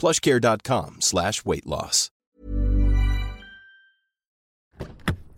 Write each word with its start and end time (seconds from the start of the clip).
plushcare.com 0.00 0.96
slash 1.00 1.44
weight 1.44 1.66
loss. 1.66 2.08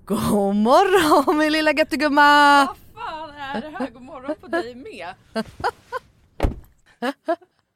God 0.04 0.56
morgon 0.56 1.38
min 1.38 1.52
lilla 1.52 1.72
göttegumma! 1.72 2.66
Vad 2.66 2.76
fan 3.04 3.30
är 3.30 3.60
det 3.60 3.68
här? 3.78 3.90
God 3.90 4.02
morgon 4.02 4.34
på 4.40 4.46
dig 4.46 4.74
med. 4.74 5.14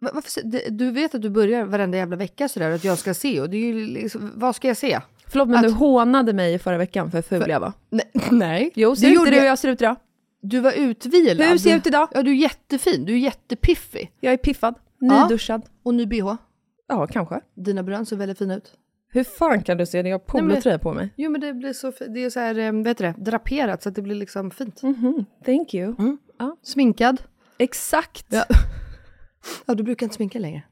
Va- 0.00 0.10
Varför, 0.14 0.42
det- 0.44 0.68
du 0.78 0.90
vet 0.90 1.14
att 1.14 1.22
du 1.22 1.30
börjar 1.30 1.64
varenda 1.64 1.98
jävla 1.98 2.16
vecka 2.16 2.48
sådär 2.48 2.70
att 2.70 2.84
jag 2.84 2.98
ska 2.98 3.14
se 3.14 3.40
och 3.40 3.50
det 3.50 3.56
är 3.56 3.60
ju 3.60 3.86
liksom, 3.86 4.32
vad 4.34 4.56
ska 4.56 4.68
jag 4.68 4.76
se? 4.76 5.00
Förlåt 5.26 5.48
men 5.48 5.56
Att- 5.56 5.62
du 5.62 5.70
hånade 5.70 6.32
mig 6.32 6.58
förra 6.58 6.78
veckan 6.78 7.10
för 7.10 7.18
hur 7.18 7.22
ful 7.22 7.50
jag 7.50 7.60
var. 7.60 7.72
Nej. 7.90 8.10
nej. 8.30 8.70
Jo, 8.74 8.90
det 8.90 8.96
ser 8.96 9.06
du 9.08 9.14
gjorde 9.14 9.28
inte 9.28 9.40
hur 9.40 9.46
jag. 9.46 9.58
ser 9.58 9.68
ut 9.68 9.80
idag? 9.82 9.96
Du 10.42 10.60
var 10.60 10.72
utvilad. 10.72 11.46
Hur 11.48 11.58
ser 11.58 11.70
jag 11.70 11.76
ut 11.76 11.86
idag? 11.86 12.08
Ja 12.12 12.22
du 12.22 12.30
är 12.30 12.34
jättefin, 12.34 13.04
du 13.04 13.12
är 13.12 13.18
jättepiffig. 13.18 14.12
Jag 14.20 14.32
är 14.32 14.36
piffad, 14.36 14.74
Ja. 14.98 15.22
nyduschad. 15.22 15.62
Och 15.82 15.94
ny 15.94 16.06
bh. 16.06 16.34
Ja, 16.88 17.06
kanske. 17.06 17.40
Dina 17.56 17.82
brön 17.82 18.06
ser 18.06 18.16
väldigt 18.16 18.38
fina 18.38 18.54
ut. 18.56 18.72
Hur 19.10 19.24
fan 19.24 19.62
kan 19.62 19.76
du 19.76 19.86
se 19.86 20.02
när 20.02 20.10
jag 20.10 20.18
har 20.18 20.24
polotröja 20.24 20.78
på 20.78 20.92
mig? 20.94 21.10
Jo 21.16 21.30
men 21.30 21.40
det 21.40 21.52
blir 21.54 21.72
så, 21.72 21.92
det 22.08 22.24
är 22.24 22.30
så 22.30 22.40
här, 22.40 22.58
eh, 22.58 22.72
vad 22.72 22.88
heter 22.88 23.04
det, 23.04 23.14
draperat 23.24 23.82
så 23.82 23.88
att 23.88 23.94
det 23.94 24.02
blir 24.02 24.14
liksom 24.14 24.50
fint. 24.50 24.82
Mhm, 24.82 25.24
thank 25.44 25.74
you. 25.74 25.94
Sminkad. 26.62 27.22
Exakt. 27.58 28.26
Ja. 28.28 28.44
Ja 29.66 29.74
du 29.74 29.82
brukar 29.82 30.06
inte 30.06 30.16
sminka 30.16 30.38
längre. 30.38 30.62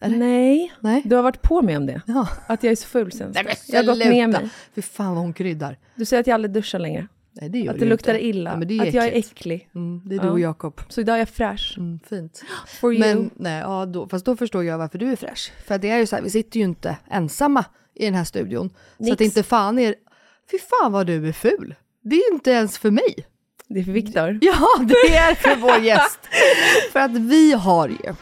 Eller? 0.00 0.16
Nej, 0.18 0.72
Nej. 0.80 1.02
du 1.04 1.16
har 1.16 1.22
varit 1.22 1.42
på 1.42 1.62
mig 1.62 1.76
om 1.76 1.86
det. 1.86 2.02
Ja. 2.06 2.28
Att 2.46 2.62
jag 2.62 2.70
är 2.72 2.76
så 2.76 2.86
ful 2.86 3.12
sen. 3.12 3.30
Nej 3.34 3.44
men 3.44 3.54
Jag 3.68 3.78
har 3.82 3.86
gått 3.86 3.98
ner 3.98 4.26
mig. 4.26 4.48
Fy 4.74 4.82
fan 4.82 5.14
vad 5.14 5.24
hon 5.24 5.32
kryddar. 5.32 5.78
Du 5.94 6.04
säger 6.04 6.20
att 6.20 6.26
jag 6.26 6.34
aldrig 6.34 6.52
duschar 6.52 6.78
längre. 6.78 7.08
Nej 7.32 7.48
det 7.50 7.58
gör 7.58 7.66
Att 7.70 7.74
du 7.74 7.78
det 7.80 7.84
ju 7.84 7.90
luktar 7.90 8.14
inte. 8.14 8.26
illa. 8.26 8.50
Ja, 8.50 8.56
men 8.56 8.68
det 8.68 8.78
är 8.78 8.88
att 8.88 8.94
jag 8.94 9.04
är 9.06 9.12
äcklig. 9.12 9.68
Mm, 9.74 10.02
det 10.08 10.14
är 10.14 10.18
du 10.18 10.26
Ja. 10.26 10.30
och 10.32 10.40
Jakob. 10.40 10.80
Så 10.88 11.00
idag 11.00 11.14
är 11.14 11.18
jag 11.18 11.28
fräsch. 11.28 11.74
Mm, 11.78 11.98
fint. 12.08 12.44
For 12.80 12.92
you. 12.94 13.00
Men 13.00 13.30
nej, 13.36 13.60
ja, 13.60 13.86
då, 13.86 14.08
fast 14.08 14.24
då 14.24 14.36
förstår 14.36 14.64
jag 14.64 14.78
varför 14.78 14.98
du 14.98 15.12
är 15.12 15.16
fräsch. 15.16 15.52
För 15.66 15.74
att 15.74 15.82
det 15.82 15.90
är 15.90 15.98
ju 15.98 16.06
så 16.06 16.16
här, 16.16 16.22
vi 16.22 16.30
sitter 16.30 16.58
ju 16.58 16.64
inte 16.64 16.96
ensamma 17.10 17.64
i 17.94 18.04
den 18.04 18.14
här 18.14 18.24
studion. 18.24 18.68
Så 18.70 19.02
Nix. 19.02 19.12
att 19.12 19.18
det 19.18 19.24
inte 19.24 19.42
fan 19.42 19.78
är, 19.78 19.94
fy 20.50 20.58
fan 20.58 20.92
vad 20.92 21.06
du 21.06 21.28
är 21.28 21.32
ful. 21.32 21.74
Det 22.02 22.16
är 22.16 22.32
inte 22.32 22.50
ens 22.50 22.78
för 22.78 22.90
mig. 22.90 23.14
Det 23.68 23.80
är 23.80 23.84
för 23.84 23.92
Viktor. 23.92 24.38
Ja, 24.40 24.68
det 24.84 25.16
är 25.16 25.34
för 25.34 25.56
vår 25.56 25.78
gäst. 25.84 26.18
för 26.92 27.00
att 27.00 27.10
vi 27.10 27.52
har 27.52 27.88
ju 27.88 28.14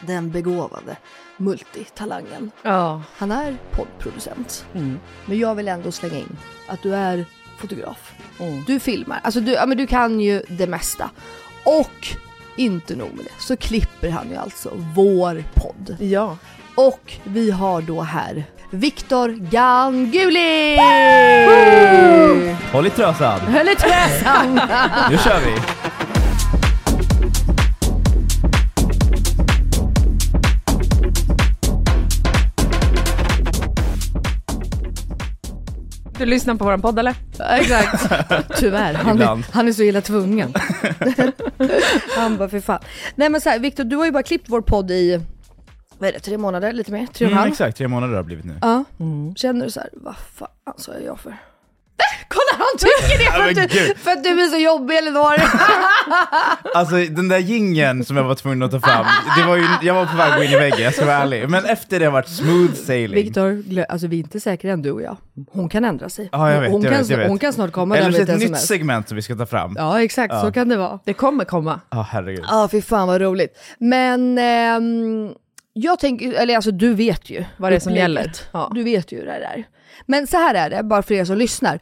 den 0.00 0.30
begåvade 0.30 0.96
multitalangen. 1.36 2.50
Ja. 2.62 3.02
Han 3.16 3.30
är 3.32 3.56
poddproducent. 3.70 4.66
Mm. 4.74 4.98
Men 5.26 5.38
jag 5.38 5.54
vill 5.54 5.68
ändå 5.68 5.92
slänga 5.92 6.18
in 6.18 6.36
att 6.68 6.82
du 6.82 6.94
är 6.94 7.24
fotograf. 7.58 8.12
Mm. 8.40 8.64
Du 8.66 8.80
filmar, 8.80 9.20
alltså 9.22 9.40
du, 9.40 9.52
ja, 9.52 9.66
men 9.66 9.76
du 9.78 9.86
kan 9.86 10.20
ju 10.20 10.42
det 10.48 10.66
mesta. 10.66 11.10
Och 11.64 12.08
inte 12.56 12.96
nog 12.96 13.14
med 13.14 13.24
det, 13.24 13.42
så 13.42 13.56
klipper 13.56 14.10
han 14.10 14.30
ju 14.30 14.36
alltså 14.36 14.70
vår 14.94 15.44
podd. 15.54 15.96
Ja. 16.00 16.36
Och 16.74 17.12
vi 17.24 17.50
har 17.50 17.82
då 17.82 18.02
här 18.02 18.44
Viktor 18.70 19.28
Ganguli! 19.50 20.76
Håll 22.72 22.86
i 22.86 22.90
trösan! 22.90 23.40
Höll 23.40 23.68
i 23.68 23.74
träsan! 23.74 24.54
Nu 25.10 25.18
kör 25.18 25.40
vi! 25.40 25.54
Du 36.18 36.26
lyssnar 36.26 36.54
på 36.54 36.64
våran 36.64 36.82
podd 36.82 36.98
eller? 36.98 37.14
Exakt. 37.50 38.12
Tyvärr, 38.58 38.94
han, 38.94 39.14
Ibland. 39.14 39.44
han 39.52 39.68
är 39.68 39.72
så 39.72 39.82
illa 39.82 40.00
tvungen. 40.00 40.54
han 42.16 42.36
bara 42.36 42.48
för 42.48 42.60
fan. 42.60 42.80
Nej 43.14 43.28
men 43.28 43.40
så 43.40 43.48
här, 43.50 43.58
Viktor 43.58 43.84
du 43.84 43.96
har 43.96 44.04
ju 44.04 44.10
bara 44.10 44.22
klippt 44.22 44.46
vår 44.48 44.60
podd 44.60 44.90
i, 44.90 45.20
vad 45.98 46.08
är 46.08 46.12
det, 46.12 46.20
tre 46.20 46.38
månader? 46.38 46.72
Lite 46.72 46.92
mer? 46.92 47.06
Tre 47.06 47.10
och 47.12 47.20
en 47.20 47.26
Mm, 47.26 47.38
halv? 47.38 47.50
exakt, 47.52 47.76
tre 47.78 47.88
månader 47.88 48.14
har 48.14 48.22
det 48.22 48.26
blivit 48.26 48.44
nu. 48.44 48.54
Ja. 48.62 48.84
Känner 49.36 49.64
du 49.64 49.70
så 49.70 49.80
här, 49.80 49.88
vad 49.92 50.16
fan 50.16 50.74
så 50.76 50.92
är 50.92 51.00
jag 51.00 51.20
för? 51.20 51.36
Kolla 52.28 52.64
han 52.64 52.78
tycker 52.78 53.18
det 53.18 53.24
Ja, 53.24 53.30
för 53.32 53.38
men 53.54 53.64
att, 53.64 53.70
du, 53.70 53.78
gud. 53.86 53.96
för 53.96 54.10
att 54.10 54.24
du 54.24 54.28
är 54.42 54.46
så 54.46 54.56
jobbig 54.56 54.96
Elinor! 54.96 55.34
Alltså 56.74 56.96
den 56.96 57.28
där 57.28 57.38
gingen 57.38 58.04
som 58.04 58.16
jag 58.16 58.24
var 58.24 58.34
tvungen 58.34 58.62
att 58.62 58.70
ta 58.70 58.80
fram, 58.80 59.06
det 59.38 59.44
var 59.48 59.56
ju, 59.56 59.66
jag 59.82 59.94
var 59.94 60.06
på 60.06 60.16
väg 60.16 60.30
att 60.32 60.36
gå 60.36 60.42
in 60.42 60.50
i 60.50 60.56
väggen, 60.56 60.78
jag 60.80 60.94
ska 60.94 61.04
vara 61.04 61.16
ärlig. 61.16 61.48
Men 61.50 61.64
efter 61.64 61.98
det 61.98 62.04
har 62.04 62.12
varit 62.12 62.28
smooth 62.28 62.72
sailing. 62.74 63.14
Viktor, 63.24 63.50
glö- 63.62 63.84
alltså 63.88 64.06
vi 64.06 64.16
är 64.16 64.20
inte 64.20 64.40
säkra 64.40 64.72
än 64.72 64.82
du 64.82 64.90
och 64.90 65.02
jag. 65.02 65.16
Hon 65.52 65.68
kan 65.68 65.84
ändra 65.84 66.08
sig. 66.08 66.28
Ja, 66.32 66.52
jag 66.52 66.60
vet, 66.60 66.70
hon, 66.70 66.82
jag 66.82 66.92
kan, 66.92 67.00
vet, 67.02 67.10
jag 67.10 67.18
vet. 67.18 67.28
hon 67.28 67.38
kan 67.38 67.52
snart 67.52 67.72
komma 67.72 67.96
Eller 67.96 68.10
där 68.10 68.12
så 68.12 68.18
med 68.18 68.28
ett 68.28 68.34
ett 68.34 68.40
nytt 68.40 68.56
sms. 68.56 68.66
segment 68.68 69.08
som 69.08 69.16
vi 69.16 69.22
ska 69.22 69.34
ta 69.36 69.46
fram. 69.46 69.74
Ja, 69.78 69.98
Ja 69.98 70.04
exakt, 70.04 70.34
så 70.40 70.46
Ja. 70.46 70.52
kan 70.52 70.68
det 70.68 70.76
vara. 70.76 70.98
Det 71.04 71.12
kommer 71.12 71.44
komma. 71.44 71.80
herregud. 72.10 72.44
Ja, 72.48 72.68
fy 72.72 72.82
fan 72.82 73.08
vad 73.08 73.20
roligt. 73.20 73.58
Men 73.78 74.38
ehm, 74.38 75.34
jag 75.78 75.98
tänker, 75.98 76.32
eller 76.32 76.56
alltså 76.56 76.70
du 76.70 76.94
vet 76.94 77.30
ju 77.30 77.44
Vad 77.56 77.72
det 77.72 77.76
är 77.76 77.80
som 77.80 77.94
gäller. 77.94 78.32
Ja. 78.52 78.70
Du 78.74 78.82
vet 78.82 79.12
ju 79.12 79.18
hur 79.18 79.26
det 79.26 79.32
är. 79.32 79.68
Men 80.06 80.26
så 80.26 80.36
här 80.36 80.54
är 80.54 80.70
det, 80.70 80.82
bara 80.82 81.02
för 81.02 81.14
er 81.14 81.24
som 81.24 81.38
lyssnar. 81.38 81.80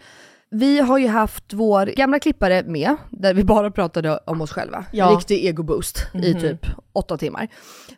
Vi 0.51 0.81
har 0.81 0.99
ju 0.99 1.09
haft 1.09 1.53
vår 1.53 1.87
gamla 1.87 2.19
klippare 2.19 2.63
med, 2.67 2.97
där 3.11 3.35
vi 3.35 3.45
bara 3.45 3.71
pratade 3.71 4.19
om 4.27 4.41
oss 4.41 4.53
själva. 4.53 4.85
Ja. 4.93 5.07
Riktig 5.07 5.45
ego-boost 5.45 5.99
i 6.15 6.35
typ 6.35 6.67
åtta 6.93 7.17
timmar. 7.17 7.49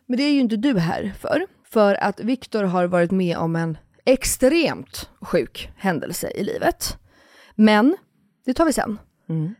Men 0.05 0.17
det 0.17 0.23
är 0.23 0.31
ju 0.31 0.39
inte 0.39 0.55
du 0.55 0.79
här 0.79 1.13
för. 1.19 1.45
För 1.69 1.95
att 2.03 2.19
Viktor 2.19 2.63
har 2.63 2.85
varit 2.85 3.11
med 3.11 3.37
om 3.37 3.55
en 3.55 3.77
extremt 4.05 5.09
sjuk 5.21 5.69
händelse 5.77 6.31
i 6.35 6.43
livet. 6.43 6.97
Men 7.55 7.97
det 8.45 8.53
tar 8.53 8.65
vi 8.65 8.73
sen. 8.73 8.99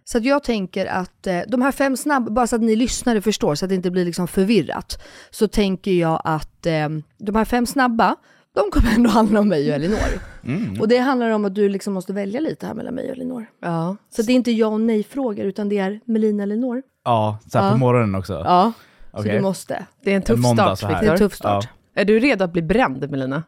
Så 0.04 0.18
att 0.18 0.26
jag 0.26 0.44
tänker 0.44 0.86
att 0.86 1.28
eh, 1.28 1.40
de 1.48 1.62
här 1.62 1.72
fem 1.72 1.98
snabba, 1.98 2.32
bara 2.32 2.48
så 2.48 2.56
att 2.56 2.62
ni 2.62 2.76
lyssnare 2.76 3.22
förstår, 3.22 3.56
så 3.56 3.66
att 3.66 3.70
det 3.70 3.76
inte 3.76 3.92
blir 3.92 4.06
liksom 4.06 4.28
förvirrat, 4.28 5.04
så 5.30 5.48
tänker 5.48 5.92
jag 5.92 6.22
att 6.24 6.66
eh, 6.66 6.90
de 7.18 7.36
här 7.36 7.46
fem 7.46 7.66
snabba, 7.66 8.16
de 8.56 8.72
kommer 8.72 8.92
ändå 8.96 9.10
handla 9.10 9.40
om 9.40 9.48
mig 9.48 9.70
och 9.70 9.76
Elinor. 9.76 9.98
Mm. 10.46 10.82
Och 10.82 10.88
det 10.88 10.98
handlar 10.98 11.30
om 11.30 11.46
att 11.46 11.56
du 11.56 11.70
liksom 11.70 11.94
måste 11.94 12.14
välja 12.14 12.40
lite 12.40 12.66
här 12.68 12.74
mellan 12.74 12.96
mig 12.96 13.06
och 13.06 13.16
Elinor. 13.16 13.46
Ja. 13.62 13.96
Så 14.16 14.22
det 14.22 14.32
är 14.32 14.36
inte 14.36 14.52
ja 14.52 14.68
och 14.68 14.82
nej-frågor, 14.82 15.46
utan 15.46 15.70
det 15.70 15.78
är 15.78 16.00
Melina 16.06 16.44
Elinor. 16.44 16.84
Ja, 17.06 17.40
så 17.52 17.58
här 17.58 17.66
Ja. 17.66 17.72
på 17.72 17.78
morgonen 17.78 18.16
också. 18.16 18.34
Ja, 18.34 18.72
så 19.12 19.18
Okej. 19.20 19.36
du 19.36 19.42
måste. 19.42 19.86
Det 20.04 20.12
är 20.12 20.16
en 20.16 20.22
tuff 20.22 20.38
En 20.38 20.44
start, 20.44 20.80
så 20.80 20.88
här. 20.88 21.02
Det 21.02 21.08
är 21.08 21.12
en 21.12 21.18
tuff 21.18 21.36
start. 21.36 21.70
Är 21.96 22.06
du 22.06 22.20
redo 22.20 22.44
att 22.44 22.54
bli 22.54 22.62
bränd, 22.62 23.12
Melina? 23.12 23.44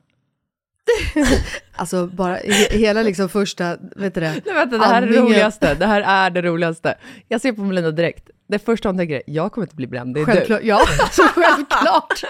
Alltså 1.75 2.07
bara 2.07 2.37
he- 2.37 2.77
hela 2.77 3.01
liksom 3.01 3.29
första, 3.29 3.77
vet 3.95 4.13
du 4.15 4.21
det? 4.21 4.41
Nej, 4.45 4.55
vänta, 4.55 4.77
det 4.77 4.85
här 4.85 4.95
är 4.97 5.01
det 5.01 5.07
Andningen. 5.07 5.23
roligaste. 5.25 5.73
Det 5.73 5.85
här 5.85 6.01
är 6.01 6.29
det 6.29 6.41
roligaste. 6.41 6.95
Jag 7.27 7.41
ser 7.41 7.51
på 7.53 7.61
Melina 7.61 7.91
direkt. 7.91 8.29
Det 8.47 8.59
första 8.59 8.89
hon 8.89 8.97
tänker 8.97 9.15
är, 9.15 9.21
jag 9.27 9.51
kommer 9.51 9.65
inte 9.65 9.75
bli 9.75 9.87
bränd, 9.87 10.13
det 10.15 10.21
är 10.21 10.25
Självklart, 10.25 10.61
ja, 10.63 10.79
så 11.11 11.23
självklart. 11.23 12.23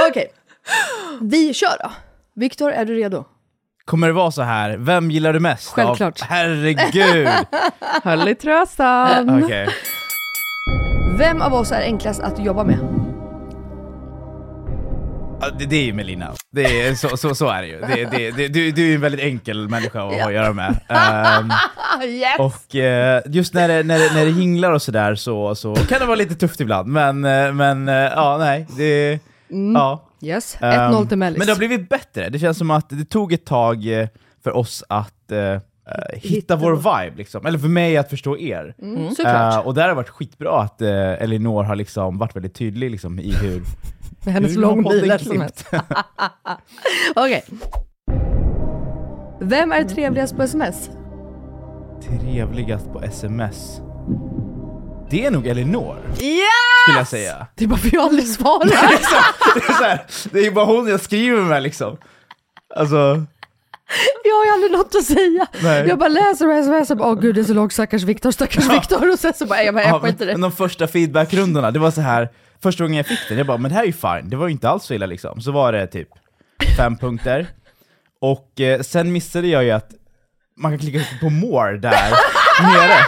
Okej, 0.10 0.32
vi 1.20 1.54
kör 1.54 1.76
då. 1.82 1.90
Viktor, 2.36 2.72
är 2.72 2.84
du 2.84 2.94
redo? 2.94 3.24
Kommer 3.84 4.06
det 4.06 4.12
vara 4.12 4.30
så 4.30 4.42
här, 4.42 4.76
vem 4.76 5.10
gillar 5.10 5.32
du 5.32 5.40
mest? 5.40 5.68
Självklart. 5.72 6.22
Av, 6.22 6.28
herregud! 6.28 6.92
du. 6.92 7.28
Höll 8.04 8.28
i 8.28 8.34
trösan. 8.34 9.44
Okej. 9.44 9.68
Vem 11.18 11.42
av 11.42 11.54
oss 11.54 11.72
är 11.72 11.80
enklast 11.82 12.20
att 12.20 12.44
jobba 12.44 12.64
med? 12.64 12.93
Ja, 15.40 15.50
Det, 15.58 15.66
det 15.66 15.76
är 15.76 15.84
ju 15.84 15.92
Melina. 15.92 16.32
Det 16.50 16.80
är, 16.80 16.94
så, 16.94 17.16
så, 17.16 17.34
så 17.34 17.48
är 17.48 17.62
det 17.62 17.68
ju. 17.68 17.80
Det, 17.80 18.04
det, 18.10 18.30
det, 18.30 18.48
du, 18.48 18.70
du 18.72 18.90
är 18.90 18.94
en 18.94 19.00
väldigt 19.00 19.20
enkel 19.20 19.68
människa 19.68 20.02
att 20.02 20.14
ha 20.14 20.26
att 20.26 20.32
göra 20.32 20.52
med. 20.52 20.80
Ehm, 20.88 21.50
Yes! 22.04 22.38
och 22.38 22.76
eh, 22.76 23.22
just 23.26 23.54
när 23.54 23.68
det, 23.68 23.82
när, 23.82 23.98
det, 23.98 24.14
när 24.14 24.24
det 24.24 24.30
jinglar 24.30 24.72
och 24.72 24.82
sådär 24.82 25.14
så, 25.14 25.54
så 25.54 25.74
kan 25.74 25.98
det 26.00 26.06
vara 26.06 26.16
lite 26.16 26.34
tufft 26.34 26.60
ibland, 26.60 26.88
men, 26.88 27.24
eh, 27.24 27.52
men 27.52 27.88
eh, 27.88 27.94
ja, 27.94 28.36
nej. 28.38 28.66
Det, 28.76 29.18
ja. 29.74 30.08
Yes, 30.22 30.56
Ehm, 30.60 30.92
1-0 30.92 31.08
till 31.08 31.18
Mellis. 31.18 31.38
Men 31.38 31.46
det 31.46 31.52
har 31.52 31.58
blivit 31.58 31.88
bättre. 31.88 32.28
Det 32.28 32.38
känns 32.38 32.58
som 32.58 32.70
att 32.70 32.88
det 32.88 33.04
tog 33.04 33.32
ett 33.32 33.44
tag 33.46 33.84
för 34.44 34.56
oss 34.56 34.84
att 34.88 35.32
eh, 35.32 35.38
eh, 35.40 35.60
hitta 36.14 36.56
vår 36.56 36.76
vibe, 36.76 37.16
liksom. 37.16 37.46
eller 37.46 37.58
för 37.58 37.68
mig 37.68 37.96
att 37.96 38.10
förstå 38.10 38.38
er. 38.38 38.74
Mm. 38.82 39.06
Eh, 39.06 39.58
och 39.58 39.74
där 39.74 39.82
har 39.82 39.88
det 39.88 39.94
varit 39.94 40.08
skitbra 40.08 40.60
att 40.60 40.82
uh, 40.82 40.88
Elinor 41.22 41.62
har 41.62 41.76
liksom 41.76 42.18
varit 42.18 42.36
väldigt 42.36 42.54
tydlig 42.54 42.90
liksom, 42.90 43.18
i 43.18 43.34
hur... 43.42 43.62
med 44.24 44.34
hennes 44.34 44.52
klippt. 44.52 45.26
som 45.26 45.40
helst. 45.40 45.66
Okej. 47.16 47.44
Vem 49.40 49.72
är 49.72 49.84
trevligast 49.84 50.36
på 50.36 50.42
sms? 50.42 50.90
Trevligast 52.08 52.92
på 52.92 53.02
sms? 53.02 53.80
Det 55.10 55.26
är 55.26 55.30
nog 55.30 55.46
Elinor, 55.46 55.96
Ja! 56.06 56.44
skulle 56.84 56.98
jag 56.98 57.08
säga. 57.08 57.46
Det 57.54 57.64
är 57.64 57.68
bara 57.68 57.76
för 57.78 57.94
jag 57.94 58.02
aldrig 58.04 58.28
svarar. 58.28 58.64
det, 59.54 59.64
är 59.68 59.72
så 59.78 59.84
här, 59.84 60.04
det 60.32 60.46
är 60.46 60.50
bara 60.50 60.64
hon 60.64 60.88
jag 60.88 61.00
skriver 61.00 61.42
med 61.42 61.62
liksom. 61.62 61.96
Alltså, 62.76 62.96
Jag 64.24 64.34
har 64.34 64.44
ju 64.44 64.50
aldrig 64.52 64.72
något 64.72 64.94
att 64.94 65.04
säga. 65.04 65.46
Nej. 65.62 65.88
Jag 65.88 65.98
bara 65.98 66.08
läser 66.08 66.46
och 66.48 66.54
sms 66.54 66.90
och 66.90 66.96
bara, 66.96 67.08
åh 67.08 67.20
gud 67.20 67.34
det 67.34 67.40
är 67.40 67.44
så 67.44 67.54
långt, 67.54 67.72
stackars 67.72 68.02
Viktor, 68.02 68.30
stackars 68.30 68.70
Viktor. 68.70 69.12
Och 69.12 69.18
sen 69.18 69.32
så 69.36 69.46
bara, 69.46 69.62
jag 69.62 69.74
bara, 69.74 69.84
ja, 69.84 69.88
jag 69.90 70.02
skiter 70.02 70.24
i 70.24 70.32
men 70.32 70.40
det. 70.40 70.46
de 70.46 70.52
första 70.52 70.86
feedbackrundorna, 70.86 71.70
det 71.70 71.78
var 71.78 71.90
så 71.90 72.00
här. 72.00 72.28
Första 72.64 72.84
gången 72.84 72.96
jag 72.96 73.06
fick 73.06 73.28
den, 73.28 73.38
jag 73.38 73.46
bara 73.46 73.58
men 73.58 73.68
det 73.68 73.74
här 73.74 73.82
är 73.82 73.86
ju 73.86 73.92
fine, 73.92 74.30
det 74.30 74.36
var 74.36 74.46
ju 74.46 74.52
inte 74.52 74.68
alls 74.68 74.84
så 74.84 74.94
illa 74.94 75.06
liksom. 75.06 75.40
Så 75.40 75.52
var 75.52 75.72
det 75.72 75.86
typ 75.86 76.08
fem 76.76 76.96
Och 78.20 78.60
eh, 78.60 78.80
sen 78.80 79.12
missade 79.12 79.48
jag 79.48 79.64
ju 79.64 79.70
att 79.70 79.90
man 80.56 80.72
kan 80.72 80.78
klicka 80.78 81.00
på 81.20 81.30
more 81.30 81.76
där 81.76 82.10
nere. 82.62 82.98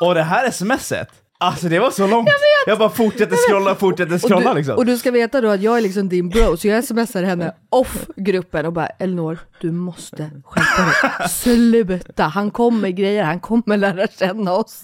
Och 0.00 0.14
det 0.14 0.22
här 0.22 0.50
smset, 0.50 1.08
alltså 1.38 1.68
det 1.68 1.78
var 1.78 1.90
så 1.90 2.06
långt. 2.06 2.28
Jag, 2.66 2.78
bara 2.78 2.90
fortsatte 2.90 3.36
scrolla, 3.36 3.74
fortsatte 3.74 4.18
scrolla 4.18 4.50
och, 4.50 4.54
du, 4.54 4.58
liksom. 4.58 4.76
och 4.76 4.86
du 4.86 4.98
ska 4.98 5.10
veta 5.10 5.40
då 5.40 5.50
att 5.50 5.60
jag 5.60 5.76
är 5.76 5.80
liksom 5.80 6.08
din 6.08 6.28
bro, 6.28 6.56
så 6.56 6.68
jag 6.68 6.84
smsar 6.84 7.22
henne 7.22 7.54
off 7.70 8.06
gruppen 8.16 8.66
och 8.66 8.72
bara 8.72 8.86
Elinor, 8.86 9.38
du 9.60 9.72
måste 9.72 10.30
skärpa 10.44 10.82
dig. 11.18 11.28
Sluta, 11.28 12.22
han 12.22 12.50
kommer 12.50 12.88
grejer, 12.88 13.24
han 13.24 13.40
kommer 13.40 13.76
lära 13.76 14.06
känna 14.06 14.52
oss. 14.52 14.82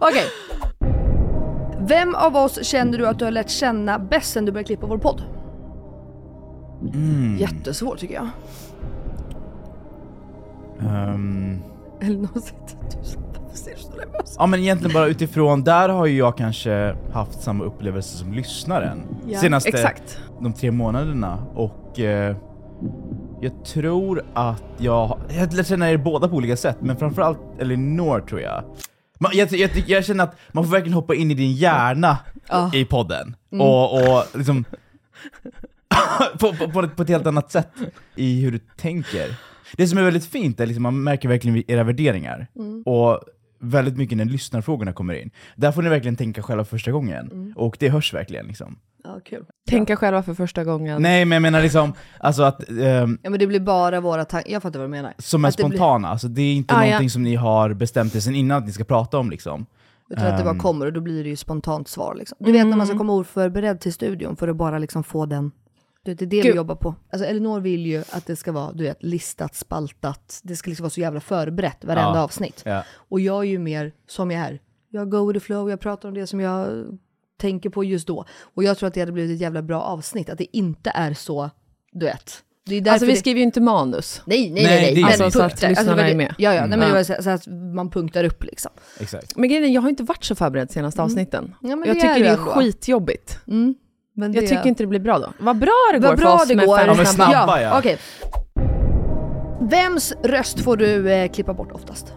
Okej. 0.00 0.26
Vem 1.86 2.14
av 2.14 2.36
oss 2.36 2.64
känner 2.64 2.98
du 2.98 3.06
att 3.06 3.18
du 3.18 3.24
har 3.24 3.32
lärt 3.32 3.50
känna 3.50 3.98
bäst 3.98 4.32
sen 4.32 4.44
du 4.44 4.52
började 4.52 4.66
klippa 4.66 4.86
vår 4.86 4.98
podd? 4.98 5.22
Mm. 6.94 7.36
Jättesvårt 7.38 7.98
tycker 7.98 8.14
jag. 8.14 8.28
Varför 13.52 13.56
ser 13.56 13.70
du 13.74 13.80
så 13.82 13.90
nervös 13.90 14.36
Ja 14.38 14.46
men 14.46 14.60
egentligen 14.60 14.94
bara 14.94 15.06
utifrån, 15.06 15.64
där 15.64 15.88
har 15.88 16.06
ju 16.06 16.18
jag 16.18 16.36
kanske 16.36 16.94
haft 17.12 17.42
samma 17.42 17.64
upplevelse 17.64 18.16
som 18.16 18.32
lyssnaren 18.32 19.00
Ja, 19.28 19.38
senaste 19.38 19.68
Exakt. 19.68 20.18
de 20.40 20.52
tre 20.52 20.70
månaderna 20.70 21.46
och 21.54 22.00
eh, 22.00 22.36
jag 23.40 23.64
tror 23.64 24.22
att 24.34 24.64
jag, 24.78 25.18
jag 25.28 25.52
lärt 25.52 25.66
känna 25.66 25.90
er 25.90 25.96
båda 25.96 26.28
på 26.28 26.36
olika 26.36 26.56
sätt, 26.56 26.76
men 26.80 26.96
framförallt 26.96 27.38
Elinor 27.58 28.20
tror 28.20 28.40
jag. 28.40 28.64
Man, 29.22 29.30
jag, 29.34 29.52
jag, 29.52 29.70
jag 29.86 30.04
känner 30.04 30.24
att 30.24 30.36
man 30.52 30.64
får 30.64 30.70
verkligen 30.70 30.94
hoppa 30.94 31.14
in 31.14 31.30
i 31.30 31.34
din 31.34 31.52
hjärna 31.52 32.18
Ja. 32.48 32.70
i 32.74 32.84
podden. 32.84 33.36
Och, 33.50 33.94
och 34.18 34.24
liksom 34.34 34.64
på, 36.40 36.52
på, 36.54 36.70
på, 36.70 36.80
ett, 36.80 36.96
på 36.96 37.02
ett 37.02 37.08
helt 37.08 37.26
annat 37.26 37.52
sätt 37.52 37.70
i 38.16 38.40
hur 38.40 38.52
du 38.52 38.58
tänker. 38.58 39.34
Det 39.76 39.88
som 39.88 39.98
är 39.98 40.02
väldigt 40.02 40.26
fint 40.26 40.60
är 40.60 40.66
liksom 40.66 40.82
man 40.82 41.02
märker 41.02 41.28
verkligen 41.28 41.70
era 41.70 41.84
värderingar. 41.84 42.46
Och 42.84 43.20
väldigt 43.62 43.96
mycket 43.96 44.18
när 44.18 44.24
lyssnarfrågorna 44.24 44.92
kommer 44.92 45.14
in. 45.14 45.30
Där 45.56 45.72
får 45.72 45.82
ni 45.82 45.88
verkligen 45.88 46.16
tänka 46.16 46.42
själva 46.42 46.64
första 46.64 46.92
gången 46.92 47.52
och 47.56 47.76
det 47.80 47.88
hörs 47.88 48.14
verkligen 48.14 48.46
liksom. 48.46 48.78
Ja, 49.04 49.20
kul. 49.24 49.44
Tänka 49.68 49.96
själva 49.96 50.22
för 50.22 50.34
första 50.34 50.64
gången. 50.64 51.02
Nej 51.02 51.24
men 51.24 51.36
jag 51.36 51.42
menar 51.42 51.62
liksom, 51.62 51.92
alltså 52.20 52.42
att 52.42 52.68
ehm, 52.70 53.18
Ja 53.22 53.30
men 53.30 53.38
det 53.38 53.46
blir 53.46 53.60
bara 53.60 54.00
våra 54.00 54.24
tankar, 54.24 54.52
jag 54.52 54.62
fattar 54.62 54.78
vad 54.80 54.88
du 54.88 54.90
menar. 54.90 55.14
som 55.18 55.44
är 55.44 55.48
Att 55.48 55.56
det 55.56 55.64
blir- 55.64 55.76
spontana, 55.78 56.08
alltså 56.08 56.28
det 56.28 56.42
är 56.42 56.54
inte 56.54 56.74
Ah, 56.74 56.80
ja. 56.84 56.86
någonting 56.90 57.10
som 57.10 57.22
ni 57.22 57.34
har 57.34 57.74
bestämt 57.74 58.14
er 58.14 58.20
sen 58.20 58.34
innan 58.34 58.58
att 58.58 58.66
ni 58.66 58.72
ska 58.72 58.84
prata 58.84 59.18
om 59.18 59.30
liksom. 59.30 59.66
Utan 60.10 60.26
att 60.26 60.38
det 60.38 60.44
bara 60.44 60.50
Ehm. 60.50 60.58
kommer 60.58 60.86
och 60.86 60.92
då 60.92 61.00
blir 61.00 61.22
det 61.24 61.30
ju 61.30 61.36
spontant 61.36 61.88
svar 61.88 62.14
liksom. 62.14 62.36
Du 62.40 62.52
vet 62.52 62.66
när 62.66 62.76
man 62.76 62.86
ska 62.86 62.98
komma 62.98 63.12
oförberedd 63.12 63.80
till 63.80 63.92
studion 63.92 64.36
för 64.36 64.48
att 64.48 64.56
bara 64.56 64.78
liksom 64.78 65.04
få 65.04 65.26
den 65.26 65.50
du 66.04 66.14
det 66.14 66.24
är 66.24 66.26
det 66.26 66.36
vi 66.36 66.42
Gud. 66.42 66.56
jobbar 66.56 66.74
på. 66.74 66.94
Alltså 67.12 67.26
Elinor 67.28 67.60
vill 67.60 67.86
ju 67.86 68.02
att 68.10 68.26
det 68.26 68.36
ska 68.36 68.52
vara, 68.52 68.72
du 68.72 68.84
vet, 68.84 69.02
listat, 69.02 69.54
spaltat, 69.54 70.40
det 70.42 70.56
ska 70.56 70.70
liksom 70.70 70.84
vara 70.84 70.90
så 70.90 71.00
jävla 71.00 71.20
förberett 71.20 71.84
varenda 71.84 72.18
Ja. 72.18 72.22
avsnitt. 72.22 72.62
Ja. 72.64 72.84
Och 72.94 73.20
jag 73.20 73.38
är 73.44 73.48
ju 73.48 73.58
mer 73.58 73.92
som 74.08 74.30
jag 74.30 74.40
är. 74.46 74.60
Jag 74.90 75.10
go 75.10 75.26
with 75.32 75.38
the 75.40 75.44
flow, 75.46 75.70
jag 75.70 75.80
pratar 75.80 76.08
om 76.08 76.14
det 76.14 76.26
som 76.26 76.40
jag 76.40 76.84
tänker 77.40 77.70
på 77.70 77.84
just 77.84 78.06
då. 78.06 78.24
Och 78.54 78.64
jag 78.64 78.78
tror 78.78 78.86
att 78.86 78.94
det 78.94 79.00
hade 79.00 79.12
blivit 79.12 79.34
ett 79.34 79.40
jävla 79.40 79.62
bra 79.62 79.80
avsnitt, 79.80 80.30
att 80.30 80.38
det 80.38 80.56
inte 80.56 80.90
är 80.94 81.14
så, 81.14 81.50
du 81.92 82.06
vet. 82.06 82.42
Det 82.66 82.88
Alltså 82.88 83.06
vi 83.06 83.12
det... 83.12 83.18
skriver 83.18 83.38
ju 83.38 83.44
inte 83.44 83.60
manus. 83.60 84.22
Nej, 84.24 84.50
nej, 84.50 84.64
Nej, 84.64 84.64
nej. 84.64 84.94
nej. 84.94 84.94
det 84.94 85.02
Alltså, 85.04 85.30
så 85.30 85.42
att 85.42 85.50
punkter. 85.52 85.68
lyssnarna 85.68 85.90
det 85.90 85.96
var 85.96 86.04
är 86.04 86.08
det- 86.10 86.16
med. 86.16 86.34
Ja, 86.38 86.54
ja, 86.54 86.60
nej, 86.60 86.68
men 86.70 86.78
Mm. 86.78 86.88
det 86.88 86.94
var 86.94 87.02
så, 87.16 87.22
så 87.22 87.30
att 87.30 87.46
man 87.74 87.90
punktar 87.90 88.24
upp 88.24 88.44
liksom. 88.44 88.70
Exakt. 89.00 89.36
Men 89.36 89.48
grejen 89.48 89.64
är, 89.64 89.68
jag 89.68 89.82
har 89.82 89.88
inte 89.88 90.02
varit 90.02 90.24
så 90.24 90.34
förberedd 90.34 90.70
senaste 90.70 91.02
avsnitten. 91.02 91.54
Ja, 91.60 91.76
men 91.76 91.88
jag 91.88 91.96
det 91.96 92.00
tycker 92.00 92.14
är 92.16 92.20
det 92.20 92.28
är 92.28 92.36
skitjobbigt. 92.36 93.38
Mm. 93.46 93.74
Men 94.14 94.32
Jag 94.32 94.44
det- 94.44 94.48
tycker 94.48 94.66
inte 94.66 94.82
det 94.82 94.86
blir 94.86 95.00
bra 95.00 95.18
då. 95.18 95.32
Vad 95.38 95.56
bra 95.58 95.72
det 95.92 95.98
går 95.98 96.08
Vad 96.08 96.18
för 96.18 96.24
bra 96.24 96.34
oss 96.34 96.48
det 96.48 96.54
med 96.56 96.66
går. 96.66 96.78
fem 96.78 96.86
Ja, 96.88 96.94
men 96.94 97.06
snabba. 97.06 97.30
snabba, 97.32 97.60
ja. 97.62 97.78
Okej. 97.78 97.98
Vems 99.70 100.12
röst 100.24 100.60
får 100.60 100.76
du 100.76 101.12
eh, 101.12 101.30
klippa 101.32 101.54
bort 101.54 101.72
oftast? 101.72 102.12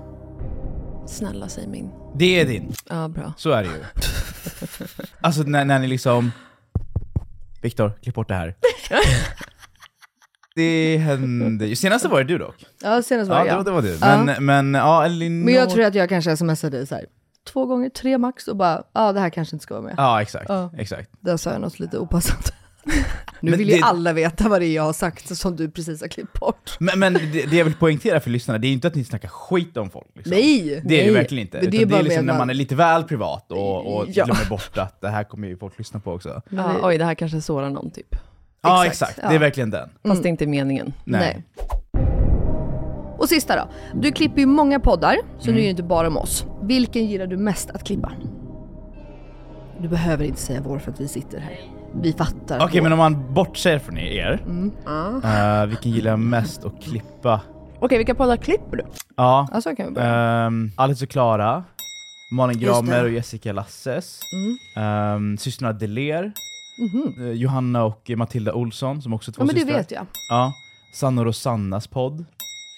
Snälla 1.08 1.48
säg 1.50 1.68
min. 1.68 1.92
Det 2.16 2.40
är 2.42 2.46
din, 2.46 2.74
Ja, 2.90 3.08
bra. 3.08 3.34
så 3.38 3.52
är 3.52 3.64
det 3.64 3.70
ju. 3.70 3.84
Alltså 5.22 5.44
när, 5.44 5.66
när 5.66 5.80
ni 5.80 5.88
liksom... 5.88 6.32
Viktor, 7.62 7.92
klipp 8.02 8.16
bort 8.16 8.28
det 8.28 8.34
här. 8.36 8.56
Det 10.56 10.98
hände 10.98 11.66
ju. 11.66 11.76
Senaste 11.76 12.08
var 12.08 12.18
det 12.18 12.24
du 12.24 12.38
dock. 12.38 12.66
Ja, 12.84 13.02
senast 13.02 13.30
var 13.30 13.38
Ja, 13.38 13.44
det 13.44 13.50
det, 13.50 13.52
jag. 13.52 13.58
var- 13.58 13.64
det 13.64 13.72
var 13.72 13.82
du. 13.82 13.98
Ja. 14.02 14.24
Men, 14.24 14.46
men 14.46 14.74
ja, 14.74 15.06
Elinor... 15.06 15.46
Men 15.46 15.54
jag 15.54 15.70
tror 15.70 15.84
att 15.86 15.96
jag 15.96 16.10
kanske 16.10 16.38
smsade 16.38 16.78
dig 16.78 16.88
så 16.88 16.96
här, 16.96 17.06
två 17.46 17.66
gånger, 17.66 17.90
tre 17.90 18.18
max 18.18 18.48
och 18.48 18.56
bara, 18.56 18.84
ja 18.94 19.12
det 19.12 19.20
här 19.20 19.30
kanske 19.30 19.56
inte 19.56 19.64
ska 19.64 19.74
vara 19.74 19.84
med. 19.84 19.94
Ja, 19.98 20.22
exakt. 20.22 20.46
Ja. 20.50 20.70
exakt. 20.78 21.10
Där 21.20 21.38
sa 21.38 21.52
jag 21.52 21.62
något 21.62 21.80
lite 21.80 21.98
opassande. 21.98 22.44
nu 23.40 23.50
Men 23.52 23.60
vill 23.60 23.70
ju 23.70 23.76
det- 23.78 23.84
alla 23.84 24.14
veta 24.14 24.50
vad 24.50 24.62
det 24.62 24.66
är 24.68 24.76
jag 24.76 24.84
har 24.84 24.94
sagt 24.94 25.38
som 25.38 25.56
du 25.56 25.72
precis 25.72 26.02
har 26.02 26.08
klippt 26.08 26.40
bort. 26.40 26.72
Men, 26.80 27.00
men 27.00 27.14
det, 27.14 27.20
det 27.50 27.56
jag 27.58 27.66
vill 27.66 27.74
poängtera 27.76 28.20
för 28.20 28.30
lyssnarna, 28.30 28.58
det 28.58 28.68
är 28.68 28.72
inte 28.72 28.88
att 28.88 28.96
ni 28.96 29.04
snackar 29.04 29.28
skit 29.30 29.78
om 29.78 29.90
folk. 29.90 30.08
Liksom. 30.14 30.32
Nej! 30.32 30.64
Det 30.86 30.96
är 30.96 31.04
nej. 31.04 31.08
det 31.08 31.14
verkligen 31.14 31.42
inte. 31.42 31.58
Men 31.58 31.66
det 31.72 31.78
det 31.78 31.84
är 31.84 31.86
bara 31.86 32.00
är 32.00 32.04
liksom 32.04 32.26
när 32.26 32.38
man 32.38 32.50
är 32.50 32.54
lite 32.54 32.76
väl 32.76 33.04
privat 33.04 33.52
och, 33.52 33.96
och 33.96 34.06
Ja. 34.10 34.26
glömmer 34.26 34.50
bort 34.50 34.78
att 34.78 35.02
det 35.02 35.10
här 35.10 35.24
kommer 35.24 35.48
ju 35.48 35.58
folk 35.58 35.78
lyssna 35.78 36.00
på 36.00 36.12
också. 36.14 36.42
Ja, 36.50 36.76
oj, 36.84 36.98
det 36.98 37.06
här 37.06 37.16
kanske 37.16 37.42
sårar 37.42 37.70
någon 37.70 37.92
typ. 37.92 38.16
Ja, 38.62 38.86
Exakt, 38.86 39.12
exakt. 39.12 39.20
ja. 39.24 39.30
Det 39.30 39.36
är 39.36 39.40
verkligen 39.40 39.70
den. 39.70 39.90
Fast 40.08 40.24
det 40.24 40.28
är 40.28 40.32
inte 40.32 40.48
meningen. 40.48 40.94
Nej. 41.04 41.44
Och 43.26 43.30
sista 43.30 43.56
då. 43.56 43.70
Du 44.02 44.12
klipper 44.12 44.40
ju 44.40 44.46
många 44.46 44.80
poddar, 44.80 45.18
så 45.40 45.44
Mm. 45.50 45.56
nu 45.56 45.60
är 45.62 45.64
det 45.64 45.70
inte 45.70 45.84
bara 45.84 46.08
om 46.08 46.18
oss. 46.18 46.46
Vilken 46.62 47.06
gillar 47.06 47.28
du 47.28 47.38
mest 47.38 47.70
att 47.72 47.84
klippa? 47.84 48.12
Du 49.82 49.88
behöver 49.88 50.26
inte 50.26 50.40
säga 50.42 50.62
vår 50.62 50.80
för 50.80 50.92
att 50.92 51.00
vi 51.00 51.08
sitter 51.08 51.40
här. 51.40 51.60
Vi 52.02 52.14
fattar. 52.14 52.60
Okej, 52.66 52.80
vår. 52.80 52.84
men 52.84 52.92
om 52.92 52.98
man 52.98 53.34
bortser 53.34 53.80
från 53.80 53.98
er, 53.98 54.44
Mm. 54.46 54.72
eh, 55.24 55.66
vilken 55.66 55.92
gillar 55.92 56.12
jag 56.12 56.20
mest 56.20 56.66
att 56.66 56.82
klippa? 56.84 57.42
Okej, 57.80 57.98
vilka 57.98 58.16
poddar 58.16 58.38
klipper 58.38 58.78
du? 58.78 58.84
Ja, 59.16 59.48
Alltså 59.52 59.76
kan 59.76 59.86
vi 59.86 59.92
börja. 59.92 60.46
um, 60.48 60.72
Alice 60.78 61.06
och 61.06 61.10
Klara, 61.10 61.64
Malin. 62.32 62.60
Gramer 62.60 63.04
och 63.04 63.10
Jessica 63.12 63.54
Lasses, 63.54 64.20
Mm. 64.76 65.16
um, 65.16 65.38
systrarna 65.38 65.74
Deler, 65.74 66.32
Mhm. 66.78 67.14
eh, 67.28 67.32
Johanna 67.32 67.84
och 67.84 68.12
Matilda 68.18 68.54
Olsson 68.54 69.02
som 69.02 69.14
också 69.14 69.32
är 69.32 69.34
två 69.34 69.42
Ja 69.42 69.46
men 69.46 69.56
det 69.56 69.62
systrar. 69.62 69.78
vet 69.78 69.92
jag. 69.92 70.06
Ja, 70.30 70.54
Sanna 70.94 71.22
och 71.22 71.26
Rosannas 71.28 71.88
podd. 71.88 72.26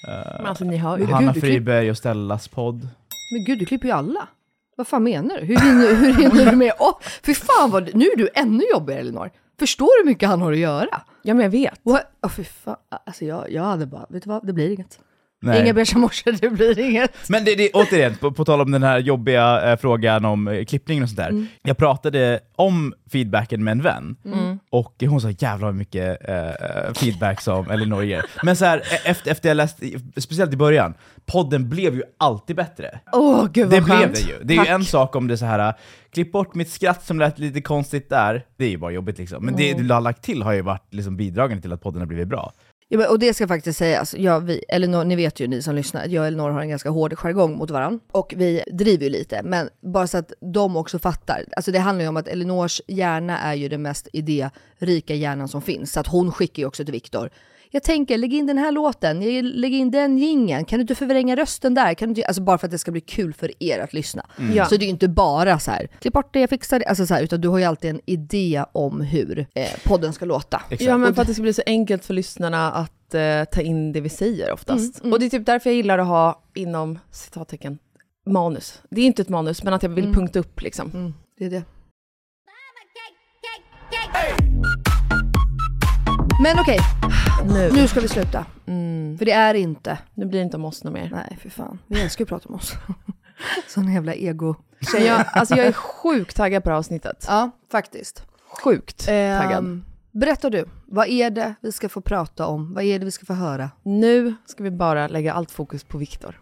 Uh, 0.07 0.13
Men 0.37 0.45
alltså 0.45 0.63
ni. 0.63 0.69
Men- 0.71 0.79
Hanna 0.81 1.19
Gud, 1.19 1.27
du 1.27 1.39
klipp- 1.39 1.41
Friberg 1.41 1.89
och 1.91 1.97
Stellas 1.97 2.47
podd. 2.47 2.87
Men 3.31 3.43
gud, 3.45 3.59
du 3.59 3.65
klipper 3.65 3.87
ju 3.87 3.93
alla. 3.93 4.27
Vad 4.75 4.87
fan 4.87 5.03
menar 5.03 5.35
du? 5.35 5.45
Hur 5.45 5.57
hinner, 5.57 5.95
hur 5.95 6.13
hinner 6.13 6.51
du 6.51 6.57
med? 6.57 6.73
Åh, 6.79 6.97
fy 7.23 7.33
fan 7.33 7.71
vad, 7.71 7.95
nu 7.95 8.05
är 8.05 8.17
du 8.17 8.29
ännu 8.35 8.63
jobbigare 8.73 9.01
Elinor. 9.01 9.29
Förstår 9.59 9.85
du 9.85 10.03
hur 10.03 10.11
mycket 10.11 10.29
han 10.29 10.41
har 10.41 10.51
att 10.51 10.57
göra? 10.57 11.01
Ja 11.21 11.33
men 11.33 11.43
jag 11.43 11.49
vet. 11.49 11.79
Åh 11.83 11.97
oh, 12.21 12.29
fy 12.29 12.43
fan, 12.43 12.75
alltså 13.05 13.25
jag, 13.25 13.51
jag 13.51 13.63
hade 13.63 13.85
bara, 13.85 14.05
vet 14.09 14.23
du 14.23 14.29
vad, 14.29 14.47
det 14.47 14.53
blir 14.53 14.69
inget. 14.69 14.99
Nej. 15.41 15.61
Inga 15.61 15.73
beiga 15.73 15.97
morsor, 15.97 16.31
det 16.41 16.49
blir 16.49 16.79
inget. 16.79 17.29
Men 17.29 17.45
det, 17.45 17.55
det, 17.55 17.69
återigen, 17.73 18.15
på, 18.15 18.31
på 18.31 18.45
tal 18.45 18.61
om 18.61 18.71
den 18.71 18.83
här 18.83 18.99
jobbiga 18.99 19.71
eh, 19.71 19.77
frågan 19.77 20.25
om 20.25 20.47
eh, 20.47 20.65
klippningen 20.65 21.03
och 21.03 21.09
sånt 21.09 21.17
där. 21.17 21.29
Mm. 21.29 21.47
Jag 21.63 21.77
pratade 21.77 22.39
om 22.55 22.93
feedbacken 23.11 23.63
med 23.63 23.71
en 23.71 23.81
vän, 23.81 24.15
Mm. 24.25 24.59
och 24.69 25.03
hon 25.07 25.21
sa 25.21 25.29
jävlar 25.29 25.67
vad 25.67 25.75
mycket 25.75 26.29
eh, 26.29 26.93
feedback 26.93 27.41
som 27.41 27.69
Elinor 27.71 28.03
ger. 28.03 28.25
Men 28.43 28.55
så 28.55 28.65
här, 28.65 28.77
e- 28.77 28.81
efter, 29.05 29.31
efter 29.31 29.49
jag 29.49 29.55
läst, 29.55 29.79
speciellt 30.17 30.53
i 30.53 30.57
början, 30.57 30.93
podden 31.25 31.69
blev 31.69 31.95
ju 31.95 32.03
alltid 32.17 32.55
bättre. 32.55 32.99
Åh 33.13 33.45
gud 33.53 33.69
Det 33.69 33.79
vad 33.79 33.83
blev 33.85 33.97
skönt. 33.97 34.13
det 34.15 34.21
ju. 34.21 34.35
Det 34.43 34.53
är 34.53 34.57
Tack. 34.57 34.67
ju 34.67 34.73
en 34.73 34.85
sak 34.85 35.15
om 35.15 35.27
det 35.27 35.37
så 35.37 35.45
här 35.45 35.73
klipp 36.13 36.31
bort 36.31 36.55
mitt 36.55 36.69
skratt 36.69 37.05
som 37.05 37.19
lät 37.19 37.39
lite 37.39 37.61
konstigt 37.61 38.09
där, 38.09 38.45
det 38.57 38.65
är 38.65 38.69
ju 38.69 38.77
bara 38.77 38.91
jobbigt 38.91 39.17
liksom. 39.17 39.45
Men 39.45 39.55
det 39.55 39.73
du 39.73 39.93
har 39.93 40.01
lagt 40.01 40.23
till 40.23 40.41
har 40.43 40.53
ju 40.53 40.61
varit 40.61 40.93
liksom 40.93 41.17
bidragande 41.17 41.61
till 41.61 41.73
att 41.73 41.81
podden 41.81 42.01
har 42.01 42.07
blivit 42.07 42.27
bra. 42.27 42.53
Ja, 42.89 43.09
och 43.09 43.19
det 43.19 43.33
ska 43.33 43.47
faktiskt 43.47 43.77
sägas, 43.77 43.99
alltså, 43.99 44.17
jag, 44.17 44.39
vi, 44.39 44.63
Elinor, 44.69 45.03
ni 45.03 45.15
vet 45.15 45.39
ju 45.39 45.47
ni 45.47 45.61
som 45.61 45.75
lyssnar, 45.75 46.03
att 46.03 46.11
jag 46.11 46.21
och 46.21 46.27
Elinor 46.27 46.49
har 46.49 46.61
en 46.61 46.69
ganska 46.69 46.89
hård 46.89 47.17
jargong 47.17 47.57
mot 47.57 47.71
varandra. 47.71 47.99
Och 48.11 48.33
vi 48.37 48.63
driver 48.71 49.03
ju 49.03 49.09
lite, 49.09 49.41
men 49.43 49.69
bara 49.81 50.07
så 50.07 50.17
att 50.17 50.33
de 50.39 50.77
också 50.77 50.99
fattar. 50.99 51.45
Alltså 51.55 51.71
det 51.71 51.79
handlar 51.79 52.03
ju 52.03 52.09
om 52.09 52.17
att 52.17 52.27
Elinors 52.27 52.81
hjärna 52.87 53.39
är 53.39 53.53
ju 53.53 53.69
den 53.69 53.81
mest 53.81 54.07
idérika 54.13 55.15
hjärnan 55.15 55.47
som 55.47 55.61
finns. 55.61 55.91
Så 55.91 55.99
att 55.99 56.07
hon 56.07 56.31
skickar 56.31 56.61
ju 56.61 56.67
också 56.67 56.85
till 56.85 56.91
Viktor. 56.91 57.29
Jag 57.71 57.83
tänker, 57.83 58.17
lägg 58.17 58.33
in 58.33 58.45
den 58.45 58.57
här 58.57 58.71
låten, 58.71 59.21
jag- 59.21 59.43
lägg 59.43 59.73
in 59.73 59.91
den 59.91 60.17
jingeln, 60.17 60.65
kan 60.65 60.79
du 60.79 60.81
inte 60.81 60.95
förvränga 60.95 61.35
rösten 61.35 61.73
där? 61.73 61.93
Kan 61.93 62.07
du 62.07 62.11
inte, 62.11 62.27
alltså 62.27 62.41
bara 62.41 62.57
för 62.57 62.67
att 62.67 62.71
det 62.71 62.77
ska 62.77 62.91
bli 62.91 63.01
kul 63.01 63.33
för 63.33 63.51
er 63.63 63.79
att 63.79 63.93
lyssna. 63.93 64.25
Ja. 64.55 64.65
Så 64.65 64.75
det 64.77 64.83
är 64.83 64.87
ju 64.87 64.91
inte 64.91 65.07
bara 65.07 65.59
så 65.59 65.71
här, 65.71 65.87
klipp 66.01 66.13
bort 66.13 66.33
det, 66.33 66.39
jag 66.39 66.49
fixar 66.49 66.79
det, 66.79 66.85
alltså 66.85 67.05
så 67.05 67.13
här, 67.13 67.23
utan 67.23 67.41
du 67.41 67.47
har 67.47 67.57
ju 67.57 67.63
alltid 67.63 67.89
en 67.89 68.01
idé 68.05 68.63
om 68.71 69.01
hur 69.01 69.39
eh, 69.55 69.67
podden 69.85 70.13
ska 70.13 70.25
låta. 70.25 70.61
Exakt. 70.69 70.81
Ja 70.81 70.97
men 70.97 71.15
för 71.15 71.21
att 71.21 71.27
det 71.27 71.33
ska 71.33 71.43
bli 71.43 71.53
så 71.53 71.61
enkelt 71.65 72.05
för 72.05 72.13
lyssnarna 72.13 72.71
att 72.71 73.13
eh, 73.13 73.43
ta 73.51 73.61
in 73.61 73.91
det 73.93 74.01
vi 74.01 74.09
säger 74.09 74.51
oftast. 74.51 74.99
Och 74.99 75.19
det 75.19 75.25
är 75.25 75.29
typ 75.29 75.45
därför 75.45 75.69
jag 75.69 75.77
gillar 75.77 75.97
att 75.99 76.07
ha 76.07 76.41
inom 76.55 76.99
citattecken 77.11 77.77
manus. 78.29 78.81
Det 78.89 79.01
är 79.01 79.05
inte 79.05 79.21
ett 79.21 79.29
manus 79.29 79.63
men 79.63 79.73
att 79.73 79.83
jag 79.83 79.89
vill 79.89 80.13
punkta 80.13 80.39
upp 80.39 80.61
liksom. 80.61 80.91
Mm, 80.93 81.13
det 81.39 81.45
är 81.45 81.49
det. 81.49 81.63
Men 86.43 86.59
okej, 86.59 86.79
Nu. 87.45 87.71
nu 87.73 87.87
ska 87.87 87.99
vi 87.99 88.07
sluta. 88.07 88.45
Mm. 88.65 89.17
För 89.17 89.25
det 89.25 89.31
är 89.31 89.53
inte, 89.53 89.97
Nu 90.13 90.25
blir 90.25 90.39
det 90.39 90.43
inte 90.43 90.57
om 90.57 90.65
oss 90.65 90.83
något 90.83 90.93
mer. 90.93 91.09
nej 91.13 91.37
för 91.41 91.49
fan, 91.49 91.79
vi 91.87 92.01
älskar 92.01 92.21
ju 92.21 92.23
att 92.25 92.29
prata 92.29 92.49
om 92.49 92.55
oss. 92.55 92.73
Sån 93.67 93.93
jävla 93.93 94.13
ego. 94.15 94.55
Men 94.93 95.03
jag, 95.05 95.25
alltså 95.33 95.55
jag 95.55 95.65
är 95.65 95.71
sjukt 95.71 96.35
taggad 96.37 96.63
på 96.63 96.69
det 96.69 96.73
här 96.73 96.79
avsnittet. 96.79 97.25
Ja, 97.27 97.51
faktiskt. 97.71 98.23
Sjukt 98.63 99.05
taggad. 99.05 99.57
Ehm, 99.57 99.85
berätta 100.11 100.49
du, 100.49 100.65
vad 100.85 101.07
är 101.07 101.29
det 101.29 101.55
vi 101.61 101.71
ska 101.71 101.89
få 101.89 102.01
prata 102.01 102.47
om? 102.47 102.73
Vad 102.73 102.83
är 102.83 102.99
det 102.99 103.05
vi 103.05 103.11
ska 103.11 103.25
få 103.25 103.33
höra? 103.33 103.69
Nu 103.83 104.35
ska 104.45 104.63
vi 104.63 104.71
bara 104.71 105.07
lägga 105.07 105.33
allt 105.33 105.51
fokus 105.51 105.83
på 105.83 105.97
Viktor. 105.97 106.39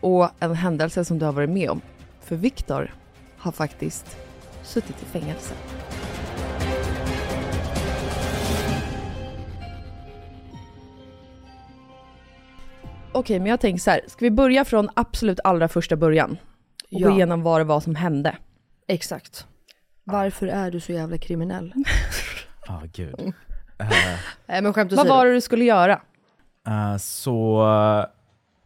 Och 0.00 0.28
en 0.40 0.54
händelse 0.54 1.04
som 1.04 1.18
du 1.18 1.24
har 1.24 1.32
varit 1.32 1.50
med 1.50 1.70
om. 1.70 1.80
För 2.24 2.36
Viktor 2.36 2.94
har 3.38 3.52
faktiskt 3.52 4.16
suttit 4.62 5.02
i 5.02 5.04
fängelse. 5.04 5.54
Okej, 13.16 13.38
men 13.38 13.46
jag 13.50 13.60
tänker 13.60 13.80
så 13.80 13.90
här. 13.90 14.00
Ska 14.06 14.24
vi 14.24 14.30
börja 14.30 14.64
från 14.64 14.88
absolut 14.94 15.40
allra 15.44 15.68
första 15.68 15.96
början? 15.96 16.30
Och 16.92 17.00
Ja. 17.00 17.08
gå 17.08 17.14
igenom 17.14 17.42
vad 17.42 17.60
det 17.60 17.64
var 17.64 17.80
som 17.80 17.94
hände. 17.94 18.36
Exakt. 18.88 19.46
Varför 20.04 20.46
är 20.46 20.70
du 20.70 20.80
så 20.80 20.92
jävla 20.92 21.18
kriminell? 21.18 21.72
Ja, 22.68 22.82
gud. 22.92 23.14
Nej 24.46 24.62
men 24.62 24.72
skämt 24.72 24.92
Vad 24.92 25.08
var 25.08 25.26
det 25.26 25.32
du 25.32 25.40
skulle 25.40 25.64
göra? 25.64 26.00
Eh, 26.66 26.96
så 26.96 27.62
eh, 27.62 28.06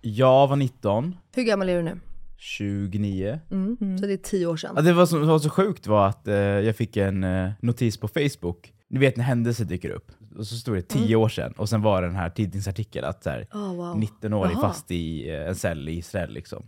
jag 0.00 0.46
var 0.48 0.56
19, 0.56 1.16
Hur 1.34 1.42
gammal 1.42 1.68
är 1.68 1.76
du 1.76 1.82
nu? 1.82 2.00
29. 2.38 3.40
Mm. 3.50 3.98
Så 3.98 4.06
det 4.06 4.12
är 4.12 4.16
tio 4.16 4.46
år 4.46 4.56
sedan. 4.56 4.72
Ja, 4.76 4.82
det 4.82 4.92
var 4.92 5.06
som 5.06 5.26
var 5.26 5.38
så 5.38 5.50
sjukt 5.50 5.86
var 5.86 6.06
att 6.08 6.28
eh, 6.28 6.34
jag 6.34 6.76
fick 6.76 6.96
en 6.96 7.26
notis 7.60 7.96
på 7.96 8.08
Facebook. 8.08 8.72
Ni 8.88 8.98
vet 8.98 9.16
när 9.16 9.24
händelser 9.24 9.64
dyker 9.64 9.90
upp, 9.90 10.12
och 10.38 10.46
så 10.46 10.56
stod 10.56 10.74
det 10.74 10.82
10 10.82 11.16
år 11.16 11.28
sedan, 11.28 11.52
och 11.56 11.68
sen 11.68 11.82
var 11.82 12.02
det 12.02 12.08
den 12.08 12.16
här 12.16 12.30
tidningsartikeln 12.30 13.06
att 13.06 13.22
så 13.22 13.30
här, 13.30 13.46
Oh, 13.52 13.74
wow. 13.74 13.96
19-årig 13.96 14.52
Jaha. 14.52 14.60
fast 14.60 14.90
i 14.90 15.30
eh, 15.30 15.48
en 15.48 15.54
cell 15.54 15.88
i 15.88 15.92
Israel 15.92 16.32
liksom. 16.32 16.62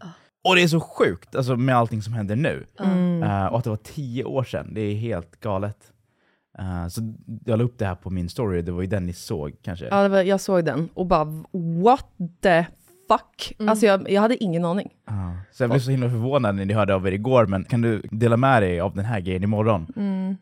Och 0.44 0.54
det 0.56 0.62
är 0.62 0.68
så 0.68 0.80
sjukt, 0.80 1.36
alltså 1.36 1.56
med 1.56 1.76
allting 1.76 2.02
som 2.02 2.12
händer 2.12 2.36
nu. 2.36 2.66
Eh, 2.78 3.46
och 3.46 3.58
att 3.58 3.64
det 3.64 3.70
var 3.70 3.76
10 3.76 4.24
år 4.24 4.44
sedan, 4.44 4.74
det 4.74 4.80
är 4.80 4.94
helt 4.94 5.40
galet. 5.40 5.92
Eh, 6.58 6.88
så 6.88 7.00
jag 7.44 7.58
la 7.58 7.64
upp 7.64 7.78
det 7.78 7.86
här 7.86 7.94
på 7.94 8.10
min 8.10 8.28
story, 8.28 8.62
det 8.62 8.72
var 8.72 8.80
ju 8.80 8.86
den 8.86 9.06
ni 9.06 9.12
såg 9.12 9.56
kanske. 9.62 9.86
Ja, 9.86 10.08
var, 10.08 10.22
jag 10.22 10.40
såg 10.40 10.64
den 10.64 10.88
och 10.94 11.06
bara 11.06 11.24
what 11.82 12.06
the 12.42 12.66
fuck? 13.18 13.68
Alltså 13.68 13.86
jag, 13.86 14.10
jag 14.10 14.20
hade 14.22 14.44
ingen 14.44 14.64
aning. 14.64 14.88
Ja. 15.06 15.12
Så 15.52 15.62
jag 15.62 15.70
blev 15.70 15.80
så 15.80 15.90
himla 15.90 16.08
förvånad 16.08 16.54
när 16.54 16.64
ni 16.64 16.74
hörde 16.74 16.94
av 16.94 17.06
er 17.08 17.12
igår, 17.12 17.46
men 17.46 17.64
kan 17.64 17.80
du 17.80 18.02
dela 18.10 18.36
med 18.36 18.62
dig 18.62 18.80
av 18.80 18.94
den 18.94 19.04
här 19.04 19.20
grejen 19.20 19.42
imorgon? 19.42 19.86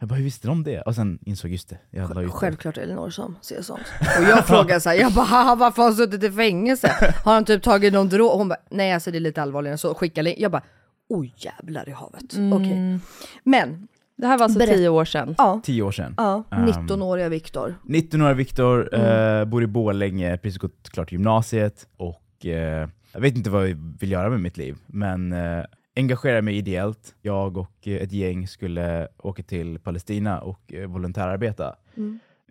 Jag 0.01 0.09
bara, 0.09 0.15
hur 0.15 0.25
visste 0.25 0.49
de 0.49 0.63
det? 0.65 0.81
Och 0.81 0.95
sen 0.95 1.19
insåg 1.27 1.51
just 1.51 1.69
det, 1.69 1.79
jag 1.91 2.15
la 2.15 2.21
ut 2.23 2.27
det. 2.29 2.33
Självklart 2.33 2.77
Elinor 2.79 3.11
som 3.11 3.37
ser 3.41 3.63
sånt. 3.63 3.81
Och 4.19 4.25
jag 4.31 4.47
frågar 4.47 4.79
så 4.79 4.89
här, 4.89 4.97
jag 4.97 5.13
bara 5.13 5.25
"Haha, 5.27 5.55
varför 5.55 5.83
har 5.83 5.89
han 5.89 5.97
suttit 5.97 6.23
i 6.25 6.31
fängelse? 6.31 7.13
Har 7.25 7.35
han 7.35 7.45
typ 7.45 7.63
tagit 7.63 7.93
någon 7.93 8.09
drog? 8.09 8.31
Hon 8.39 8.49
bara, 8.49 8.59
nej 8.71 8.93
alltså 8.93 9.11
det 9.11 9.19
är 9.19 9.21
lite 9.21 9.43
allvarligare 9.43 9.79
så, 9.79 9.95
skicka 9.95 10.23
länk. 10.23 10.39
Jag 10.39 10.51
bara, 10.53 10.63
oj 11.09 11.35
jävlar 11.37 11.89
i 11.89 11.93
havet. 11.93 12.55
Okej. 12.55 12.99
Men, 13.45 13.89
Det 14.17 14.27
här 14.27 14.39
var 14.39 14.45
alltså 14.45 14.59
Berätta. 14.59 14.77
tio 14.77 14.89
år 14.89 15.05
sedan. 15.05 15.35
ja, 15.39 15.61
10 15.65 15.83
år 15.83 15.93
sedan. 15.93 16.15
ja 16.17 16.45
Um, 16.51 16.67
19-åriga 16.67 17.29
Viktor. 17.29 17.75
19-åriga 17.89 18.35
Viktor, 18.35 18.95
eh, 18.95 19.45
bor 19.45 19.63
i 19.63 19.67
Borlänge, 19.67 20.37
precis 20.39 20.59
gått 20.59 20.91
klart 20.91 21.13
gymnasiet 21.13 21.87
och 21.97 22.17
eh, 22.47 22.89
jag 23.13 23.21
vet 23.21 23.37
inte 23.37 23.51
vad 23.51 23.69
jag 23.69 23.97
vill 24.01 24.11
göra 24.13 24.31
med 24.31 24.41
mitt 24.41 24.57
liv, 24.57 24.77
men 24.87 25.33
eh, 25.33 25.65
engagerar 25.97 26.43
mig 26.43 26.57
ideellt. 26.57 27.15
Jag 27.23 27.57
och 27.57 27.87
ett 27.89 28.13
gäng 28.13 28.49
skulle 28.49 29.09
åka 29.19 29.43
till 29.43 29.79
Palestina 29.79 30.41
och 30.41 30.73
eh, 30.75 30.89
volontärarbeta. 30.89 31.75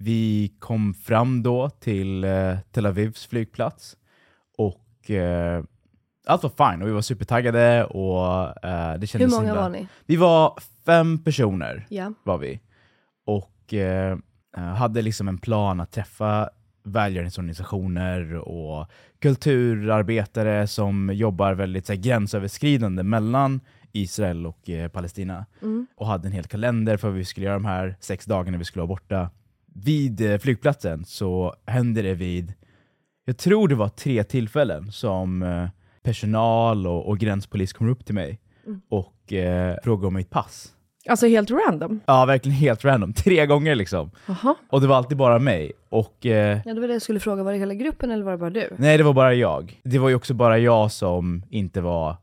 Vi 0.01 0.53
kom 0.59 0.93
fram 0.93 1.43
då 1.43 1.69
till 1.69 2.23
eh, 2.23 2.57
Tel 2.71 2.85
Avivs 2.85 3.25
flygplats 3.27 3.97
och 4.57 5.11
eh, 5.11 5.63
allt 6.27 6.43
var 6.43 6.71
fine 6.71 6.81
och 6.81 6.87
vi 6.87 6.91
var 6.91 7.01
supertaggade 7.01 7.85
och 7.85 8.65
eh, 8.65 8.93
det 8.93 8.99
Hur 8.99 9.07
kändes 9.07 9.31
många 9.31 9.47
himla... 9.47 9.61
var 9.61 9.69
ni? 9.69 9.87
Vi 10.05 10.15
var 10.15 10.59
fem 10.85 11.23
personer 11.23 11.85
Ja. 11.89 12.13
var 12.23 12.37
vi. 12.37 12.59
Och 13.25 13.73
eh, 13.73 14.17
eh, 14.57 14.63
hade 14.63 15.01
liksom 15.01 15.27
en 15.27 15.37
plan 15.37 15.79
att 15.79 15.91
träffa 15.91 16.49
välgörenhetsorganisationer 16.83 18.33
och 18.33 18.87
kulturarbetare 19.19 20.67
som 20.67 21.09
jobbar 21.13 21.53
väldigt 21.53 21.85
så 21.85 21.93
här, 21.93 21.99
gränsöverskridande 21.99 23.03
mellan 23.03 23.61
Israel 23.91 24.45
och 24.45 24.69
eh, 24.69 24.87
Palestina. 24.89 25.45
Och 25.95 26.07
hade 26.07 26.27
en 26.27 26.31
hel 26.31 26.43
kalender 26.43 26.97
för 26.97 27.07
vad 27.07 27.17
vi 27.17 27.25
skulle 27.25 27.45
göra 27.45 27.55
de 27.55 27.65
här 27.65 27.95
sex 27.99 28.25
dagarna 28.25 28.57
vi 28.57 28.65
skulle 28.65 28.81
vara 28.81 28.87
borta. 28.87 29.29
Vid 29.65 30.21
eh, 30.21 30.37
flygplatsen 30.37 31.05
så 31.05 31.55
hände 31.65 32.01
det 32.01 32.13
vid, 32.13 32.53
jag 33.25 33.37
tror 33.37 33.67
det 33.67 33.75
var 33.75 33.89
tre 33.89 34.23
tillfällen 34.23 34.91
som 34.91 35.43
eh, 35.43 35.69
personal 36.03 36.87
och, 36.87 37.07
och 37.07 37.17
gränspolis 37.19 37.73
kom 37.73 37.89
upp 37.89 38.05
till 38.05 38.15
mig 38.15 38.39
och 38.89 39.33
eh, 39.33 39.77
frågade 39.83 40.07
om 40.07 40.13
mitt 40.13 40.29
pass. 40.29 40.73
Alltså 41.09 41.27
helt 41.27 41.51
random. 41.51 41.99
Ja, 42.05 42.25
verkligen 42.25 42.57
helt 42.57 42.85
random. 42.85 43.13
Tre 43.13 43.45
gånger 43.45 43.75
liksom. 43.75 44.11
Jaha. 44.27 44.55
Och 44.69 44.81
det 44.81 44.87
var 44.87 44.95
alltid 44.95 45.17
bara 45.17 45.39
mig. 45.39 45.71
Och 45.89 46.25
eh, 46.25 46.59
Ja 46.65 46.73
det 46.73 46.79
var 46.79 46.87
det 46.87 46.93
jag 46.93 47.01
skulle 47.01 47.19
fråga, 47.19 47.43
var 47.43 47.51
det 47.51 47.57
hela 47.57 47.73
gruppen 47.73 48.11
eller 48.11 48.23
var 48.23 48.31
det 48.31 48.37
bara 48.37 48.49
du? 48.49 48.69
nej, 48.77 48.97
det 48.97 49.03
var 49.03 49.13
bara 49.13 49.33
jag. 49.33 49.79
Det 49.83 49.99
var 49.99 50.09
ju 50.09 50.15
också 50.15 50.33
bara 50.33 50.57
jag 50.57 50.91
som 50.91 51.43
inte 51.49 51.81
var 51.81 52.15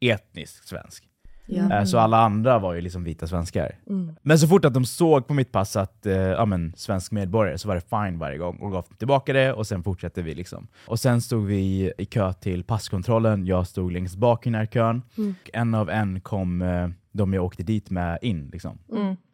etnisk 0.00 0.64
svensk. 0.68 1.04
Ja. 1.46 1.72
Eh, 1.78 1.84
Så 1.84 1.98
alla 1.98 2.16
andra 2.18 2.58
var 2.58 2.74
ju 2.74 2.80
liksom 2.80 3.04
vita 3.04 3.26
svenskar. 3.26 3.78
Men 4.22 4.38
så 4.38 4.48
fort 4.48 4.64
att 4.64 4.74
de 4.74 4.84
såg 4.84 5.26
på 5.26 5.34
mitt 5.34 5.52
pass 5.52 5.76
att 5.76 6.06
eh, 6.06 6.12
ja, 6.16 6.44
men, 6.44 6.72
svensk 6.76 7.12
medborgare 7.12 7.58
så 7.58 7.68
var 7.68 7.74
det 7.74 7.80
fine 8.06 8.18
varje 8.18 8.38
gång 8.38 8.56
och 8.56 8.72
gav 8.72 8.82
tillbaka 8.82 9.32
det 9.32 9.52
och 9.52 9.66
sen 9.66 9.82
fortsatte 9.82 10.22
vi. 10.22 10.34
liksom. 10.34 10.68
Och 10.86 10.98
sen 11.00 11.20
stod 11.20 11.46
vi 11.46 11.92
i 11.98 12.04
kö 12.04 12.32
till 12.32 12.64
passkontrollen. 12.64 13.46
Jag 13.46 13.66
stod 13.66 13.92
längst 13.92 14.16
bak 14.16 14.46
i 14.46 14.50
den 14.50 14.58
här 14.58 14.66
kön. 14.66 15.02
Och 15.16 15.50
en 15.52 15.74
av 15.74 15.90
en 15.90 16.20
kom 16.20 16.62
eh, 16.62 16.88
de 17.12 17.32
jag 17.32 17.44
åkte 17.44 17.62
dit 17.62 17.90
med 17.90 18.18
in. 18.22 18.50
Liksom. 18.52 18.78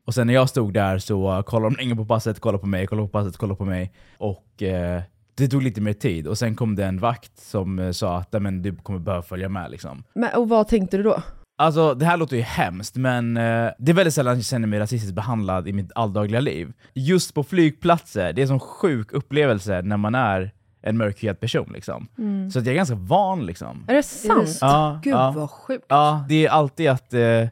Och 0.06 0.14
sen 0.14 0.26
när 0.26 0.34
jag 0.34 0.48
stod 0.48 0.72
där 0.74 0.98
så 0.98 1.42
kollade 1.46 1.74
de 1.74 1.80
länge 1.82 1.96
på 1.96 2.04
passet, 2.04 2.40
kollade 2.40 2.58
på 2.60 2.66
mig, 2.66 2.86
kollade 2.86 3.08
på 3.08 3.12
passet, 3.12 3.36
kollade 3.36 3.58
på 3.58 3.64
mig. 3.64 3.92
Och 4.18 4.62
eh, 4.62 5.02
det 5.34 5.48
tog 5.48 5.62
lite 5.62 5.80
mer 5.80 5.92
tid, 5.92 6.26
och 6.26 6.38
sen 6.38 6.54
kom 6.54 6.76
det 6.76 6.84
en 6.84 6.98
vakt 7.00 7.38
som 7.38 7.78
eh, 7.78 7.90
sa 7.90 8.18
att 8.18 8.32
"Nej, 8.32 8.42
men, 8.42 8.62
du 8.62 8.76
kommer 8.76 8.98
behöva 8.98 9.22
följa 9.22 9.48
med. 9.48 9.70
Liksom. 9.70 10.04
Men, 10.14 10.34
och 10.34 10.48
vad 10.48 10.68
tänkte 10.68 10.96
du 10.96 11.02
då? 11.02 11.22
Alltså 11.58 11.94
det 11.94 12.04
här 12.06 12.16
låter 12.16 12.36
ju 12.36 12.42
hemskt, 12.42 12.96
men 12.96 13.36
eh, 13.36 13.70
det 13.78 13.92
är 13.92 13.94
väldigt 13.94 14.14
sällan 14.14 14.34
jag 14.34 14.44
känner 14.44 14.68
mig 14.68 14.78
rasistiskt 14.78 15.14
behandlad 15.14 15.68
i 15.68 15.72
mitt 15.72 15.92
alldagliga 15.94 16.40
liv. 16.40 16.72
Just 16.94 17.34
på 17.34 17.42
flygplatser, 17.44 18.32
det 18.32 18.40
är 18.40 18.42
en 18.42 18.48
sån 18.48 18.60
sjuk 18.60 19.12
upplevelse 19.12 19.82
när 19.82 19.96
man 19.96 20.14
är 20.14 20.52
en 20.82 20.96
mörkhyad 20.96 21.40
person. 21.40 21.70
Liksom. 21.74 22.08
Så 22.52 22.58
att 22.58 22.64
jag 22.66 22.72
är 22.72 22.76
ganska 22.76 22.94
van. 22.94 23.46
Liksom. 23.46 23.84
Är 23.88 23.94
det 23.94 24.02
sant? 24.02 24.58
Ja, 24.60 25.00
Gud 25.04 25.12
ja. 25.14 25.32
vad 25.36 25.50
sjukt. 25.50 25.84
Ja, 25.88 26.24
det 26.28 26.46
är 26.46 26.50
alltid 26.50 26.88
att 26.88 27.14
eh, 27.14 27.46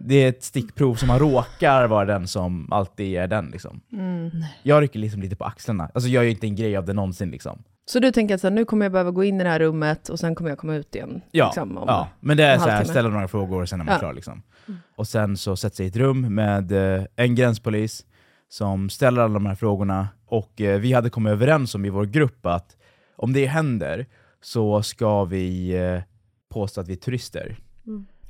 det 0.00 0.14
är 0.14 0.28
ett 0.28 0.42
stickprov 0.42 0.94
som 0.94 1.08
man 1.08 1.18
råkar 1.18 1.86
vara 1.86 2.04
den 2.04 2.28
som 2.28 2.72
alltid 2.72 3.16
är 3.16 3.26
den. 3.26 3.46
Liksom. 3.50 3.80
Jag 4.62 4.82
rycker 4.82 4.98
liksom 4.98 5.22
lite 5.22 5.36
på 5.36 5.44
axlarna. 5.44 5.90
Alltså 5.94 6.08
jag 6.08 6.14
gör 6.14 6.22
ju 6.22 6.30
inte 6.30 6.46
en 6.46 6.56
grej 6.56 6.76
av 6.76 6.84
det 6.84 6.92
någonsin. 6.92 7.30
Liksom. 7.30 7.62
Så 7.86 7.98
du 7.98 8.12
tänker 8.12 8.34
att 8.34 8.40
så 8.40 8.46
här, 8.46 8.54
nu 8.54 8.64
kommer 8.64 8.84
jag 8.84 8.92
behöva 8.92 9.10
gå 9.10 9.24
in 9.24 9.40
i 9.40 9.44
det 9.44 9.50
här 9.50 9.58
rummet 9.58 10.08
och 10.08 10.18
sen 10.18 10.34
kommer 10.34 10.50
jag 10.50 10.58
komma 10.58 10.74
ut 10.74 10.94
igen? 10.94 11.20
Ja, 11.30 11.46
liksom, 11.46 11.78
om- 11.78 11.84
ja. 11.88 12.08
men 12.20 12.36
det 12.36 12.44
är 12.44 12.58
så 12.58 12.68
här, 12.68 12.84
ställa 12.84 13.08
några 13.08 13.28
frågor 13.28 13.62
och 13.62 13.68
sen 13.68 13.80
är 13.80 13.84
man 13.84 13.92
Ja. 13.94 13.98
klar. 13.98 14.12
Liksom. 14.12 14.42
Och 14.96 15.08
sen 15.08 15.36
så 15.36 15.56
sätter 15.56 15.76
sig 15.76 15.86
i 15.86 15.88
ett 15.88 15.96
rum 15.96 16.34
med 16.34 16.72
eh, 16.96 17.04
en 17.16 17.34
gränspolis 17.34 18.04
som 18.48 18.90
ställer 18.90 19.22
alla 19.22 19.34
de 19.34 19.46
här 19.46 19.54
frågorna. 19.54 20.08
Och 20.26 20.60
eh, 20.60 20.80
vi 20.80 20.92
hade 20.92 21.10
kommit 21.10 21.30
överens 21.30 21.74
om 21.74 21.84
i 21.84 21.90
vår 21.90 22.04
grupp 22.06 22.46
att 22.46 22.76
om 23.16 23.32
det 23.32 23.46
händer 23.46 24.06
så 24.42 24.82
ska 24.82 25.24
vi 25.24 25.70
eh, 25.76 26.00
påstå 26.48 26.80
att 26.80 26.88
vi 26.88 26.92
är 26.92 26.96
turister. 26.96 27.56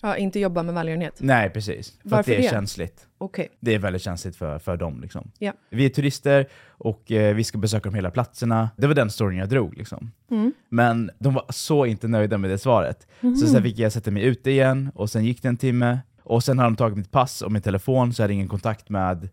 Ja, 0.05 0.17
inte 0.17 0.41
jobba 0.41 0.63
med 0.63 0.75
välgörenhet? 0.75 1.15
Nej, 1.19 1.51
precis. 1.51 1.91
För 1.91 2.07
att 2.07 2.13
Varför 2.13 2.31
det 2.31 2.37
är 2.39 2.43
det? 2.43 2.49
känsligt. 2.49 3.07
Okej. 3.19 3.49
Det 3.61 3.75
är 3.75 3.79
väldigt 3.79 4.03
känsligt 4.03 4.37
för, 4.37 4.59
för 4.59 4.77
dem. 4.77 5.01
Liksom. 5.01 5.31
Ja. 5.39 5.53
Vi 5.71 5.85
är 5.85 5.89
turister 5.89 6.47
och 6.69 7.13
eh, 7.13 7.35
vi 7.35 7.45
ska 7.45 7.59
besöka 7.59 7.89
de 7.91 7.95
hela 7.95 8.11
platserna. 8.11 8.71
Det 8.77 8.87
var 8.87 8.95
den 8.95 9.11
storyn 9.11 9.39
jag 9.39 9.49
drog. 9.49 9.77
Liksom. 9.77 10.11
Mm. 10.31 10.53
Men 10.69 11.11
de 11.19 11.35
var 11.35 11.45
så 11.49 11.87
inte 11.87 12.09
nöjda 12.09 12.39
med 12.39 12.51
det 12.51 12.59
svaret. 12.59 13.07
Så 13.21 13.47
sen 13.47 13.63
fick 13.63 13.79
jag 13.79 13.93
sätta 13.93 14.11
mig 14.11 14.23
ute 14.23 14.51
igen, 14.51 14.91
och 14.95 15.11
sen 15.11 15.25
gick 15.25 15.43
det 15.43 15.49
en 15.49 15.57
timme. 15.57 15.99
Och 16.23 16.45
sen 16.45 16.59
har 16.59 16.65
de 16.65 16.77
tagit 16.77 16.99
mitt 16.99 17.11
pass 17.11 17.43
och 17.43 17.53
min 17.53 17.63
telefon, 17.63 18.13
så 18.13 18.21
jag 18.23 18.25
hade 18.25 18.35
ingen 18.35 18.49
kontakt 18.49 18.89
med 18.89 19.29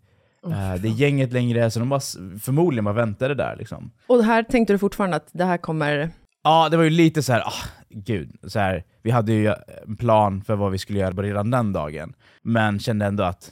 eh, 0.46 0.82
det 0.82 0.90
gänget 0.90 1.34
längre. 1.34 1.72
Så 1.72 1.80
de 1.80 1.90
var 1.90 1.98
s- 1.98 2.18
förmodligen 2.42 2.86
bara 2.86 2.94
väntade 2.94 3.36
där. 3.36 3.56
Liksom. 3.56 3.92
Och 4.08 4.24
här 4.24 4.44
tänkte 4.44 4.74
du 4.74 4.78
fortfarande 4.78 5.16
att 5.18 5.28
det 5.32 5.46
här 5.46 5.58
kommer... 5.58 6.10
Ja, 6.44 6.70
det 6.70 6.78
var 6.78 6.84
ju 6.84 6.90
lite 6.90 7.24
så 7.24 7.34
här, 7.34 7.42
ah, 7.42 7.68
gud, 7.90 8.36
så 8.48 8.60
här, 8.60 8.84
vi 9.02 9.12
hade 9.12 9.32
ju 9.34 9.54
en 9.88 9.98
plan 9.98 10.42
för 10.42 10.56
vad 10.56 10.72
vi 10.72 10.78
skulle 10.78 11.00
göra 11.00 11.22
redan 11.22 11.52
den 11.52 11.74
dagen, 11.74 12.14
men 12.42 12.80
kände 12.80 13.06
ändå 13.06 13.24
att 13.24 13.52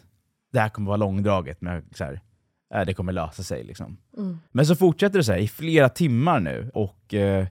det 0.53 0.59
här 0.59 0.69
kommer 0.69 0.87
vara 0.87 0.97
långdraget, 0.97 1.61
men 1.61 1.83
så 1.95 2.03
här, 2.03 2.21
äh, 2.75 2.81
det 2.85 2.93
kommer 2.93 3.11
lösa 3.13 3.43
sig. 3.43 3.63
Liksom. 3.63 3.97
Men 4.51 4.65
så 4.65 4.75
fortsätter 4.75 5.17
det 5.17 5.23
så 5.23 5.31
här 5.31 5.39
i 5.39 5.47
flera 5.47 5.89
timmar 5.89 6.39
nu, 6.39 6.71
och 6.73 7.13
eh, 7.13 7.47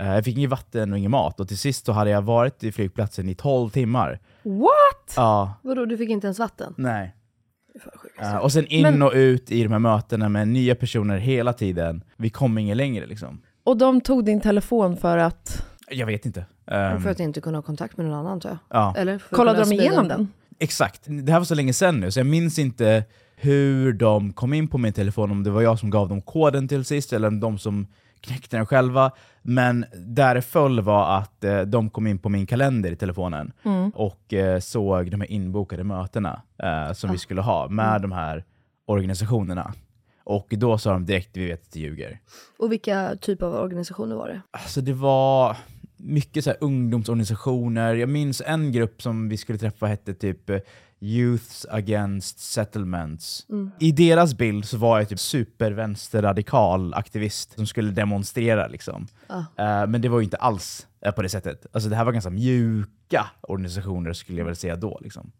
eh, 0.00 0.06
jag 0.14 0.24
fick 0.24 0.36
inget 0.36 0.50
vatten 0.50 0.92
och 0.92 0.98
ingen 0.98 1.10
mat, 1.10 1.40
och 1.40 1.48
till 1.48 1.58
sist 1.58 1.86
så 1.86 1.92
hade 1.92 2.10
jag 2.10 2.22
varit 2.22 2.64
i 2.64 2.72
flygplatsen 2.72 3.28
i 3.28 3.34
12 3.34 3.70
timmar. 3.70 4.20
What? 4.42 5.14
Ja, 5.16 5.54
Vadå, 5.62 5.84
du 5.84 5.96
fick 5.98 6.10
inte 6.10 6.26
ens 6.26 6.38
vatten? 6.38 6.74
nej. 6.76 7.14
Eh, 8.20 8.36
och 8.36 8.52
sen 8.52 8.66
in 8.66 8.82
Men- 8.82 9.02
och 9.02 9.12
ut 9.14 9.50
i 9.50 9.62
de 9.62 9.72
här 9.72 9.78
mötena 9.78 10.28
med 10.28 10.48
nya 10.48 10.74
personer 10.74 11.18
hela 11.18 11.52
tiden. 11.52 12.04
Vi 12.16 12.30
kom 12.30 12.58
ingen 12.58 12.76
längre 12.76 13.06
liksom. 13.06 13.42
Och 13.70 13.76
de 13.76 14.00
tog 14.00 14.24
din 14.24 14.40
telefon 14.40 14.96
för 14.96 15.18
att... 15.18 15.66
Jag 15.90 16.06
vet 16.06 16.26
inte. 16.26 16.44
Ehm, 16.66 17.00
För 17.00 17.10
att 17.10 17.20
inte 17.20 17.40
kunna 17.40 17.58
ha 17.58 17.62
kontakt 17.62 17.96
med 17.96 18.06
någon 18.06 18.14
annan 18.14 18.32
antar 18.32 18.48
jag. 18.48 18.58
ja. 18.68 18.94
Eller? 18.96 19.22
Kollade 19.30 19.64
de 19.64 19.72
igenom 19.72 20.08
den? 20.08 20.28
Exakt. 20.58 21.02
Det 21.06 21.32
här 21.32 21.38
var 21.40 21.44
så 21.44 21.54
länge 21.54 21.72
sedan 21.72 22.00
nu, 22.00 22.10
så 22.10 22.20
jag 22.20 22.26
minns 22.26 22.58
inte 22.58 23.04
hur 23.36 23.92
de 23.92 24.32
kom 24.32 24.52
in 24.54 24.68
på 24.68 24.78
min 24.78 24.92
telefon, 24.92 25.30
om 25.30 25.42
det 25.44 25.50
var 25.50 25.62
jag 25.62 25.78
som 25.78 25.90
gav 25.90 26.08
dem 26.08 26.22
koden 26.22 26.68
till 26.68 26.84
sist, 26.84 27.12
eller 27.12 27.28
om 27.28 27.40
de 27.40 27.58
som 27.58 27.86
knäckte 28.20 28.56
den 28.56 28.66
själva. 28.66 29.10
Men 29.42 29.84
där 30.06 30.34
det 30.34 30.42
föll 30.42 30.80
var 30.80 31.18
att 31.18 31.44
eh, 31.44 31.60
de 31.60 31.90
kom 31.90 32.06
in 32.06 32.18
på 32.18 32.28
min 32.28 32.46
kalender 32.46 32.92
i 32.92 32.96
telefonen 32.96 33.52
och 33.94 34.34
eh, 34.34 34.58
såg 34.60 35.10
de 35.10 35.20
här 35.20 35.30
inbokade 35.30 35.84
mötena 35.84 36.42
eh, 36.62 36.92
som 36.92 37.12
vi 37.12 37.18
skulle 37.18 37.40
ha 37.40 37.68
med 37.68 38.02
de 38.02 38.12
här 38.12 38.44
organisationerna. 38.86 39.74
Och 40.30 40.46
då 40.50 40.78
sa 40.78 40.92
de 40.92 41.06
direkt, 41.06 41.36
vi 41.36 41.46
vet 41.46 41.62
att 41.62 41.72
det 41.72 41.80
ljuger. 41.80 42.20
Och 42.58 42.72
vilka 42.72 43.16
typer 43.16 43.46
av 43.46 43.54
organisationer 43.54 44.16
var 44.16 44.28
det? 44.28 44.42
Alltså 44.50 44.80
det 44.80 44.92
var 44.92 45.56
mycket 45.96 46.44
så 46.44 46.50
ungdomsorganisationer. 46.50 47.94
Jag 47.94 48.08
minns 48.08 48.42
en 48.46 48.72
grupp 48.72 49.02
som 49.02 49.28
vi 49.28 49.36
skulle 49.36 49.58
träffa 49.58 49.86
hette 49.86 50.14
typ 50.14 50.50
eh, 50.50 50.58
Youths 51.00 51.66
Against 51.70 52.38
Settlements. 52.38 53.46
I 53.78 53.92
deras 53.92 54.34
bild 54.34 54.64
så 54.64 54.76
var 54.76 54.98
jag 54.98 55.08
typ 55.08 55.20
supervänsterradikal 55.20 56.94
aktivist 56.94 57.54
som 57.54 57.66
skulle 57.66 57.90
demonstrera. 57.90 58.66
Liksom. 58.66 59.06
Eh, 59.30 59.86
men 59.86 60.00
det 60.02 60.08
var 60.08 60.18
ju 60.20 60.24
inte 60.24 60.36
alls 60.36 60.86
på 61.16 61.22
det 61.22 61.28
sättet. 61.28 61.66
Alltså 61.72 61.88
det 61.88 61.96
här 61.96 62.04
var 62.04 62.12
ganska 62.12 62.30
mjuka 62.30 63.26
organisationer 63.40 64.12
skulle 64.12 64.38
jag 64.38 64.46
väl 64.46 64.56
säga 64.56 64.76
då. 64.76 64.98
Liksom. 65.02 65.32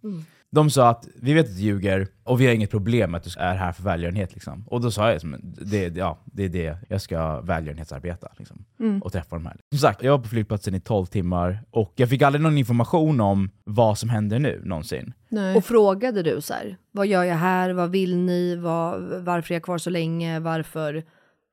De 0.53 0.71
sa 0.71 0.89
att 0.89 1.09
vi 1.17 1.33
vet 1.33 1.47
att 1.47 1.57
du 1.57 1.63
ljuger 1.63 2.09
och 2.25 2.41
vi 2.41 2.47
har 2.47 2.53
inget 2.55 2.71
problem 2.71 3.11
med 3.11 3.19
att 3.19 3.25
du 3.25 3.41
är 3.41 3.55
här 3.55 3.73
för 3.73 3.83
välgörenhet. 3.83 4.35
Liksom. 4.35 4.65
Och 4.69 4.81
då 4.81 4.91
sa 4.91 5.13
jag 5.13 5.21
som, 5.21 5.37
det, 5.43 5.97
ja, 5.97 6.19
det 6.25 6.45
är 6.45 6.49
det 6.49 6.79
jag 6.89 7.01
ska 7.01 7.41
välgörenhetsarbeta. 7.41 8.29
Liksom, 8.39 8.65
Och 9.03 9.13
träffa 9.13 9.37
de 9.37 9.47
här. 9.47 9.57
Som 9.71 9.79
sagt, 9.79 10.03
jag 10.03 10.13
var 10.13 10.19
på 10.19 10.29
flygplatsen 10.29 10.75
i 10.75 10.81
12 10.81 11.07
timmar 11.07 11.61
och 11.71 11.93
jag 11.97 12.09
fick 12.09 12.23
aldrig 12.23 12.43
någon 12.43 12.59
information 12.59 13.21
om 13.21 13.51
vad 13.65 13.99
som 13.99 14.09
händer 14.09 14.39
nu 14.39 14.63
någonsin. 14.65 15.13
Nej. 15.29 15.57
Och 15.57 15.65
frågade 15.65 16.23
du 16.23 16.41
så 16.41 16.55
här, 16.55 16.77
vad 16.93 17.07
gör 17.07 17.25
jag 17.25 17.37
här, 17.37 17.73
vad 17.73 17.91
vill 17.91 18.17
ni, 18.17 18.57
vad, 18.57 19.03
varför 19.25 19.55
är 19.55 19.57
jag 19.57 19.63
kvar 19.63 19.79
så 19.79 19.91
länge, 19.91 20.41
varför? 20.41 20.95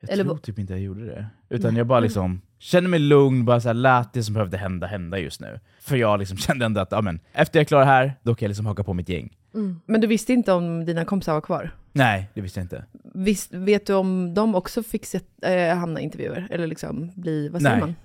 Jag 0.01 0.11
Eller 0.11 0.23
tror 0.23 0.37
typ 0.37 0.59
inte 0.59 0.73
jag 0.73 0.81
gjorde 0.81 1.05
det. 1.05 1.27
Utan 1.49 1.75
jag 1.75 1.87
bara 1.87 1.99
liksom 1.99 2.41
kände 2.59 2.89
mig 2.89 2.99
lugn, 2.99 3.45
bara 3.45 3.59
så 3.59 3.69
här, 3.69 3.73
lät 3.73 4.13
det 4.13 4.23
som 4.23 4.33
behövde 4.33 4.57
hända 4.57 4.87
hända 4.87 5.17
just 5.17 5.41
nu. 5.41 5.59
För 5.79 5.95
jag 5.95 6.19
liksom 6.19 6.37
kände 6.47 6.65
ändå 6.65 6.81
att 6.81 6.91
ja, 6.91 7.01
men, 7.01 7.19
efter 7.33 7.59
jag 7.59 7.61
är 7.61 7.67
klar 7.67 7.83
här, 7.83 8.13
då 8.23 8.35
kan 8.35 8.45
jag 8.45 8.49
liksom 8.49 8.65
haka 8.65 8.83
på 8.83 8.93
mitt 8.93 9.09
gäng. 9.09 9.37
Men 9.85 10.01
du 10.01 10.07
visste 10.07 10.33
inte 10.33 10.53
om 10.53 10.85
dina 10.85 11.05
kompisar 11.05 11.33
var 11.33 11.41
kvar? 11.41 11.71
Nej, 11.91 12.29
det 12.33 12.41
visste 12.41 12.59
jag 12.59 12.65
inte. 12.65 12.85
Visst, 13.13 13.53
vet 13.53 13.85
du 13.85 13.93
om 13.93 14.33
de 14.33 14.55
också 14.55 14.83
fick 14.83 15.05
se, 15.05 15.19
äh, 15.41 15.77
hamna 15.77 15.99
i 15.99 16.03
intervjuer? 16.03 16.47
Eller 16.51 16.67
liksom 16.67 17.11
bli, 17.15 17.49
vad 17.49 17.61
säger 17.61 17.75
Nej. 17.75 17.81
man? 17.81 17.95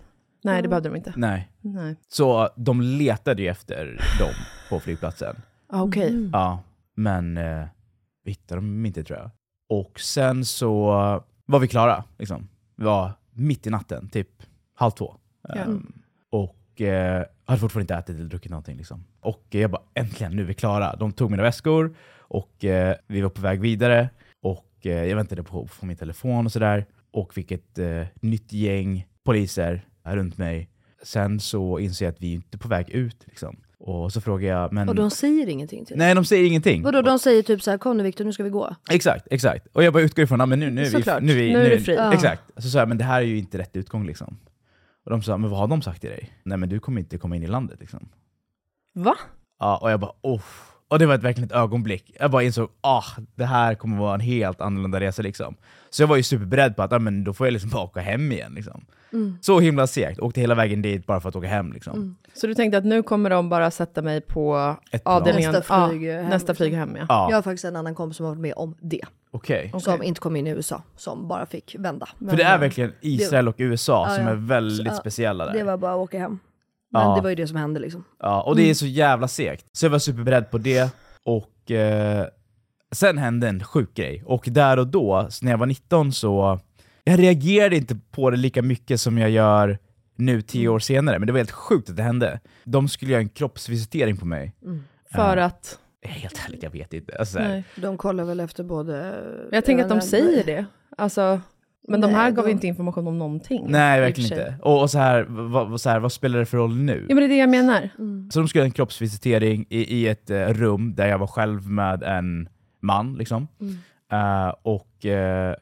Nej, 0.45 0.63
det 0.63 0.69
behövde 0.69 0.89
de 0.89 0.97
inte. 0.97 1.13
Nej. 1.17 1.49
Nej. 1.61 1.97
Så 2.09 2.49
de 2.57 2.81
letade 2.81 3.43
ju 3.43 3.49
efter 3.49 3.85
dem 4.19 4.35
på 4.69 4.81
flygplatsen. 4.81 5.37
Ah, 5.69 5.83
Okej. 5.83 6.31
Ja, 6.33 6.63
men 6.97 7.37
eh, 7.37 7.65
vi 8.25 8.31
hittade 8.31 8.61
dem 8.61 8.87
inte 8.87 9.05
tror 9.05 9.19
jag. 9.19 9.31
Och 9.69 10.01
sen 10.01 10.45
så 10.45 10.87
var 11.47 11.59
vi 11.59 11.69
klara. 11.69 12.05
Liksom. 12.19 12.49
Vi 12.77 12.85
var 12.85 13.13
mitt 13.33 13.67
i 13.67 13.71
natten, 13.71 14.09
typ 14.09 14.29
halv 14.75 14.91
två. 14.91 15.17
Ja. 15.49 15.55
Ehm, 15.55 15.93
och 16.31 16.81
eh, 16.81 17.25
hade 17.45 17.61
fortfarande 17.61 17.83
inte 17.83 17.95
ätit 17.95 18.17
eller 18.17 18.29
druckit 18.29 18.51
någonting. 18.51 18.77
Liksom. 18.77 19.05
Och 19.21 19.47
jag 19.51 19.71
bara, 19.71 19.83
äntligen, 19.95 20.37
nu 20.37 20.43
är 20.43 20.47
vi 20.47 20.55
klara. 20.55 20.97
De 20.97 21.13
tog 21.13 21.31
mina 21.31 21.43
väskor 21.43 21.97
och 22.19 22.65
eh, 22.65 22.97
vi 23.07 23.21
var 23.21 23.31
på 23.31 23.41
väg 23.41 23.61
vidare. 23.61 24.11
Och 24.43 24.87
eh, 24.87 25.05
jag 25.05 25.17
väntade 25.17 25.43
på 25.43 25.63
att 25.63 25.71
få 25.71 25.87
min 25.87 25.97
telefon 25.97 26.47
och 26.47 26.53
sådär. 26.53 26.87
Och 27.11 27.35
fick 27.35 27.51
ett 27.51 27.79
eh, 27.79 28.07
nytt 28.15 28.53
gäng 28.53 29.07
poliser 29.25 29.87
runt 30.05 30.39
mig. 30.39 30.69
Sen 31.03 31.41
så 31.41 31.79
inser 31.79 32.05
jag 32.05 32.13
att 32.13 32.21
vi 32.21 32.33
inte 32.33 32.57
är 32.57 32.59
på 32.59 32.69
väg 32.69 32.91
ut. 32.91 33.23
Liksom. 33.27 33.57
Och 33.85 34.13
så 34.13 34.21
frågar 34.21 34.49
jag, 34.49 34.73
men... 34.73 34.89
Och 34.89 34.95
de 34.95 35.11
säger 35.11 35.49
ingenting 35.49 35.85
till 35.85 35.99
dig? 35.99 36.07
Nej, 36.07 36.15
de 36.15 36.25
säger 36.25 36.45
ingenting. 36.45 36.83
Vadå, 36.83 37.03
de 37.03 37.19
säger 37.19 37.43
typ 37.43 37.63
så 37.63 37.71
här, 37.71 37.79
kom 37.79 37.97
nu 37.97 38.03
Viktor, 38.03 38.25
nu 38.25 38.33
ska 38.33 38.43
vi 38.43 38.51
gå. 38.51 38.77
Exakt, 38.91 39.27
exakt. 39.31 39.67
Och 39.73 39.85
jag 39.85 39.93
bara 39.93 40.03
utgår 40.03 40.25
ifrån, 40.25 40.41
ja, 40.41 40.47
men 40.47 40.61
nu, 40.61 40.71
nu, 40.71 40.81
är 40.81 40.85
vi, 40.85 40.91
Såklart. 40.91 41.23
nu, 41.23 41.35
vi, 41.35 41.53
Nu 41.53 41.67
är 41.67 41.71
du 41.71 41.81
fri. 41.81 41.95
Ja. 41.95 42.13
Exakt. 42.13 42.43
Så 42.57 42.71
sa 42.71 42.79
jag, 42.79 42.89
men 42.89 42.99
det 42.99 43.05
här 43.05 43.21
är 43.21 43.27
ju 43.27 43.39
inte 43.39 43.59
rätt 43.59 43.77
utgång 43.77 44.07
liksom. 44.07 44.39
Och 45.05 45.11
de 45.11 45.23
sa, 45.23 45.37
men 45.37 45.51
vad 45.51 45.59
har 45.59 45.67
de 45.67 45.83
sagt 45.83 46.01
till 46.01 46.11
dig? 46.11 46.31
Nej 46.43 46.59
men 46.59 46.69
du 46.69 46.81
kommer 46.81 47.01
inte 47.01 47.19
komma 47.19 47.37
in 47.37 47.43
i 47.43 47.47
landet 47.47 47.81
liksom. 47.81 48.09
Va? 48.95 49.17
Ja, 49.59 49.79
och 49.83 49.91
jag 49.91 50.01
bara, 50.01 50.13
oh. 50.23 50.43
Och 50.93 50.99
det 50.99 51.07
var 51.07 51.15
ett, 51.15 51.23
verkligen 51.23 51.47
ett 51.51 51.57
ögonblick. 51.57 52.17
Jag 52.21 52.31
bara 52.31 52.43
insåg, 52.43 52.69
ah, 52.81 53.05
det 53.35 53.45
här 53.45 53.75
kommer 53.75 53.99
vara 53.99 54.15
en 54.15 54.21
helt 54.21 54.61
annorlunda 54.61 55.01
resa 55.01 55.23
liksom. 55.23 55.57
Så 55.91 56.03
jag 56.03 56.07
var 56.09 56.17
ju 56.17 56.23
superberedd 56.23 56.77
på 56.77 56.83
att, 56.83 56.93
ja, 56.93 56.99
men 56.99 57.25
då 57.25 57.33
får 57.33 57.47
jag 57.47 57.53
liksom 57.53 57.71
bara 57.71 57.83
åka 57.83 58.01
hem 58.01 58.33
igen 58.33 58.53
liksom. 58.55 58.85
Så 59.41 59.61
himla 59.61 59.87
segt. 59.87 60.21
Åkte 60.21 60.41
hela 60.41 60.55
vägen 60.55 60.83
dit 60.83 61.07
bara 61.07 61.21
för 61.21 61.29
att 61.29 61.37
åka 61.37 61.47
hem 61.49 61.73
liksom. 61.73 62.17
Så 62.35 62.47
du 62.47 62.55
tänkte 62.55 62.79
att 62.79 62.85
nu 62.85 63.03
kommer 63.03 63.31
de 63.31 63.49
bara 63.49 63.71
sätta 63.71 64.03
mig 64.03 64.21
på 64.21 64.77
Ett 64.91 65.03
avdelningen? 65.05 65.53
Nästa 65.53 65.89
flyg 65.89 66.03
ja, 66.03 66.17
hem, 66.17 66.25
nästa 66.31 66.37
liksom. 66.53 66.57
flyg 66.57 66.75
hem 66.75 66.97
ja. 66.97 67.07
Ja, 67.09 67.27
Jag 67.31 67.37
har 67.37 67.43
faktiskt 67.43 67.65
en 67.65 67.77
annan 67.77 67.95
kompis 67.95 68.17
som 68.17 68.27
har 68.27 68.33
varit 68.33 68.41
med 68.41 68.53
om 68.57 68.75
det. 68.81 69.03
okej. 69.31 69.73
Som 69.81 70.03
inte 70.03 70.21
kom 70.21 70.37
in 70.37 70.47
i 70.47 70.51
USA, 70.51 70.83
som 70.97 71.29
bara 71.29 71.47
fick 71.47 71.77
vända. 71.79 72.09
För 72.31 72.37
det 72.37 72.43
är 72.43 72.59
verkligen 72.59 72.93
Israel 73.01 73.49
och 73.49 73.55
USA 73.59 74.07
Ja, 74.09 74.17
som 74.17 74.25
ja. 74.25 74.31
är 74.31 74.35
väldigt 74.35 74.87
Ja, 74.87 74.95
speciella 74.95 75.47
där. 75.47 75.53
Det 75.53 75.63
var 75.63 75.77
bara 75.77 75.93
att 75.93 75.99
åka 75.99 76.19
hem. 76.19 76.39
Men 76.93 77.03
Ja. 77.03 77.15
det 77.15 77.21
var 77.21 77.31
ju 77.31 77.37
det 77.37 77.47
som 77.47 77.57
hände 77.57 77.81
liksom. 77.81 78.05
Ja, 78.21 78.43
och 78.43 78.57
det 78.57 78.71
är 78.71 78.75
så 78.75 78.87
jävla 78.87 79.29
segt. 79.29 79.67
Så 79.73 79.87
jag 79.87 79.91
var 79.91 79.99
superberedd 79.99 80.51
på 80.51 80.59
det, 80.59 80.91
och 81.25 81.71
eh, 81.71 82.27
sen 82.93 83.19
hände 83.19 83.49
en 83.49 83.65
sjuk 83.65 83.95
grej. 83.95 84.23
Och 84.27 84.45
där 84.51 84.79
och 84.79 84.87
då, 84.87 85.27
så 85.31 85.45
när 85.45 85.53
jag 85.53 85.59
var 85.59 85.67
19 85.67 86.13
så, 86.13 86.59
jag 87.05 87.19
reagerade 87.19 87.77
inte 87.77 87.97
på 88.11 88.31
det 88.31 88.37
lika 88.37 88.63
mycket 88.63 89.01
som 89.01 89.19
jag 89.19 89.31
gör 89.31 89.79
nu 90.17 90.43
tio 90.43 90.69
år 90.69 90.79
senare, 90.79 91.19
men 91.19 91.27
det 91.27 91.33
var 91.33 91.39
helt 91.39 91.51
sjukt 91.51 91.91
att 91.91 91.97
det 91.97 92.03
hände. 92.03 92.41
De 92.65 92.89
skulle 92.89 93.11
göra 93.13 93.23
en 93.23 93.29
kroppsvisitering 93.29 94.17
på 94.17 94.27
mig. 94.27 94.53
För 95.15 95.37
att... 95.37 95.79
Helt 96.05 96.41
ärligt, 96.47 96.63
jag 96.63 96.71
vet 96.71 96.93
inte. 96.93 97.17
Alltså, 97.19 97.39
Nej. 97.39 97.65
De 97.77 97.97
kollar 97.97 98.25
väl 98.25 98.41
efter 98.41 98.65
både... 98.65 99.25
Jag 99.53 99.65
tänker 99.65 99.83
att 99.85 99.91
de 99.91 100.01
säger 100.01 100.45
det. 100.45 100.65
Alltså, 100.99 101.41
Men 101.89 102.01
de 102.01 102.11
här 102.15 102.23
Nej, 102.23 102.33
gav 102.33 102.45
de- 102.45 102.51
inte 102.51 102.67
information 102.67 103.07
om 103.07 103.19
någonting. 103.19 103.65
Nej, 103.69 103.99
i 103.99 104.01
och 104.03 104.07
verkligen 104.07 104.29
för 104.29 104.37
sig. 104.37 104.49
inte. 104.53 104.63
Och, 104.65 104.81
och 104.83 104.91
så, 104.91 104.99
här, 104.99 105.27
vad, 105.29 105.71
vad- 105.71 105.81
så 105.81 105.91
här, 105.91 105.99
vad 106.01 106.13
spelar 106.13 106.39
det 106.39 106.47
för 106.47 106.59
roll 106.59 106.77
nu? 106.77 107.07
Ja 107.09 107.15
men 107.15 107.17
det 107.17 107.25
är 107.25 107.29
det 107.29 107.37
jag 107.37 107.51
menar. 107.51 107.89
Så 108.31 108.39
de 108.41 108.49
skulle 108.49 108.61
göra 108.61 108.67
en 108.67 108.71
kroppsvisitering 108.73 109.67
i, 109.69 109.95
i 109.97 110.09
ett 110.09 110.31
eh, 110.31 110.47
rum 110.49 110.95
där 110.95 111.07
jag 111.09 111.19
var 111.19 111.27
själv 111.27 111.71
med 111.71 112.03
en 112.03 112.49
man. 112.81 113.15
Liksom. 113.15 113.49
Eh, 114.13 114.49
och 114.63 115.07
eh, 115.07 115.55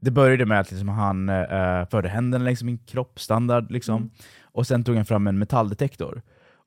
det 0.00 0.10
började 0.10 0.46
med 0.46 0.60
att 0.60 0.70
liksom, 0.70 0.88
han 0.88 1.28
uh, 1.28 1.86
förde 1.90 2.08
händerna 2.08 2.44
längs 2.44 2.62
min 2.62 2.78
kropp, 2.78 3.20
standard. 3.20 3.70
Liksom. 3.70 4.10
Och 4.42 4.66
sen 4.66 4.84
tog 4.84 4.96
han 4.96 5.04
fram 5.04 5.26
en 5.26 5.38
metalldetektor. 5.38 6.22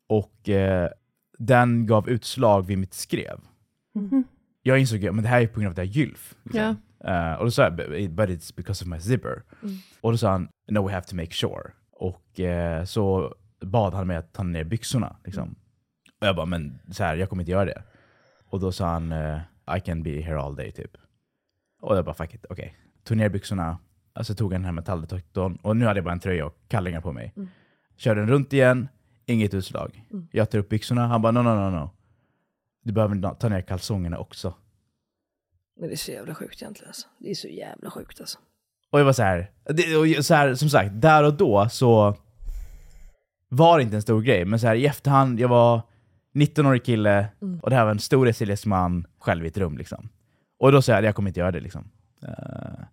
Och 0.10 0.50
eh, 0.50 0.90
den 1.38 1.86
gav 1.86 2.10
utslag 2.10 2.66
vid 2.68 2.78
mitt 2.78 2.94
skrev. 2.94 3.40
Jag 4.64 4.80
insåg 4.80 5.06
att 5.08 5.24
det 5.24 5.28
här 5.30 5.42
är 5.42 5.48
på 5.48 5.60
grund 5.60 5.68
av 5.68 5.72
att 5.72 5.78
jag 5.78 5.88
är 5.88 5.92
gylf. 5.92 6.36
Liksom. 6.44 6.78
Eh, 7.08 7.34
och 7.34 7.46
då 7.46 7.52
sa 7.52 7.64
jag, 7.64 7.76
but 8.10 8.30
it's 8.30 8.56
because 8.56 8.84
of 8.84 8.88
my 8.88 9.00
zipper. 9.00 9.44
Och 10.02 10.12
då 10.12 10.18
sa 10.18 10.32
han, 10.32 10.48
no 10.68 10.88
we 10.88 10.94
have 10.94 11.06
to 11.06 11.16
make 11.16 11.32
sure. 11.32 11.72
Och 11.92 12.40
eh, 12.40 12.84
så 12.84 13.36
bad 13.62 13.94
han 13.94 14.08
mig 14.08 14.18
att 14.18 14.34
ta 14.34 14.44
ner 14.44 14.64
byxorna. 14.64 15.16
Liksom. 15.26 15.56
Och 16.22 16.28
jag 16.28 16.36
bara, 16.36 16.46
men 16.46 16.80
så 16.92 17.04
här, 17.04 17.16
jag 17.16 17.30
kommer 17.30 17.44
inte 17.44 17.52
göra 17.52 17.66
det. 17.66 17.84
Och 18.50 18.60
då 18.60 18.72
sa 18.72 18.88
han, 18.88 19.12
eh, 19.12 19.40
I 19.78 19.80
can 19.80 20.04
be 20.04 20.22
here 20.22 20.40
all 20.40 20.56
day 20.56 20.72
typ. 20.72 20.92
Och 21.82 21.98
jag 21.98 22.06
bara, 22.06 22.16
fuck 22.16 22.34
it, 22.34 22.46
okej. 22.50 22.78
Tog 23.04 23.18
ner 23.18 23.30
byxorna, 23.30 23.78
alltså 24.14 24.36
tog 24.36 24.54
jag 24.54 24.60
den 24.60 24.66
här 24.66 24.72
metalldetektorn, 24.72 25.56
och 25.56 25.78
nu 25.78 25.86
hade 25.86 25.98
jag 25.98 26.06
bara 26.06 26.12
en 26.14 26.20
tröja 26.20 26.46
och 26.46 26.58
kallingar 26.68 27.02
på 27.02 27.12
mig. 27.12 27.34
Körde 27.98 28.22
den 28.22 28.30
runt 28.30 28.54
igen, 28.54 28.88
inget 29.26 29.54
utslag. 29.54 30.04
Jag 30.32 30.50
tar 30.50 30.60
upp 30.60 30.70
byxorna, 30.70 31.08
han 31.08 31.22
bara, 31.22 31.32
no, 31.32 31.40
no, 31.40 31.50
no, 31.50 31.70
no. 31.70 31.90
Du 32.84 32.94
behöver 32.94 33.36
ta 33.36 33.50
ner 33.50 33.62
kalsongerna 33.62 34.18
också. 34.18 34.54
Men 35.80 35.90
det 35.90 35.96
är 35.96 35.98
så 35.98 36.12
jävla 36.12 36.36
sjukt 36.36 36.62
egentligen 36.62 36.90
alltså. 36.90 37.08
Det 37.20 37.30
är 37.30 37.36
så 37.36 37.48
jävla 37.48 37.90
sjukt 37.90 38.20
alltså. 38.20 38.38
Och 38.92 39.00
jag 39.00 39.06
var 39.06 39.14
så 39.14 39.24
här, 39.24 39.52
det, 39.64 39.98
och 39.98 40.26
så 40.26 40.34
här, 40.34 40.56
som 40.56 40.70
sagt, 40.70 40.90
där 40.94 41.24
och 41.24 41.34
då 41.34 41.70
så 41.70 42.16
var 43.50 43.78
det 43.78 43.84
inte 43.84 43.96
en 43.96 44.02
stor 44.02 44.22
grej, 44.22 44.46
men 44.46 44.60
så 44.60 44.68
här, 44.68 44.76
i 44.76 44.86
efterhand, 44.86 45.40
jag 45.40 45.48
var 45.48 45.82
19-årig 46.34 46.84
kille 46.84 47.28
och 47.62 47.70
det 47.70 47.76
här 47.76 47.84
var 47.84 47.92
en 47.92 48.00
stor 48.00 48.32
SLS-man 48.32 49.08
själv 49.20 49.46
i 49.46 49.48
ett 49.48 49.58
rum. 49.58 49.78
Liksom. 49.78 50.10
Och 50.60 50.72
då 50.72 50.82
sa 50.82 50.92
jag, 50.92 51.04
jag 51.04 51.16
kommer 51.16 51.30
inte 51.30 51.40
göra 51.40 51.52
det. 51.52 51.60
Liksom. 51.60 51.92
Eh, 52.28 52.86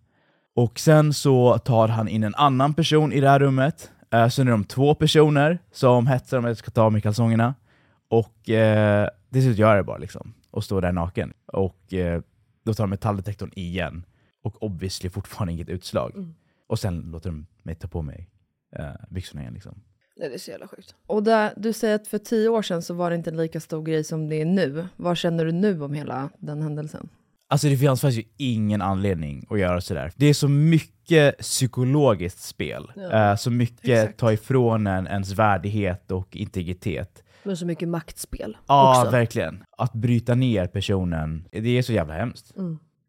och 0.55 0.79
sen 0.79 1.13
så 1.13 1.57
tar 1.57 1.87
han 1.87 2.07
in 2.07 2.23
en 2.23 2.35
annan 2.35 2.73
person 2.73 3.13
i 3.13 3.19
det 3.19 3.29
här 3.29 3.39
rummet, 3.39 3.91
uh, 4.15 4.27
så 4.27 4.43
nu 4.43 4.51
är 4.51 4.55
de 4.55 4.63
två 4.63 4.95
personer 4.95 5.59
som 5.71 6.07
hetsar 6.07 6.37
om 6.37 6.45
att 6.45 6.49
jag 6.49 6.57
ska 6.57 6.71
ta 6.71 6.81
av 6.81 6.91
mig 6.91 7.01
kalsongerna. 7.01 7.55
Och 8.09 8.49
uh, 8.49 9.07
till 9.31 9.43
slut 9.43 9.57
gör 9.57 9.67
jag 9.67 9.77
det 9.77 9.83
bara, 9.83 9.97
liksom, 9.97 10.33
och 10.51 10.63
står 10.63 10.81
där 10.81 10.91
naken. 10.91 11.33
Och 11.45 11.93
eh, 11.93 12.21
då 12.63 12.73
tar 12.73 12.83
de 12.83 12.89
metalldetektorn 12.89 13.51
igen, 13.55 14.05
och 14.41 14.63
obviously 14.63 15.09
fortfarande 15.09 15.53
inget 15.53 15.69
utslag. 15.69 16.33
Och 16.67 16.79
sen 16.79 17.01
låter 17.01 17.29
de 17.29 17.45
mig 17.63 17.75
ta 17.75 17.87
på 17.87 18.01
mig 18.01 18.29
uh, 18.79 18.85
byxorna 19.09 19.41
igen. 19.41 19.53
Liksom. 19.53 19.81
Nej, 20.17 20.29
det 20.29 20.35
är 20.35 20.39
så 20.39 20.51
jävla 20.51 20.67
sjukt. 20.67 20.95
Och 21.07 21.23
där, 21.23 21.53
du 21.57 21.73
säger 21.73 21.95
att 21.95 22.07
för 22.07 22.17
tio 22.17 22.49
år 22.49 22.61
sedan 22.61 22.81
så 22.81 22.93
var 22.93 23.09
det 23.09 23.15
inte 23.15 23.29
en 23.29 23.37
lika 23.37 23.59
stor 23.59 23.83
grej 23.83 24.03
som 24.03 24.29
det 24.29 24.41
är 24.41 24.45
nu. 24.45 24.87
Vad 24.95 25.17
känner 25.17 25.45
du 25.45 25.51
nu 25.51 25.81
om 25.81 25.93
hela 25.93 26.29
den 26.39 26.61
händelsen? 26.61 27.09
Alltså 27.47 27.67
det 27.67 27.77
fanns 27.77 28.01
faktiskt 28.01 28.27
ju 28.27 28.31
ingen 28.37 28.81
anledning 28.81 29.47
att 29.49 29.59
göra 29.59 29.81
sådär. 29.81 30.11
Det 30.15 30.25
är 30.25 30.33
så 30.33 30.47
mycket 30.47 31.37
psykologiskt 31.37 32.39
spel. 32.39 32.91
Eh, 33.11 33.35
så 33.35 33.51
mycket 33.51 33.89
exakt. 33.89 34.19
ta 34.19 34.33
ifrån 34.33 34.87
en 34.87 35.07
ens 35.07 35.31
värdighet 35.31 36.11
och 36.11 36.35
integritet. 36.35 37.22
Men 37.43 37.57
så 37.57 37.65
mycket 37.65 37.89
maktspel 37.89 38.57
Ja, 38.67 38.99
också. 38.99 39.11
verkligen. 39.11 39.63
Att 39.77 39.93
bryta 39.93 40.35
ner 40.35 40.67
personen, 40.67 41.47
det 41.51 41.77
är 41.77 41.81
så 41.81 41.93
jävla 41.93 42.13
hemskt. 42.13 42.53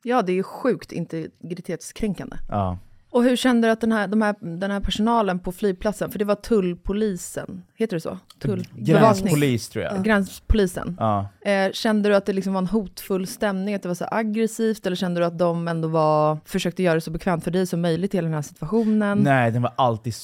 Ja, 0.03 0.23
det 0.23 0.33
är 0.33 0.35
ju 0.35 0.43
sjukt 0.43 0.93
integritetskränkande. 0.93 2.37
Ja. 2.49 2.79
Och 3.11 3.25
hur 3.25 3.37
kände 3.37 3.69
du 3.69 3.73
att 3.73 3.81
den 3.81 3.93
här, 3.93 4.09
de 4.09 4.23
här, 4.23 4.35
den 4.59 4.71
här 4.71 4.81
personalen 4.81 5.39
på 5.39 5.53
flygplatsen, 5.53 6.11
för 6.11 6.19
det 6.19 6.25
var 6.25 6.35
tullpolisen, 6.35 7.63
heter 7.75 7.97
det 7.97 8.01
så? 8.01 8.19
Tull, 8.39 8.67
Gränspolis 8.77 9.69
tror 9.69 9.85
jag. 9.85 10.05
Gränspolisen. 10.05 10.97
Ja. 11.01 11.29
Eh, 11.45 11.73
kände 11.73 12.09
du 12.09 12.15
att 12.17 12.27
det 12.27 12.33
liksom 12.33 12.53
var 12.53 12.61
en 12.61 12.67
hotfull 12.67 13.27
stämning, 13.27 13.75
att 13.75 13.83
det 13.83 13.89
var 13.89 13.95
så 13.95 14.07
aggressivt, 14.11 14.87
eller 14.87 14.97
kände 14.97 15.21
du 15.21 15.25
att 15.25 15.39
de 15.39 15.69
ändå 15.69 15.89
var, 15.89 16.39
försökte 16.45 16.83
göra 16.83 16.95
det 16.95 17.01
så 17.01 17.11
bekvämt 17.11 17.45
för 17.45 17.51
dig 17.51 17.67
som 17.67 17.81
möjligt 17.81 18.15
i 18.15 18.17
hela 18.17 18.27
den 18.27 18.35
här 18.35 18.43
situationen? 18.43 19.19
Nej, 19.19 19.51
den 19.51 19.63
var 19.63 19.73
alltid 19.77 20.15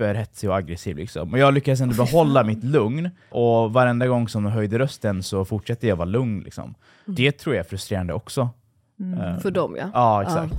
superhetsig 0.00 0.50
och 0.50 0.56
aggressiv 0.56 0.96
liksom. 0.96 1.32
Och 1.32 1.38
jag 1.38 1.54
lyckades 1.54 1.80
ändå 1.80 1.94
behålla 1.94 2.44
mitt 2.52 2.64
lugn, 2.64 3.10
och 3.30 3.72
varenda 3.72 4.06
gång 4.06 4.28
som 4.28 4.44
de 4.44 4.52
höjde 4.52 4.78
rösten 4.78 5.22
så 5.22 5.44
fortsatte 5.44 5.86
jag 5.86 5.96
vara 5.96 6.08
lugn 6.08 6.40
liksom. 6.40 6.74
Det 7.04 7.32
tror 7.32 7.54
jag 7.54 7.64
är 7.64 7.68
frustrerande 7.68 8.12
också. 8.14 8.48
Eh, 9.00 9.38
För 9.40 9.50
dem 9.50 9.76
ja. 9.78 9.90
Ja, 9.94 10.22
exakt. 10.22 10.54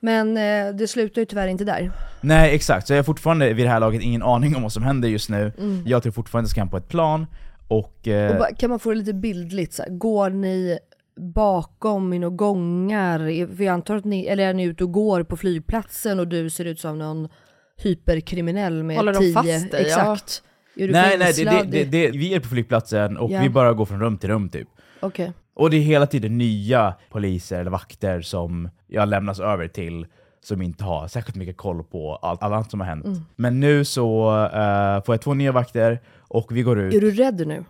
Men 0.00 0.36
eh, 0.36 0.74
det 0.74 0.88
slutar 0.88 1.22
ju 1.22 1.26
tyvärr 1.26 1.48
inte 1.48 1.64
där. 1.64 1.90
Nej 2.20 2.54
exakt, 2.54 2.86
så 2.86 2.92
jag 2.92 2.98
har 2.98 3.04
fortfarande 3.04 3.52
vid 3.52 3.66
det 3.66 3.70
här 3.70 3.80
laget 3.80 4.02
ingen 4.02 4.22
aning 4.34 4.56
om 4.56 4.62
vad 4.62 4.72
som 4.72 4.82
händer 4.82 5.08
just 5.08 5.28
nu. 5.30 5.52
Mm. 5.58 5.82
Jag 5.86 6.02
tror 6.02 6.12
fortfarande 6.12 6.44
att 6.46 6.48
jag 6.48 6.50
ska 6.50 6.60
hem 6.60 6.70
på 6.70 6.76
ett 6.76 6.88
plan, 6.88 7.26
och... 7.68 8.08
Eh, 8.08 8.30
Och 8.32 8.38
bara, 8.38 8.54
kan 8.54 8.70
man 8.70 8.78
få 8.78 8.90
det 8.90 8.96
lite 8.96 9.12
bildligt? 9.14 9.72
Så 9.74 9.82
här, 9.82 9.90
går 9.90 10.30
ni 10.30 10.78
bakom 11.16 12.12
i 12.12 12.18
några 12.18 12.36
gångar? 12.36 13.18
För 13.56 13.64
jag 13.64 13.72
antar 13.72 13.96
att 13.96 14.04
ni, 14.04 14.26
eller 14.26 14.48
är 14.48 14.54
ni 14.54 14.62
ute 14.64 14.84
och 14.84 14.92
går 14.92 15.22
på 15.22 15.36
flygplatsen 15.36 16.20
och 16.20 16.28
du 16.28 16.50
ser 16.50 16.64
ut 16.64 16.80
som 16.80 16.98
någon 16.98 17.28
hyperkriminell 17.76 18.82
med 18.82 18.96
Håller 18.96 19.12
de 19.12 19.18
tio... 19.18 19.32
fast 19.32 19.70
dig? 19.70 19.82
Exakt. 19.86 20.42
Är 20.76 20.86
du 20.86 20.92
nej 20.92 21.18
nej, 21.18 21.32
det, 21.36 21.44
det, 21.44 21.62
det, 21.62 21.84
det, 21.84 22.10
vi 22.10 22.34
är 22.34 22.40
på 22.40 22.48
flygplatsen 22.48 23.16
och 23.16 23.30
Ja. 23.30 23.42
vi 23.42 23.50
bara 23.50 23.72
går 23.72 23.84
från 23.84 24.00
rum 24.00 24.18
till 24.18 24.28
rum 24.30 24.48
typ. 24.48 24.68
Okej. 25.00 25.32
Och 25.54 25.70
det 25.70 25.76
är 25.76 25.80
hela 25.80 26.06
tiden 26.06 26.38
nya 26.38 26.94
poliser 27.10 27.60
eller 27.60 27.70
vakter 27.70 28.20
som 28.20 28.68
jag 28.86 29.08
lämnas 29.08 29.40
över 29.40 29.68
till, 29.68 30.06
som 30.44 30.62
inte 30.62 30.84
har 30.84 31.08
särskilt 31.08 31.36
mycket 31.36 31.56
koll 31.56 31.84
på 31.84 32.16
allt, 32.16 32.42
allt 32.42 32.52
annat 32.52 32.70
som 32.70 32.80
har 32.80 32.86
hänt. 32.86 33.04
Mm. 33.04 33.18
Men 33.36 33.60
nu 33.60 33.84
så 33.84 34.30
eh, 34.44 35.04
får 35.04 35.14
jag 35.14 35.20
två 35.20 35.34
nya 35.34 35.52
vakter, 35.52 36.00
och 36.28 36.56
vi 36.56 36.62
går 36.62 36.78
ut. 36.78 36.94
Är 36.94 37.00
du 37.00 37.10
rädd 37.10 37.46
nu? 37.46 37.64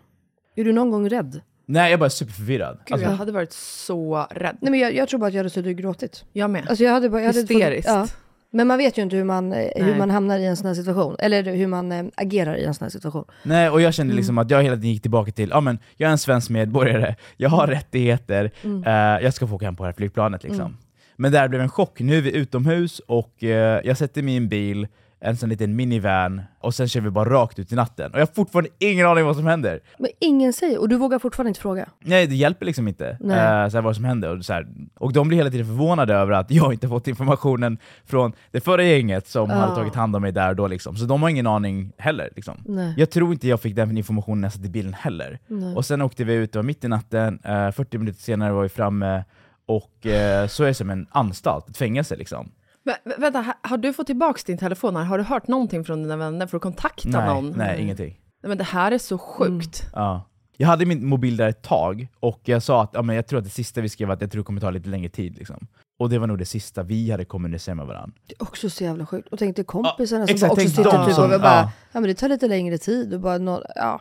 Är 0.56 0.64
du 0.64 0.72
någon 0.72 0.90
gång 0.90 1.08
rädd? 1.08 1.40
Nej, 1.68 1.82
jag 1.82 1.92
är 1.92 1.96
bara 1.98 2.10
superförvirrad. 2.10 2.78
Gud, 2.84 2.92
Alltså, 2.92 3.08
jag 3.10 3.16
hade 3.16 3.32
varit 3.32 3.52
så 3.52 4.26
rädd. 4.30 4.56
Nej 4.60 4.70
men 4.70 4.80
jag, 4.80 4.94
jag 4.94 5.08
tror 5.08 5.20
bara 5.20 5.26
att 5.26 5.32
jag 5.34 5.38
hade 5.38 5.50
suttit 5.50 5.70
och 5.76 5.82
gråtit. 5.82 6.24
Jag 6.32 6.50
med. 6.50 6.66
Alltså 6.68 6.84
jag 6.84 6.92
hade 6.92 7.10
bara, 7.10 7.20
jag 7.20 7.26
hade 7.26 7.40
Hysteriskt. 7.40 7.88
ja. 7.88 8.06
Men 8.50 8.66
man 8.66 8.78
vet 8.78 8.98
ju 8.98 9.02
inte 9.02 9.16
hur 9.16 9.24
man, 9.24 9.52
eh, 9.52 9.84
hur 9.84 9.96
man 9.98 10.10
hamnar 10.10 10.38
i 10.38 10.44
en 10.46 10.56
sån 10.56 10.66
här 10.66 10.74
situation. 10.74 11.16
Eller 11.18 11.42
hur 11.54 11.66
man 11.66 11.92
eh, 11.92 12.04
agerar 12.16 12.56
i 12.56 12.64
en 12.64 12.74
sån 12.74 12.84
här 12.84 12.90
situation. 12.90 13.24
Nej, 13.42 13.70
och 13.70 13.80
jag 13.80 13.94
kände 13.94 14.10
Mm. 14.10 14.16
liksom 14.16 14.38
att 14.38 14.50
jag 14.50 14.62
hela 14.62 14.76
tiden 14.76 14.90
gick 14.90 15.02
tillbaka 15.02 15.32
till, 15.32 15.48
ja 15.50 15.60
men 15.60 15.78
jag 15.96 16.08
är 16.08 16.12
en 16.12 16.18
svensk 16.18 16.50
medborgare, 16.50 17.14
jag 17.36 17.50
har 17.50 17.66
rättigheter, 17.66 18.50
Mm. 18.64 18.84
eh, 18.84 19.24
jag 19.24 19.34
ska 19.34 19.46
få 19.46 19.54
åka 19.54 19.64
hem 19.64 19.76
på 19.76 19.82
det 19.82 19.88
här 19.88 19.94
flygplanet 19.94 20.42
liksom. 20.44 20.76
Men 21.16 21.32
där 21.32 21.48
blev 21.48 21.60
en 21.60 21.68
chock, 21.68 22.00
nu 22.00 22.18
är 22.18 22.22
vi 22.22 22.36
utomhus 22.36 22.98
och 22.98 23.44
eh, 23.44 23.80
jag 23.84 23.96
sätter 23.98 24.22
mig 24.22 24.34
i 24.34 24.36
en 24.36 24.48
bil, 24.48 24.88
en 25.26 25.36
sån 25.36 25.48
liten 25.48 25.76
minivan, 25.76 26.42
och 26.60 26.74
sen 26.74 26.88
kör 26.88 27.00
vi 27.00 27.10
bara 27.10 27.30
rakt 27.30 27.58
ut 27.58 27.72
i 27.72 27.74
natten. 27.74 28.12
Och 28.12 28.16
jag 28.20 28.26
har 28.26 28.34
fortfarande 28.34 28.70
ingen 28.78 29.06
aning 29.06 29.22
om 29.22 29.26
vad 29.26 29.36
som 29.36 29.46
händer. 29.46 29.80
Men 29.98 30.10
ingen 30.20 30.52
säger, 30.52 30.80
och 30.80 30.88
du 30.88 30.96
vågar 30.96 31.18
fortfarande 31.18 31.48
inte 31.48 31.60
fråga. 31.60 31.88
Nej, 32.00 32.26
det 32.26 32.34
hjälper 32.34 32.66
liksom 32.66 32.88
inte 32.88 33.08
eh, 33.08 33.18
så 33.18 33.76
här, 33.76 33.80
vad 33.80 33.96
som 33.96 34.04
händer. 34.04 34.36
Och, 34.38 34.44
så 34.44 34.52
här, 34.52 34.66
och 34.98 35.12
de 35.12 35.28
blir 35.28 35.38
hela 35.38 35.50
tiden 35.50 35.66
förvånade 35.66 36.14
över 36.14 36.32
att 36.32 36.50
jag 36.50 36.72
inte 36.72 36.88
fått 36.88 37.08
informationen 37.08 37.78
från 38.04 38.32
det 38.50 38.60
förra 38.60 38.82
gänget 38.84 39.26
som 39.28 39.50
Ja. 39.50 39.56
hade 39.56 39.74
tagit 39.74 39.94
hand 39.94 40.16
om 40.16 40.22
mig 40.22 40.32
där 40.32 40.48
och 40.50 40.56
då. 40.56 40.66
Liksom. 40.66 40.96
Så 40.96 41.04
de 41.04 41.22
har 41.22 41.28
ingen 41.28 41.46
aning 41.46 41.92
heller. 41.98 42.30
Liksom. 42.36 42.56
Nej. 42.66 42.94
Jag 42.96 43.10
tror 43.10 43.32
inte 43.32 43.48
jag 43.48 43.60
fick 43.60 43.76
den 43.76 43.96
informationen 43.98 44.40
när 44.40 44.46
jag 44.46 44.52
satt 44.52 44.64
i 44.64 44.68
bilen 44.68 44.94
heller. 44.94 45.38
Nej. 45.46 45.74
Och 45.76 45.84
sen 45.84 46.02
åkte 46.02 46.24
vi 46.24 46.34
ut, 46.34 46.52
det 46.52 46.58
var 46.58 46.64
mitt 46.64 46.84
i 46.84 46.88
natten, 46.88 47.38
eh, 47.44 47.70
40 47.70 47.98
minuter 47.98 48.20
senare 48.22 48.52
var 48.52 48.62
vi 48.62 48.68
framme, 48.68 49.24
och 49.68 50.06
eh, 50.06 50.46
så 50.46 50.62
är 50.64 50.68
det 50.68 50.74
som 50.74 50.90
en 50.90 51.06
anstalt, 51.10 51.68
ett 51.68 51.76
fängelse 51.76 52.16
liksom. 52.16 52.50
Men, 52.86 52.94
vä- 53.04 53.20
vänta, 53.20 53.40
ha- 53.40 53.58
har 53.62 53.76
du 53.78 53.92
fått 53.92 54.06
tillbaka 54.06 54.40
din 54.46 54.58
telefon? 54.58 54.96
här? 54.96 55.04
Har 55.04 55.18
du 55.18 55.24
hört 55.24 55.48
någonting 55.48 55.84
från 55.84 56.02
dina 56.02 56.16
vänner 56.16 56.46
för 56.46 56.56
att 56.56 56.62
kontakta 56.62 57.08
Nej, 57.08 57.34
någon? 57.34 57.50
nej, 57.56 57.82
ingenting. 57.82 58.20
Nej, 58.42 58.48
men 58.48 58.58
det 58.58 58.64
här 58.64 58.92
är 58.92 58.98
så 58.98 59.18
sjukt. 59.18 59.82
Ja. 59.94 60.30
Jag 60.56 60.68
hade 60.68 60.86
min 60.86 61.06
mobil 61.06 61.36
där 61.36 61.48
ett 61.48 61.62
tag, 61.62 62.08
och 62.20 62.40
jag 62.44 62.62
sa 62.62 62.82
att 62.82 62.90
ja, 62.92 63.02
men 63.02 63.16
jag 63.16 63.26
tror 63.26 63.38
att 63.38 63.44
det 63.44 63.50
sista 63.50 63.80
vi 63.80 63.88
skrev 63.88 64.08
var 64.08 64.14
att 64.14 64.20
jag 64.20 64.30
tror 64.30 64.42
det 64.42 64.46
kommer 64.46 64.60
ta 64.60 64.70
lite 64.70 64.88
längre 64.88 65.08
tid. 65.08 65.36
Liksom. 65.38 65.66
Och 65.98 66.10
det 66.10 66.18
var 66.18 66.26
nog 66.26 66.38
det 66.38 66.44
sista 66.44 66.82
vi 66.82 67.10
hade 67.10 67.24
kommunicerat 67.24 67.76
med 67.76 67.86
varandra. 67.86 68.16
Det 68.28 68.34
är 68.34 68.42
också 68.42 68.70
så 68.70 68.84
jävla 68.84 69.06
sjukt. 69.06 69.28
Och 69.28 69.38
tänk 69.38 69.56
dig 69.56 69.64
kompisarna 69.64 70.20
Ja, 70.22 70.26
som 70.26 70.34
exakt, 70.34 70.52
också 70.52 70.68
sitter 70.68 71.04
typ 71.06 71.14
som- 71.14 71.24
och 71.24 71.40
bara, 71.40 71.42
ja. 71.60 71.70
ja. 71.92 72.00
men 72.00 72.02
det 72.02 72.14
tar 72.14 72.28
lite 72.28 72.48
längre 72.48 72.78
tid 72.78 73.14
och 73.14 73.20
bara, 73.20 73.38
nå- 73.38 73.64
ja. 73.74 74.00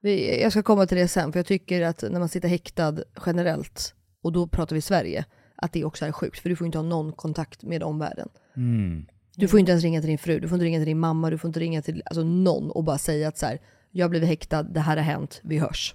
Vi, 0.00 0.42
jag 0.42 0.52
ska 0.52 0.62
komma 0.62 0.86
till 0.86 0.98
det 0.98 1.08
sen, 1.08 1.32
för 1.32 1.38
jag 1.38 1.46
tycker 1.46 1.82
att 1.82 2.02
när 2.10 2.18
man 2.20 2.28
sitter 2.28 2.48
häktad 2.48 2.94
generellt, 3.26 3.94
och 4.22 4.32
då 4.32 4.46
pratar 4.46 4.76
vi 4.76 4.80
Sverige, 4.82 5.24
att 5.62 5.72
det 5.72 5.84
också 5.84 6.06
är 6.06 6.12
sjukt, 6.12 6.38
för 6.38 6.48
du 6.48 6.56
får 6.56 6.66
inte 6.66 6.78
ha 6.78 6.82
någon 6.82 7.12
kontakt 7.12 7.62
med 7.62 7.82
omvärlden. 7.82 8.28
Mm. 8.56 9.06
Du 9.36 9.48
får 9.48 9.60
inte 9.60 9.72
ens 9.72 9.84
ringa 9.84 10.00
till 10.00 10.08
din 10.08 10.18
fru, 10.18 10.40
du 10.40 10.48
får 10.48 10.56
inte 10.56 10.64
ringa 10.64 10.78
till 10.78 10.86
din 10.86 10.98
mamma, 10.98 11.30
du 11.30 11.38
får 11.38 11.48
inte 11.48 11.60
ringa 11.60 11.82
till 11.82 12.02
alltså, 12.06 12.22
någon 12.22 12.70
och 12.70 12.84
bara 12.84 12.98
säga 12.98 13.28
att 13.28 13.38
så 13.38 13.46
här, 13.46 13.58
jag 13.90 14.10
blivit 14.10 14.28
häktad, 14.28 14.62
det 14.62 14.80
här 14.80 14.96
har 14.96 15.04
hänt, 15.04 15.40
vi 15.42 15.58
hörs. 15.58 15.94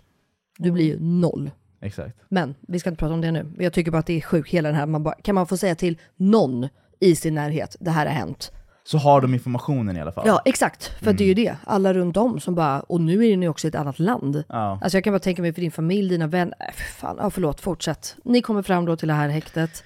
Du 0.58 0.71
blir 0.71 0.86
ju 0.86 0.99
noll. 0.99 1.51
Exakt. 1.82 2.17
Men 2.30 2.56
vi 2.67 2.80
ska 2.80 2.89
inte 2.89 2.99
prata 2.99 3.13
om 3.13 3.21
det 3.21 3.32
nu. 3.32 3.53
Jag 3.58 3.73
tycker 3.73 3.91
bara 3.91 3.99
att 3.99 4.06
det 4.06 4.17
är 4.17 4.21
sjukt, 4.21 4.49
hela 4.49 4.69
den 4.69 4.75
här, 4.75 4.86
man 4.86 5.03
bara, 5.03 5.15
kan 5.15 5.36
man 5.36 5.47
få 5.47 5.58
säga 5.58 5.75
till 5.75 5.97
någon 6.15 6.67
i 6.99 7.15
sin 7.15 7.36
närhet, 7.36 7.75
det 7.80 7.91
här 7.91 8.06
har 8.06 8.13
hänt. 8.13 8.51
Så 8.88 8.97
har 8.97 9.21
de 9.21 9.34
informationen 9.34 9.97
i 9.97 10.02
alla 10.02 10.12
fall. 10.12 10.28
Ja 10.28 10.41
exakt, 10.45 10.91
för 11.04 11.13
det 11.13 11.23
är 11.23 11.28
ju 11.28 11.34
det. 11.34 11.56
Alla 11.63 11.93
runt 11.93 12.17
om 12.17 12.39
som 12.39 12.56
bara, 12.56 12.80
och 12.80 13.02
nu 13.02 13.26
är 13.28 13.38
ni 13.38 13.47
också 13.47 13.67
i 13.67 13.69
ett 13.69 13.76
annat 13.76 14.00
land. 14.00 14.43
Ja. 14.50 14.80
Alltså 14.82 14.97
jag 14.97 15.04
kan 15.04 15.13
bara 15.13 15.19
tänka 15.19 15.41
mig 15.41 15.54
för 15.54 15.62
din 15.62 15.71
familj, 15.71 16.10
dina 16.10 16.28
vänner, 16.28 16.56
äh, 16.60 16.73
för 16.76 16.84
fan, 16.84 17.17
ja 17.19 17.30
förlåt, 17.30 17.62
fortsätt. 17.62 18.15
Ni 18.23 18.41
kommer 18.41 18.62
fram 18.62 18.86
då 18.86 18.95
till 18.95 19.08
det 19.08 19.13
här 19.13 19.30
häktet, 19.30 19.84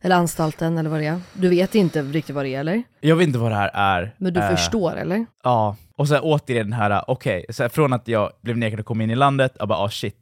eller 0.00 0.16
anstalten 0.16 0.78
eller 0.78 0.90
vad 0.90 1.00
det 1.00 1.06
är. 1.06 1.20
Du 1.32 1.48
vet 1.48 1.74
inte 1.74 2.02
riktigt 2.02 2.34
vad 2.34 2.44
det 2.44 2.54
är 2.54 2.60
eller? 2.60 2.82
Jag 3.00 3.16
vet 3.16 3.26
inte 3.26 3.38
vad 3.38 3.50
det 3.50 3.56
här 3.56 3.70
är. 3.74 4.14
Men 4.16 4.32
du 4.34 4.40
Eh, 4.40 4.50
förstår 4.50 4.96
eller? 4.96 5.26
Ja, 5.44 5.76
och 5.96 6.08
så 6.08 6.14
här, 6.14 6.20
återigen 6.24 6.70
den 6.70 6.72
här, 6.80 7.04
okej, 7.10 7.44
så 7.50 7.62
här, 7.62 7.68
från 7.68 7.92
att 7.92 8.08
jag 8.08 8.30
blev 8.42 8.56
nekad 8.58 8.80
att 8.80 8.86
komma 8.86 9.02
in 9.02 9.10
i 9.10 9.16
landet, 9.16 9.56
jag 9.58 9.68
bara 9.68 9.78
ah 9.78 9.90
shit, 9.90 10.16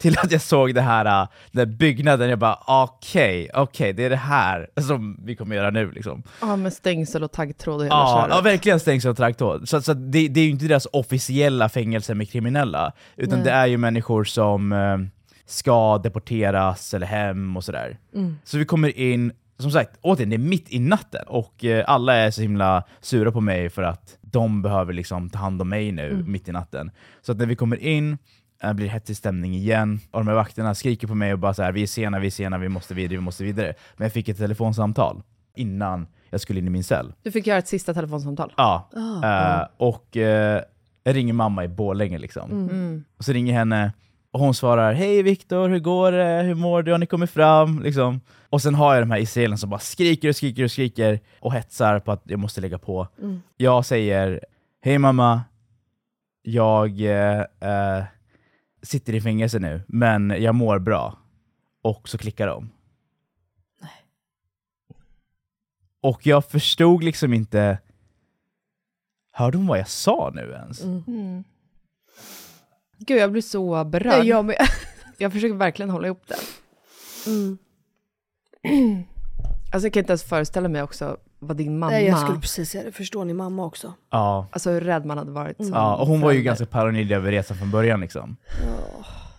till 0.00 0.18
att 0.18 0.32
jag 0.32 0.40
såg 0.40 0.74
det 0.74 0.80
här, 0.80 1.22
äh, 1.22 1.28
den 1.52 1.68
här 1.68 1.76
byggnaden, 1.76 2.30
jag 2.30 2.38
bara 2.38 2.58
okej, 2.66 3.50
okej, 3.54 3.92
det 3.92 4.04
är 4.04 4.10
det 4.10 4.16
här 4.16 4.68
som 4.80 5.20
vi 5.24 5.36
kommer 5.36 5.56
göra 5.56 5.70
nu 5.70 5.90
liksom. 5.90 6.22
Ja, 6.40 6.56
med 6.56 6.72
stängsel 6.72 7.22
och 7.24 7.32
taggtråd 7.32 7.76
och 7.76 7.84
hela 7.84 7.94
Ja, 7.94 8.16
köret. 8.22 8.34
ja 8.36 8.40
verkligen 8.40 8.80
stängsel 8.80 9.10
och 9.10 9.16
traktor. 9.16 9.60
Så, 9.64 9.82
så 9.82 9.94
det, 9.94 10.28
det 10.28 10.40
är 10.40 10.44
ju 10.44 10.50
inte 10.50 10.64
deras 10.64 10.86
officiella 10.92 11.68
fängelse 11.68 12.14
med 12.14 12.30
kriminella, 12.30 12.92
utan 13.16 13.38
Nej. 13.38 13.44
det 13.44 13.50
är 13.50 13.66
ju 13.66 13.76
människor 13.76 14.24
som 14.24 14.72
eh, 14.72 14.98
ska 15.46 15.98
deporteras 15.98 16.94
eller 16.94 17.06
hem 17.06 17.56
och 17.56 17.64
sådär. 17.64 17.98
Mm. 18.14 18.36
Så 18.44 18.58
vi 18.58 18.64
kommer 18.64 18.98
in, 18.98 19.32
som 19.58 19.70
sagt, 19.70 19.98
återigen, 20.00 20.30
det 20.30 20.36
är 20.36 20.38
mitt 20.38 20.72
i 20.72 20.78
natten 20.78 21.24
och 21.26 21.64
eh, 21.64 21.84
alla 21.86 22.14
är 22.14 22.30
så 22.30 22.42
himla 22.42 22.82
sura 23.00 23.32
på 23.32 23.40
mig 23.40 23.68
för 23.70 23.82
att 23.82 24.16
de 24.20 24.62
behöver 24.62 24.92
liksom 24.92 25.30
ta 25.30 25.38
hand 25.38 25.62
om 25.62 25.68
mig 25.68 25.92
nu 25.92 26.10
Mm. 26.10 26.32
mitt 26.32 26.48
i 26.48 26.52
natten. 26.52 26.90
Så 27.22 27.32
att 27.32 27.38
när 27.38 27.46
vi 27.46 27.56
kommer 27.56 27.76
in 27.82 28.18
eh, 28.62 28.72
blir 28.72 28.86
det 28.86 28.92
hetsig 28.92 29.16
stämning 29.16 29.54
igen, 29.54 30.00
och 30.10 30.20
de 30.20 30.28
här 30.28 30.34
vakterna 30.34 30.74
skriker 30.74 31.06
på 31.06 31.14
mig 31.14 31.32
och 31.32 31.38
bara 31.38 31.54
så 31.54 31.62
här: 31.62 31.72
vi 31.72 31.82
är 31.82 31.86
sena, 31.86 32.18
vi 32.18 32.26
är 32.26 32.30
sena, 32.30 32.58
vi 32.58 32.68
måste 32.68 32.94
vidare, 32.94 33.16
vi 33.16 33.20
måste 33.20 33.44
vidare. 33.44 33.74
Men 33.96 34.04
jag 34.04 34.12
fick 34.12 34.28
ett 34.28 34.38
telefonsamtal 34.38 35.22
innan 35.56 36.06
jag 36.30 36.40
skulle 36.40 36.60
in 36.60 36.66
i 36.66 36.70
min 36.70 36.84
cell. 36.84 37.12
Du 37.22 37.30
fick 37.30 37.46
göra 37.46 37.58
ett 37.58 37.68
sista 37.68 37.94
telefonsamtal. 37.94 38.52
Ja, 38.56 38.88
Ah, 38.96 39.60
eh, 39.60 39.66
och 39.76 40.16
eh, 40.16 40.62
jag 41.04 41.16
ringer 41.16 41.32
mamma 41.32 41.64
i 41.64 41.68
Borlänge 41.68 42.18
liksom. 42.18 42.50
Mm. 42.50 43.04
Och 43.18 43.24
så 43.24 43.32
ringer 43.32 43.52
henne 43.52 43.92
och 44.32 44.40
hon 44.40 44.54
svarar 44.54 44.92
Hej 44.92 45.22
Viktor, 45.22 45.68
hur 45.68 45.78
går 45.78 46.12
det? 46.12 46.42
Hur 46.42 46.54
mår 46.54 46.82
du? 46.82 46.90
Har 46.92 46.98
ni 46.98 47.06
kommit 47.06 47.30
fram? 47.30 47.82
Liksom. 47.82 48.20
Och 48.50 48.62
sen 48.62 48.74
har 48.74 48.94
jag 48.94 49.02
de 49.02 49.10
här 49.10 49.18
israelerna 49.18 49.56
som 49.56 49.70
bara 49.70 49.80
skriker 49.80 50.28
och 50.28 50.36
skriker 50.36 50.64
och 50.64 50.70
skriker 50.70 51.20
och 51.40 51.52
hetsar 51.52 51.98
på 51.98 52.12
att 52.12 52.22
jag 52.24 52.38
måste 52.38 52.60
lägga 52.60 52.78
på. 52.78 53.08
Mm. 53.18 53.42
Jag 53.56 53.84
säger 53.84 54.40
Hej 54.82 54.98
mamma, 54.98 55.40
jag 56.42 57.00
eh, 57.00 58.04
sitter 58.82 59.14
i 59.14 59.20
fängelse 59.20 59.58
nu, 59.58 59.82
men 59.88 60.30
jag 60.30 60.54
mår 60.54 60.78
bra. 60.78 61.18
Och 61.82 62.08
så 62.08 62.18
klickar 62.18 62.46
de. 62.46 62.70
Och 66.02 66.26
jag 66.26 66.44
förstod 66.44 67.04
liksom 67.04 67.34
inte 67.34 67.78
Hörde 69.32 69.58
hon 69.58 69.66
vad 69.66 69.78
jag 69.78 69.88
sa 69.88 70.30
nu 70.34 70.52
ens? 70.52 70.84
Mm. 70.84 71.44
Gud, 72.98 73.18
jag 73.18 73.32
blir 73.32 73.42
så 73.42 73.84
berörd. 73.84 74.18
Nej, 74.18 74.28
jag 74.28 74.44
med. 74.44 74.56
Jag 75.18 75.32
försöker 75.32 75.54
verkligen 75.54 75.90
hålla 75.90 76.06
ihop 76.06 76.22
det. 76.26 76.36
Mm. 77.26 77.58
Alltså 79.72 79.86
jag 79.86 79.92
kan 79.92 80.00
inte 80.00 80.12
ens 80.12 80.24
föreställa 80.24 80.68
mig 80.68 80.82
också 80.82 81.16
vad 81.40 81.56
din 81.56 81.78
mamma, 81.78 81.90
Nej 81.90 82.06
jag 82.06 82.18
skulle 82.18 82.40
precis 82.40 82.70
säga 82.70 82.84
det, 82.84 82.92
förstår 82.92 83.24
ni 83.24 83.32
mamma 83.34 83.64
också? 83.64 83.94
Ja. 84.10 84.46
alltså 84.52 84.70
hur 84.70 84.80
rädd 84.80 85.04
man 85.06 85.18
hade 85.18 85.30
varit 85.30 85.56
som 85.56 85.72
Ja, 85.74 85.96
och 85.96 86.06
hon 86.06 86.20
var 86.20 86.30
ju 86.30 86.34
förälder. 86.34 86.46
ganska 86.50 86.66
paranoid 86.66 87.12
över 87.12 87.30
resan 87.30 87.56
från 87.56 87.70
början 87.70 88.00
liksom. 88.00 88.36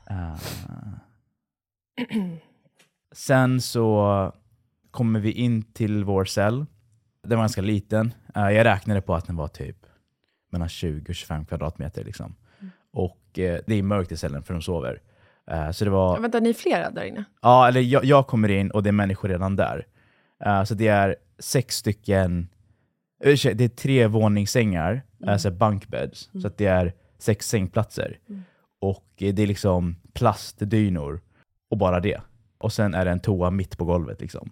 Eh, 0.10 0.36
sen 3.16 3.62
så 3.62 4.32
kommer 4.92 5.20
vi 5.20 5.32
in 5.32 5.64
till 5.64 6.04
vår 6.04 6.26
cell. 6.26 6.66
Den 7.24 7.38
var 7.38 7.44
ganska 7.44 7.62
liten. 7.62 8.14
Eh, 8.36 8.50
jag 8.50 8.66
räknade 8.66 9.02
på 9.02 9.16
att 9.16 9.28
den 9.28 9.36
var 9.36 9.48
typ 9.48 9.78
mellan 10.52 10.70
20 10.70 11.12
och 11.12 11.16
25 11.16 11.46
kvadratmeter. 11.46 12.04
Liksom. 12.04 12.36
Och 12.94 13.40
eh, 13.40 13.60
det 13.68 13.76
är 13.76 13.84
mörkt 13.84 14.12
i 14.12 14.18
cellen 14.18 14.44
för 14.44 14.54
de 14.54 14.62
sover. 14.62 15.02
Eh, 15.52 15.72
så 15.72 15.86
det 15.86 15.92
var... 15.92 16.16
Ja, 16.16 16.22
vänta, 16.22 16.40
ni 16.40 16.50
är 16.50 16.54
flera 16.54 16.90
där 16.92 17.04
inne? 17.04 17.24
Ja, 17.42 17.68
eller 17.68 17.82
jag, 17.82 18.06
jag 18.06 18.28
kommer 18.28 18.50
in 18.50 18.72
och 18.72 18.84
det 18.84 18.90
är 18.90 18.94
människor 18.94 19.30
redan 19.30 19.56
där. 19.56 19.86
Eh, 20.46 20.64
så 20.64 20.74
det 20.74 20.88
är 20.88 21.16
sex 21.40 21.76
stycken, 21.76 22.48
ursäkta, 23.24 23.58
det 23.58 23.64
är 23.64 23.70
tre 23.70 24.08
våningssängar, 24.08 25.02
alltså 25.28 25.52
bunkbeds, 25.52 26.30
så 26.42 26.48
att 26.48 26.58
det 26.58 26.66
är 26.66 26.94
sex 27.18 27.48
sängplatser. 27.50 28.20
Och 28.82 29.06
eh, 29.18 29.34
det 29.34 29.44
är 29.44 29.48
liksom 29.48 29.96
plastdynor 30.14 31.22
och 31.70 31.78
bara 31.78 32.00
det. 32.00 32.22
Och 32.58 32.74
sen 32.74 32.94
är 32.94 33.06
det 33.06 33.12
en 33.12 33.20
toa 33.20 33.52
mitt 33.52 33.78
på 33.78 33.86
golvet 33.86 34.22
liksom. 34.22 34.52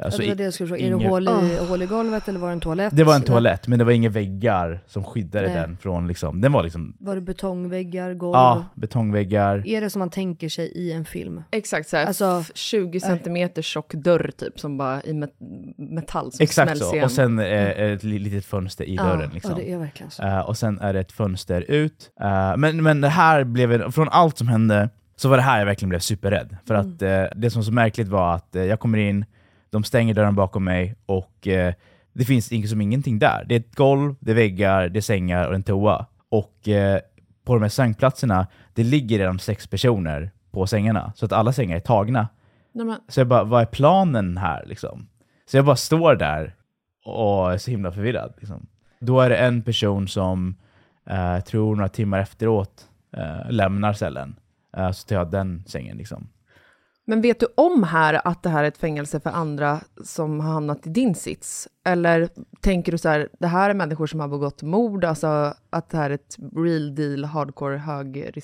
Ja, 0.00 0.08
det 0.08 0.28
var 0.28 0.34
det 0.34 0.44
jag 0.44 0.54
skulle 0.54 0.68
fråga, 0.68 0.82
är 0.82 0.86
ingen- 0.86 0.98
det 0.98 1.08
hål 1.08 1.28
i, 1.28 1.56
hål 1.68 1.82
i 1.82 1.86
golvet 1.86 2.28
eller 2.28 2.40
var 2.40 2.48
det 2.48 2.52
en 2.52 2.60
toalett? 2.60 2.96
Det 2.96 3.04
var 3.04 3.14
en 3.14 3.22
toalett, 3.22 3.68
men 3.68 3.78
det 3.78 3.84
var 3.84 3.92
inga 3.92 4.08
väggar 4.08 4.80
som 4.86 5.04
skyddade 5.04 5.46
Nej. 5.48 5.56
den 5.56 5.76
från 5.76 6.08
liksom, 6.08 6.40
den 6.40 6.52
var 6.52 6.62
liksom, 6.62 6.96
Var 7.00 7.14
det 7.14 7.20
betongväggar, 7.20 8.14
golv? 8.14 8.34
ja, 8.34 8.64
betongväggar. 8.74 9.62
Är 9.66 9.80
det 9.80 9.90
som 9.90 9.98
man 9.98 10.10
tänker 10.10 10.48
sig 10.48 10.66
i 10.74 10.92
en 10.92 11.04
film? 11.04 11.42
Exakt, 11.50 11.88
så 11.88 11.96
här, 11.96 12.06
Alltså- 12.06 12.38
f- 12.40 12.50
20 12.54 13.00
centimeter 13.00 13.62
tjock 13.62 13.94
dörr 13.94 14.30
typ, 14.38 14.60
som 14.60 14.78
bara 14.78 15.02
i 15.02 15.12
met 15.14 15.30
metall 15.76 16.32
som 16.32 16.42
Exakt 16.44 16.68
smälls 16.70 16.80
så, 16.88 16.92
igen. 16.94 17.04
och 17.04 17.10
sen 17.12 17.38
är 17.38 17.92
ett 17.94 18.04
li- 18.04 18.18
litet 18.18 18.44
fönster 18.44 18.84
i 18.84 18.96
dörren. 18.96 19.20
ja, 19.20 19.28
Liksom. 19.34 19.50
ja, 19.50 19.56
det 19.56 19.72
är 19.72 19.78
verkligen 19.78 20.10
så. 20.10 20.22
Eh, 20.22 20.38
och 20.40 20.56
sen 20.56 20.78
är 20.80 20.92
det 20.92 21.00
ett 21.00 21.12
fönster 21.12 21.64
ut. 21.68 22.10
Eh, 22.20 22.56
men, 22.56 22.82
men 22.82 23.00
det 23.00 23.08
här 23.08 23.44
blev, 23.44 23.90
från 23.90 24.08
allt 24.08 24.38
som 24.38 24.48
hände, 24.48 24.90
så 25.16 25.28
var 25.28 25.36
det 25.36 25.42
här 25.42 25.58
jag 25.58 25.66
verkligen 25.66 25.88
blev 25.88 25.98
superrädd. 26.00 26.56
För 26.66 26.74
Mm. 26.74 26.86
att 26.94 27.02
eh, 27.02 27.24
det 27.40 27.50
som 27.50 27.60
var 27.60 27.64
så 27.64 27.72
märkligt 27.72 28.08
var 28.08 28.34
att 28.34 28.56
eh, 28.56 28.64
jag 28.64 28.80
kommer 28.80 28.98
in, 28.98 29.24
de 29.70 29.84
stänger 29.84 30.14
dörren 30.14 30.34
bakom 30.34 30.64
mig 30.64 30.94
och 31.06 31.48
eh, 31.48 31.74
det 32.12 32.24
finns 32.24 32.52
ing- 32.52 32.66
som 32.66 32.80
ingenting 32.80 33.18
där. 33.18 33.44
Det 33.48 33.54
är 33.54 33.60
ett 33.60 33.74
golv, 33.74 34.14
det 34.20 34.30
är 34.30 34.34
väggar, 34.34 34.88
det 34.88 34.98
är 34.98 35.00
sängar 35.00 35.48
och 35.48 35.54
en 35.54 35.62
toa. 35.62 36.06
Och 36.28 36.68
eh, 36.68 37.00
på 37.44 37.54
de 37.54 37.62
här 37.62 37.68
sängplatserna, 37.68 38.46
det 38.74 38.82
ligger 38.84 39.18
redan 39.18 39.38
sex 39.38 39.66
personer 39.66 40.30
på 40.50 40.66
sängarna. 40.66 41.12
Så 41.16 41.24
att 41.24 41.32
alla 41.32 41.52
sängar 41.52 41.76
är 41.76 41.80
tagna. 41.80 42.28
Nej, 42.72 42.96
Så 43.08 43.20
jag 43.20 43.26
bara, 43.28 43.44
vad 43.44 43.62
är 43.62 43.66
planen 43.66 44.36
här 44.36 44.64
liksom? 44.66 45.08
Så 45.50 45.56
jag 45.56 45.64
bara 45.64 45.76
står 45.76 46.14
där 46.14 46.54
och 47.04 47.52
är 47.52 47.58
så 47.58 47.70
himla 47.70 47.92
förvirrad. 47.92 48.34
Liksom. 48.38 48.66
Då 49.00 49.20
är 49.20 49.30
det 49.30 49.36
en 49.36 49.62
person 49.62 50.08
som, 50.08 50.56
eh, 51.10 51.40
tror 51.40 51.76
några 51.76 51.88
timmar 51.88 52.18
efteråt, 52.18 52.88
eh, 53.16 53.50
lämnar 53.50 53.92
cellen. 53.92 54.36
Eh, 54.76 54.90
så 54.90 55.06
tar 55.08 55.16
jag 55.16 55.30
den 55.30 55.64
sängen 55.66 55.96
liksom. 55.96 56.28
Men 57.08 57.20
vet 57.20 57.40
du 57.40 57.46
om 57.56 57.82
här 57.82 58.20
att 58.28 58.42
det 58.42 58.48
här 58.48 58.64
är 58.64 58.68
ett 58.68 58.78
fängelse 58.78 59.20
för 59.20 59.30
andra 59.30 59.80
som 60.04 60.40
har 60.40 60.52
hamnat 60.52 60.86
i 60.86 60.90
din 60.90 61.14
sits? 61.14 61.68
Eller 61.86 62.28
tänker 62.60 62.92
du 62.92 62.98
så 62.98 63.08
här, 63.08 63.28
det 63.40 63.46
här 63.46 63.70
är 63.70 63.74
människor 63.74 64.06
som 64.06 64.20
har 64.20 64.28
begått 64.28 64.62
mord, 64.62 65.04
alltså 65.04 65.54
att 65.70 65.90
det 65.90 65.96
här 65.96 66.10
är 66.10 66.14
ett 66.14 66.36
real 66.56 66.94
deal, 66.94 67.24
hardcore, 67.24 67.76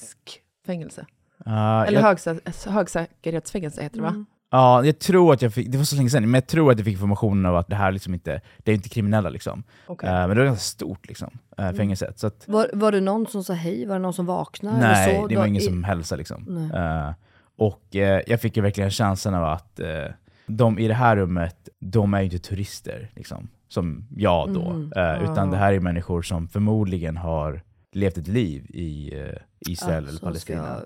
högriskfängelse? 0.04 1.06
Eh, 1.46 1.80
Eller 1.82 2.00
jag, 2.00 2.02
högsä- 2.14 2.70
högsäkerhetsfängelse 2.70 3.82
heter 3.82 3.96
det 3.96 4.02
va? 4.02 4.08
Mm. 4.08 4.26
ja, 4.50 4.84
jag 4.84 4.98
tror 4.98 5.32
att 5.32 5.42
jag 5.42 5.54
fick, 5.54 5.68
det 5.72 5.78
var 5.78 5.84
så 5.84 5.96
länge 5.96 6.10
sedan, 6.10 6.22
men 6.30 6.34
jag 6.34 6.46
tror 6.46 6.70
att 6.72 6.78
jag 6.78 6.84
fick 6.84 6.92
informationen 6.92 7.46
av 7.46 7.56
att 7.56 7.68
det 7.68 7.76
här 7.76 7.92
liksom 7.92 8.14
inte, 8.14 8.40
det 8.58 8.70
är 8.70 8.74
inte 8.74 8.88
kriminella 8.88 9.28
liksom. 9.28 9.62
Okej. 9.86 10.08
Eh, 10.08 10.14
men 10.14 10.28
det 10.28 10.34
var 10.36 10.44
ganska 10.44 10.62
stort 10.62 11.08
liksom, 11.08 11.38
eh, 11.58 11.72
fängelset. 11.72 12.18
Så 12.18 12.26
att, 12.26 12.48
Var, 12.48 12.70
var 12.72 12.92
det 12.92 13.00
någon 13.00 13.26
som 13.26 13.44
sa 13.44 13.52
hej? 13.52 13.86
Var 13.86 13.94
det 13.94 14.02
någon 14.02 14.12
som 14.12 14.26
vaknade? 14.26 14.78
Nej, 14.78 15.10
eller 15.10 15.20
så? 15.22 15.26
det 15.26 15.36
var 15.36 15.42
Då- 15.42 15.48
ingen 15.48 15.62
i- 15.62 15.64
som 15.64 15.84
hälsade 15.84 16.18
liksom. 16.18 16.70
Och 17.56 17.96
eh, 17.96 18.22
jag 18.26 18.40
fick 18.40 18.56
ju 18.56 18.62
verkligen 18.62 18.90
känslan 18.90 19.34
av 19.34 19.44
att 19.44 19.80
eh, 19.80 20.04
de 20.46 20.78
i 20.78 20.88
det 20.88 20.94
här 20.94 21.16
rummet, 21.16 21.68
de 21.80 22.14
är 22.14 22.18
ju 22.18 22.24
inte 22.24 22.38
turister, 22.38 23.10
liksom, 23.14 23.48
som 23.68 24.08
jag 24.16 24.54
då. 24.54 24.70
Mhm. 24.72 24.92
Eh, 24.96 25.30
utan 25.30 25.50
det 25.50 25.56
här 25.56 25.72
är 25.72 25.80
människor 25.80 26.22
som 26.22 26.48
förmodligen 26.48 27.16
har 27.16 27.62
levt 27.92 28.18
ett 28.18 28.28
liv 28.28 28.66
i 28.68 29.18
eh, 29.18 29.26
Israel 29.68 30.04
Ja, 30.04 30.10
eller 30.10 30.20
Palestina. 30.20 30.80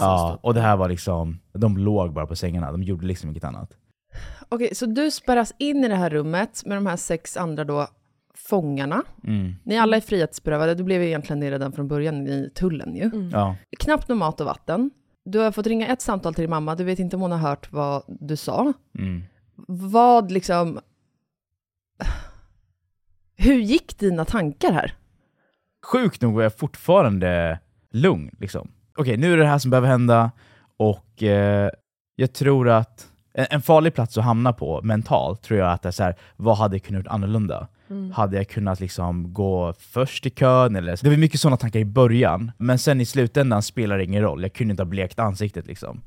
Ja, 0.00 0.38
och 0.42 0.54
det 0.54 0.60
här 0.60 0.76
var 0.76 0.88
liksom, 0.88 1.38
de 1.52 1.78
låg 1.78 2.12
bara 2.12 2.26
på 2.26 2.36
sängarna, 2.36 2.72
de 2.72 2.82
gjorde 2.82 3.06
liksom 3.06 3.30
inget 3.30 3.44
annat. 3.44 3.72
Okej, 4.48 4.74
så 4.74 4.86
du 4.86 5.10
spärras 5.10 5.54
in 5.58 5.84
i 5.84 5.88
det 5.88 5.96
här 5.96 6.10
rummet 6.10 6.62
med 6.66 6.76
de 6.76 6.86
här 6.86 6.96
sex 6.96 7.36
andra 7.36 7.64
då 7.64 7.86
fångarna. 8.34 9.02
Mm. 9.24 9.54
Ni 9.64 9.78
alla 9.78 9.96
är 9.96 10.00
frihetsberövade, 10.00 10.74
du 10.74 10.84
blev 10.84 11.02
ju 11.02 11.08
egentligen 11.08 11.40
det 11.40 11.50
redan 11.50 11.72
från 11.72 11.88
början 11.88 12.26
i 12.26 12.50
tullen 12.54 12.94
ju. 12.96 13.04
Mm. 13.04 13.30
Ja. 13.30 13.56
Knappt 13.78 14.08
någon 14.08 14.18
mat 14.18 14.40
och 14.40 14.46
vatten. 14.46 14.90
Du 15.24 15.38
har 15.38 15.52
fått 15.52 15.66
ringa 15.66 15.86
ett 15.86 16.02
samtal 16.02 16.34
till 16.34 16.42
din 16.42 16.50
mamma, 16.50 16.74
du 16.74 16.84
vet 16.84 16.98
inte 16.98 17.16
om 17.16 17.22
hon 17.22 17.32
har 17.32 17.38
hört 17.38 17.72
vad 17.72 18.02
du 18.06 18.36
sa. 18.36 18.72
Mm. 18.98 19.22
Vad 19.66 20.32
liksom... 20.32 20.80
Hur 23.36 23.58
gick 23.58 23.98
dina 23.98 24.24
tankar 24.24 24.72
här? 24.72 24.94
Sjukt 25.86 26.22
nog 26.22 26.34
var 26.34 26.42
jag 26.42 26.58
fortfarande 26.58 27.58
lugn. 27.90 28.30
Liksom. 28.38 28.70
Okej, 28.96 29.16
nu 29.16 29.32
är 29.32 29.36
det 29.36 29.42
det 29.42 29.48
här 29.48 29.58
som 29.58 29.70
behöver 29.70 29.88
hända 29.88 30.30
och 30.76 31.22
eh, 31.22 31.70
jag 32.16 32.32
tror 32.32 32.68
att 32.68 33.08
en, 33.34 33.62
farlig 33.62 33.94
plats 33.94 34.18
att 34.18 34.24
hamna 34.24 34.52
på 34.52 34.80
mentalt 34.82 35.42
tror 35.42 35.60
jag 35.60 35.72
att 35.72 35.82
det 35.82 35.88
är 35.88 35.92
så 35.92 36.02
här, 36.02 36.16
vad 36.36 36.56
hade 36.56 36.76
jag 36.76 36.82
kunnat 36.82 37.00
gjort 37.00 37.12
annorlunda? 37.12 37.68
Hade 38.14 38.36
jag 38.36 38.48
kunnat 38.48 38.80
liksom 38.80 39.32
gå 39.32 39.74
först 39.78 40.26
i 40.26 40.30
kön? 40.30 40.76
Eller, 40.76 40.98
det 41.02 41.08
var 41.10 41.16
mycket 41.16 41.40
sådana 41.40 41.56
tankar 41.56 41.80
i 41.80 41.84
början, 41.84 42.52
men 42.58 42.78
sen 42.78 43.00
i 43.00 43.04
slutändan 43.04 43.62
spelar 43.62 43.98
det 43.98 44.04
ingen 44.04 44.22
roll. 44.22 44.42
Jag 44.42 44.52
kunde 44.52 44.70
inte 44.70 44.82
ha 44.82 44.88
blekt 44.88 45.18
ansiktet 45.18 45.66
liksom. 45.66 46.00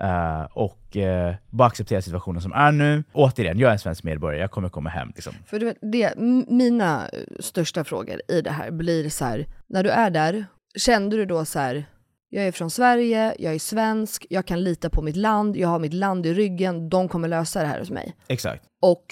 Eh, 0.00 0.42
och 0.52 0.96
eh, 0.96 1.34
bara 1.50 1.68
acceptera 1.68 2.02
situationen 2.02 2.42
som 2.42 2.52
är 2.52 2.72
nu. 2.72 3.04
Återigen, 3.12 3.58
jag 3.58 3.68
är 3.68 3.72
en 3.72 3.78
svensk 3.78 4.04
medborgare, 4.04 4.40
jag 4.40 4.50
kommer 4.50 4.68
komma 4.68 4.90
hem. 4.90 5.08
Liksom. 5.14 5.32
För 5.46 5.74
det, 5.92 6.04
m- 6.16 6.44
mina 6.48 7.08
eh, 7.12 7.18
största 7.40 7.84
frågor 7.84 8.20
i 8.28 8.40
det 8.40 8.50
här 8.50 8.70
blir 8.70 9.08
så 9.08 9.24
här, 9.24 9.46
när 9.66 9.82
du 9.84 9.90
är 9.90 10.10
där, 10.10 10.44
kände 10.78 11.16
du 11.16 11.24
då 11.26 11.44
så 11.44 11.58
här, 11.58 11.84
jag 12.28 12.46
är 12.46 12.52
från 12.52 12.70
Sverige, 12.70 13.34
jag 13.38 13.54
är 13.54 13.58
svensk, 13.58 14.26
jag 14.30 14.46
kan 14.46 14.64
lita 14.64 14.90
på 14.90 15.02
mitt 15.02 15.16
land, 15.16 15.56
jag 15.56 15.68
har 15.68 15.78
mitt 15.78 15.92
land 15.94 16.26
i 16.26 16.34
ryggen, 16.34 16.88
de 16.88 17.08
kommer 17.08 17.28
lösa 17.28 17.60
det 17.62 17.66
här 17.68 17.78
hos 17.78 17.90
mig. 17.90 18.14
Exakt. 18.28 18.64
Och 18.82 19.04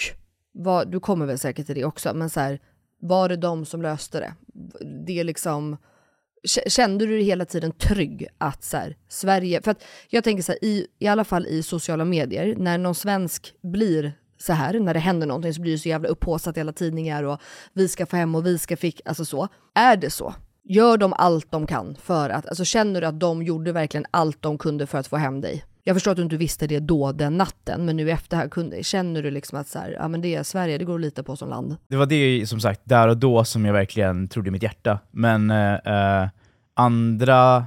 vad, 0.55 0.91
du 0.91 0.99
kommer 0.99 1.25
väl 1.25 1.39
säkert 1.39 1.65
till 1.65 1.75
det 1.75 1.85
också, 1.85 2.13
men 2.13 2.29
så 2.29 2.39
här, 2.39 2.59
var 3.01 3.29
det 3.29 3.37
de 3.37 3.65
som 3.65 3.81
löste 3.81 4.19
det? 4.19 4.33
Det 5.05 5.19
är 5.19 5.23
liksom, 5.23 5.77
kände 6.67 7.05
du 7.05 7.11
dig 7.11 7.23
hela 7.23 7.45
tiden 7.45 7.71
trygg 7.71 8.27
att 8.37 8.63
så 8.63 8.77
här, 8.77 8.97
Sverige, 9.09 9.61
för 9.61 9.71
att 9.71 9.83
jag 10.09 10.23
tänker 10.23 10.43
så 10.43 10.51
här, 10.51 10.63
i, 10.63 10.87
i 10.99 11.07
alla 11.07 11.23
fall 11.23 11.47
i 11.47 11.63
sociala 11.63 12.05
medier, 12.05 12.55
när 12.57 12.77
någon 12.77 12.95
svensk 12.95 13.53
blir 13.63 14.13
så 14.37 14.53
här, 14.53 14.79
när 14.79 14.93
det 14.93 14.99
händer 14.99 15.27
någonting 15.27 15.53
så 15.53 15.61
blir 15.61 15.71
det 15.71 15.77
så 15.77 15.89
jävla 15.89 16.09
upphaussat 16.09 16.57
i 16.57 16.59
alla 16.59 16.73
tidningar 16.73 17.23
och 17.23 17.41
vi 17.73 17.87
ska 17.87 18.05
få 18.05 18.15
hem 18.15 18.35
och 18.35 18.45
vi 18.45 18.57
ska 18.57 18.77
fick, 18.77 19.01
alltså 19.05 19.25
så. 19.25 19.47
Är 19.73 19.97
det 19.97 20.09
så? 20.09 20.33
Gör 20.63 20.97
de 20.97 21.13
allt 21.13 21.51
de 21.51 21.67
kan 21.67 21.95
för 21.95 22.29
att, 22.29 22.45
alltså 22.45 22.65
känner 22.65 23.01
du 23.01 23.07
att 23.07 23.19
de 23.19 23.43
gjorde 23.43 23.71
verkligen 23.71 24.05
allt 24.11 24.41
de 24.41 24.57
kunde 24.57 24.87
för 24.87 24.97
att 24.97 25.07
få 25.07 25.17
hem 25.17 25.41
dig? 25.41 25.63
Jag 25.87 25.95
förstår 25.95 26.11
att 26.11 26.17
du 26.17 26.23
inte 26.23 26.37
visste 26.37 26.67
det 26.67 26.79
då 26.79 27.11
den 27.11 27.37
natten, 27.37 27.85
men 27.85 27.97
nu 27.97 28.11
efter 28.11 28.37
här 28.37 28.83
känner 28.83 29.23
du 29.23 29.31
liksom 29.31 29.59
att 29.59 29.67
så 29.67 29.79
här, 29.79 29.91
ja 29.99 30.07
men 30.07 30.21
det 30.21 30.35
är 30.35 30.43
Sverige, 30.43 30.77
det 30.77 30.85
går 30.85 30.95
att 30.95 31.01
lita 31.01 31.23
på 31.23 31.35
som 31.35 31.49
land. 31.49 31.75
Det 31.87 31.95
var 31.95 32.05
det 32.05 32.49
som 32.49 32.59
sagt, 32.59 32.81
där 32.83 33.07
och 33.07 33.17
då 33.17 33.43
som 33.43 33.65
jag 33.65 33.73
verkligen 33.73 34.27
trodde 34.27 34.47
i 34.47 34.51
mitt 34.51 34.63
hjärta. 34.63 34.99
Men 35.11 35.51
eh, 35.51 35.73
eh, 35.73 36.29
andra 36.73 37.65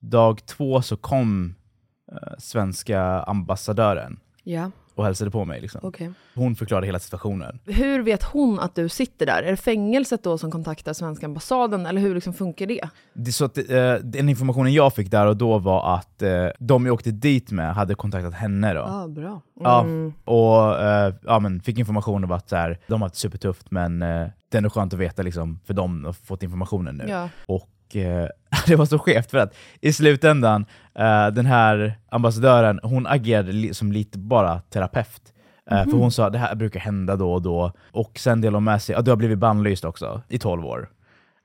dag 0.00 0.46
två 0.46 0.82
så 0.82 0.96
kom 0.96 1.54
eh, 2.12 2.38
svenska 2.38 3.02
ambassadören 3.02 4.18
Ja, 4.42 4.70
och 4.94 5.04
hälsade 5.04 5.30
på 5.30 5.44
mig. 5.44 5.60
Liksom. 5.60 5.80
okej. 5.84 6.10
Hon 6.34 6.56
förklarade 6.56 6.86
hela 6.86 6.98
situationen. 6.98 7.58
Hur 7.66 8.02
vet 8.02 8.22
hon 8.22 8.60
att 8.60 8.74
du 8.74 8.88
sitter 8.88 9.26
där? 9.26 9.42
Är 9.42 9.50
det 9.50 9.56
fängelset 9.56 10.22
då 10.22 10.38
som 10.38 10.50
kontaktar 10.50 10.92
svenska 10.92 11.26
ambassaden, 11.26 11.86
eller 11.86 12.00
hur 12.00 12.14
liksom 12.14 12.34
funkar 12.34 12.66
det? 12.66 12.88
Det, 13.12 13.32
så 13.32 13.44
att, 13.44 13.58
eh, 13.58 13.94
den 13.94 14.28
informationen 14.28 14.72
jag 14.72 14.94
fick 14.94 15.10
där 15.10 15.26
och 15.26 15.36
då 15.36 15.58
var 15.58 15.96
att 15.96 16.22
eh, 16.22 16.46
de 16.58 16.86
jag 16.86 16.94
åkte 16.94 17.10
dit 17.10 17.50
med 17.50 17.74
hade 17.74 17.94
kontaktat 17.94 18.34
henne. 18.34 18.74
Då. 18.74 18.80
Ja, 18.80 19.08
bra. 19.08 19.40
Ja, 19.60 19.86
och 20.24 20.80
eh, 20.82 21.14
ja, 21.22 21.38
men 21.38 21.60
fick 21.60 21.78
information 21.78 22.24
om 22.24 22.32
att 22.32 22.48
så 22.48 22.56
här, 22.56 22.78
de 22.86 22.92
har 22.92 23.08
haft 23.08 23.14
det 23.14 23.20
supertufft, 23.20 23.70
men 23.70 24.02
eh, 24.02 24.08
det 24.48 24.56
är 24.56 24.58
ändå 24.58 24.70
skönt 24.70 24.92
att 24.94 25.00
veta 25.00 25.22
liksom, 25.22 25.60
för 25.64 25.74
de 25.74 26.04
har 26.04 26.12
fått 26.12 26.42
informationen 26.42 26.96
nu. 26.96 27.04
Ja. 27.08 27.28
Och 27.46 27.68
eh, 27.96 28.26
det 28.66 28.76
var 28.76 28.86
så 28.86 28.98
skevt 28.98 29.30
för 29.30 29.38
att 29.38 29.54
i 29.80 29.92
slutändan, 29.92 30.66
eh, 30.98 31.26
den 31.28 31.46
här 31.46 31.98
ambassadören, 32.10 32.80
hon 32.82 33.06
agerade 33.06 33.52
li 33.52 33.74
som 33.74 33.92
lite 33.92 34.18
bara 34.18 34.60
terapeut. 34.60 35.22
Eh, 35.70 35.84
För 35.84 35.92
hon 35.92 36.12
sa 36.12 36.30
det 36.30 36.38
här 36.38 36.54
brukar 36.54 36.80
hända 36.80 37.16
då 37.16 37.32
och 37.32 37.42
då, 37.42 37.72
och 37.92 38.18
sen 38.18 38.40
delade 38.40 38.56
hon 38.56 38.64
med 38.64 38.82
sig, 38.82 38.94
ja, 38.94 39.02
du 39.02 39.10
har 39.10 39.16
blivit 39.16 39.38
bannlyst 39.38 39.84
också 39.84 40.22
i 40.28 40.38
12 40.38 40.66
år. 40.66 40.88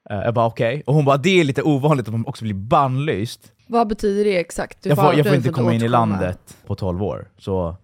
Eh, 0.10 0.18
jag 0.18 0.34
bara 0.34 0.46
okej, 0.46 0.84
och 0.86 0.94
hon 0.94 1.06
bara 1.06 1.18
det 1.18 1.40
är 1.40 1.44
lite 1.44 1.62
ovanligt 1.64 2.08
att 2.08 2.14
man 2.14 2.26
också 2.28 2.44
blir 2.44 2.54
bannlyst. 2.54 3.52
Vad 3.68 3.88
betyder 3.88 4.24
det 4.24 4.38
exakt? 4.38 4.84
Du 4.84 4.90
Jag 4.90 4.98
får, 4.98 5.14
jag 5.14 5.26
får 5.28 5.36
inte 5.36 5.50
komma 5.50 5.74
in 5.74 5.82
i 5.82 5.88
landet 5.88 6.58
på 6.68 6.76
12 6.76 7.04
år, 7.04 7.28
så 7.38 7.76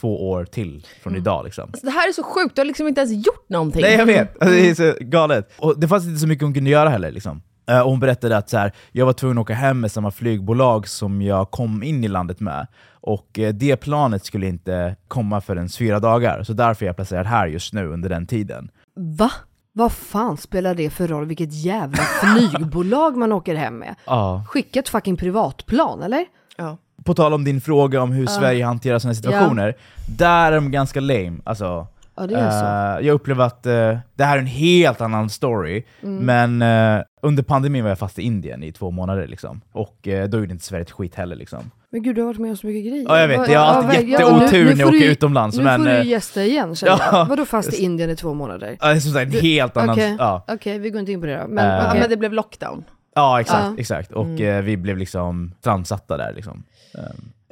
två 0.00 0.30
år 0.30 0.44
till 0.44 0.86
från 1.02 1.16
idag 1.16 1.44
liksom. 1.44 1.64
Alltså, 1.64 1.86
det 1.86 1.92
här 1.92 2.08
är 2.08 2.12
så 2.12 2.22
sjukt, 2.22 2.56
du 2.56 2.60
har 2.60 2.66
liksom 2.66 2.88
inte 2.88 3.00
ens 3.00 3.26
gjort 3.26 3.48
någonting. 3.48 3.82
Nej 3.82 3.94
jag 3.96 4.06
vet, 4.06 4.42
alltså, 4.42 4.50
det 4.56 4.70
är 4.70 4.74
så 4.74 4.94
galet. 5.00 5.50
Och 5.58 5.78
det 5.80 5.88
fanns 5.88 6.04
inte 6.06 6.18
så 6.18 6.26
mycket 6.26 6.42
hon 6.42 6.54
kunde 6.54 6.70
göra 6.70 6.88
heller. 6.88 7.10
Liksom. 7.10 7.42
Eh, 7.66 7.80
och 7.80 7.90
hon 7.90 8.00
berättade 8.00 8.36
att 8.36 8.50
så 8.50 8.58
här, 8.58 8.72
jag 8.92 9.06
var 9.06 9.12
tvungen 9.12 9.38
att 9.38 9.42
åka 9.42 9.54
hem 9.54 9.80
med 9.80 9.92
samma 9.92 10.10
flygbolag 10.10 10.88
som 10.88 11.22
jag 11.22 11.50
kom 11.50 11.82
in 11.82 12.04
i 12.04 12.08
landet 12.08 12.40
med. 12.40 12.66
Och 12.90 13.38
eh, 13.38 13.54
det 13.54 13.76
planet 13.76 14.24
skulle 14.24 14.46
inte 14.46 14.96
komma 15.08 15.40
förrän 15.40 15.68
fyra 15.68 16.00
dagar, 16.00 16.42
så 16.42 16.52
därför 16.52 16.84
är 16.84 16.88
jag 16.88 16.96
placerad 16.96 17.26
här 17.26 17.46
just 17.46 17.72
nu 17.72 17.88
under 17.88 18.08
den 18.08 18.26
tiden. 18.26 18.70
Va? 18.96 19.30
Vad 19.72 19.92
fan 19.92 20.36
spelar 20.36 20.74
det 20.74 20.90
för 20.90 21.08
roll 21.08 21.26
vilket 21.26 21.52
jävla 21.52 22.02
flygbolag 22.22 23.16
man 23.16 23.32
åker 23.32 23.54
hem 23.54 23.78
med? 23.78 23.94
Ja. 24.06 24.44
Skicka 24.48 24.80
ett 24.80 24.88
fucking 24.88 25.16
privatplan 25.16 26.02
eller? 26.02 26.24
Ja. 26.56 26.76
På 27.04 27.14
tal 27.14 27.34
om 27.34 27.44
din 27.44 27.60
fråga 27.60 28.02
om 28.02 28.12
hur 28.12 28.26
Sverige 28.26 28.64
hanterar 28.64 28.98
sådana 28.98 29.14
situationer, 29.14 29.74
där 30.18 30.52
är 30.52 30.54
de 30.54 30.70
ganska 30.70 31.00
lame. 31.00 31.38
Alltså, 31.44 31.86
Ja 32.16 32.26
det 32.26 32.34
är 32.34 32.50
så. 32.50 33.00
Eh, 33.00 33.06
jag 33.06 33.14
upplever 33.14 33.44
att 33.44 33.66
eh, 33.66 33.98
det 34.14 34.24
här 34.24 34.36
är 34.36 34.40
en 34.40 34.46
helt 34.46 35.00
annan 35.00 35.30
story, 35.30 35.84
Mm. 36.02 36.24
men 36.58 36.62
eh, 36.98 37.02
under 37.22 37.42
pandemin 37.42 37.82
var 37.82 37.88
jag 37.88 37.98
fast 37.98 38.18
i 38.18 38.22
Indien 38.22 38.62
i 38.62 38.72
två 38.72 38.90
månader, 38.90 39.26
liksom. 39.26 39.60
och 39.72 39.98
då 40.28 40.38
gjorde 40.38 40.52
inte 40.52 40.64
Sverige 40.64 40.82
ett 40.82 40.90
skit 40.90 41.14
heller. 41.14 41.36
Liksom. 41.36 41.70
Men 41.90 42.02
gud 42.02 42.14
du 42.16 42.20
har 42.20 42.26
varit 42.26 42.38
med 42.40 42.50
om 42.50 42.56
så 42.56 42.66
mycket 42.66 42.92
grejer. 42.92 43.04
Ja, 43.08 43.20
jag 43.20 43.28
vet. 43.28 43.48
Jag 43.50 43.60
har 43.60 43.66
alltid 43.66 44.00
vad- 44.00 44.08
jätteotur 44.08 44.64
när 44.64 44.76
jag 44.80 44.88
åker 44.88 45.10
utomlands, 45.10 45.56
Nu 45.56 45.64
men, 45.64 45.80
får 45.80 45.90
du 45.90 45.96
ju 46.02 46.04
gästa 46.10 46.42
igen 46.44 46.76
känner 46.76 46.92
ja. 46.92 47.18
jag. 47.18 47.26
Vadå 47.26 47.44
fast 47.44 47.74
i 47.74 47.82
Indien 47.84 48.10
i 48.10 48.16
två 48.16 48.34
månader? 48.34 48.76
Ja, 48.80 48.86
det 48.88 48.92
är 48.94 49.00
som 49.00 49.12
sagt 49.12 49.34
en 49.34 49.40
helt 49.40 49.76
annan... 49.76 49.90
Okej, 49.94 50.16
Ja. 50.18 50.44
Okej, 50.48 50.78
vi 50.78 50.90
går 50.90 51.00
inte 51.00 51.12
in 51.12 51.20
på 51.20 51.26
det 51.26 51.36
då. 51.42 51.48
Men, 51.48 51.66
Ja, 51.66 51.86
okej. 51.88 52.00
men 52.00 52.10
det 52.10 52.16
blev 52.16 52.32
lockdown. 52.32 52.84
Ja, 53.14 53.40
exakt. 53.40 53.64
Ja. 53.64 53.74
exakt. 53.78 54.12
Och 54.12 54.24
Mm. 54.26 54.42
eh, 54.58 54.62
vi 54.62 54.76
blev 54.76 54.98
liksom 54.98 55.54
strandsatta 55.60 56.16
där. 56.16 56.32
Liksom. 56.32 56.64
Eh, 56.94 57.00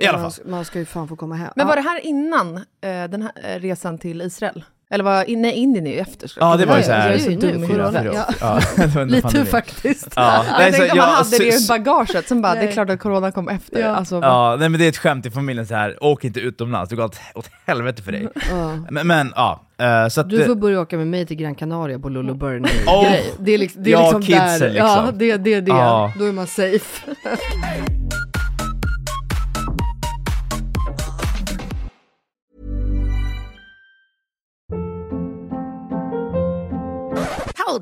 I 0.04 0.06
alla 0.06 0.18
fall. 0.18 0.32
Man, 0.44 0.50
man 0.50 0.64
ska 0.64 0.78
ju 0.78 0.84
fan 0.84 1.08
få 1.08 1.16
komma 1.16 1.34
hem. 1.34 1.52
Men 1.56 1.66
var 1.66 1.76
det 1.76 1.82
här 1.82 2.06
innan 2.06 2.56
eh, 2.56 2.62
den 2.80 3.22
här 3.22 3.32
eh, 3.56 3.60
resan 3.60 3.98
till 3.98 4.22
Israel? 4.22 4.64
Eller 4.93 5.05
var, 5.05 5.24
nej, 5.36 5.53
Indien 5.55 5.86
är 5.86 5.90
ju 5.93 5.99
efter. 5.99 6.32
Ja, 6.40 6.57
det 6.57 6.66
var 6.66 6.74
ju 6.74 6.80
Ja, 6.80 6.86
så 6.86 6.93
här... 6.93 7.09
det 7.11 7.14
är 7.14 7.30
ju 7.30 7.36
nu, 7.59 7.66
fyra, 7.66 7.82
corona. 7.82 8.01
fyra 8.03 8.11
år. 8.11 8.16
Ja. 8.16 8.26
Ja, 8.40 8.61
det 8.76 8.86
var 8.86 9.03
under 9.03 9.14
Lite 9.30 9.45
faktiskt. 9.45 10.09
Ja, 10.16 10.45
Jag 10.49 10.59
nej, 10.59 10.72
så 10.72 10.78
tänkte 10.78 10.93
om 10.93 10.99
man 10.99 11.09
jag- 11.09 11.14
hade 11.14 11.38
det 11.38 11.47
i 11.49 11.53
så- 11.53 11.72
bagaget, 11.72 12.28
sen 12.28 12.43
bara, 12.43 12.53
det 12.55 12.59
är 12.61 12.64
Nej. 12.64 12.72
klart 12.72 12.90
att 12.90 13.01
corona 13.01 13.32
kom 13.32 13.49
efter. 13.49 13.80
Ja. 13.80 13.88
Alltså, 13.88 14.14
Ja, 14.22 14.57
nej, 14.59 14.68
men 14.68 14.80
det 14.80 14.86
är 14.86 14.88
ett 14.88 14.97
skämt 14.97 15.26
i 15.26 15.30
familjen 15.30 15.66
så 15.66 15.74
här. 15.74 16.05
åk 16.05 16.24
inte 16.24 16.40
utomlands, 16.40 16.90
det 16.90 16.97
går 16.97 17.05
åt, 17.05 17.16
åt 17.34 17.51
helvete 17.66 18.03
för 18.03 18.12
dig. 18.12 18.28
Ja. 18.51 18.76
Men, 18.90 19.07
men 19.07 19.32
ja, 19.36 19.61
eh, 19.78 20.09
så 20.09 20.20
att... 20.20 20.30
Du 20.30 20.45
får 20.45 20.55
börja 20.55 20.80
åka 20.80 20.97
med 20.97 21.07
mig 21.07 21.26
till 21.26 21.36
Gran 21.36 21.55
Canaria 21.55 21.99
på 21.99 22.09
Lulu 22.09 22.34
Burn 22.34 22.66
Oh. 22.86 23.03
grej. 23.05 23.32
Det 23.38 23.53
är 23.53 23.59
liksom, 23.59 23.82
det 23.82 23.90
är 23.90 23.93
Ja, 23.93 24.01
liksom 24.03 24.22
kidsen 24.22 24.61
där. 24.61 24.68
liksom. 24.70 24.88
Ja, 24.88 25.11
det, 25.14 25.36
det 25.36 25.55
är 25.55 25.61
det. 25.61 25.70
Ja. 25.70 26.12
Då 26.18 26.24
är 26.24 26.32
man 26.32 26.47
safe. 26.47 27.03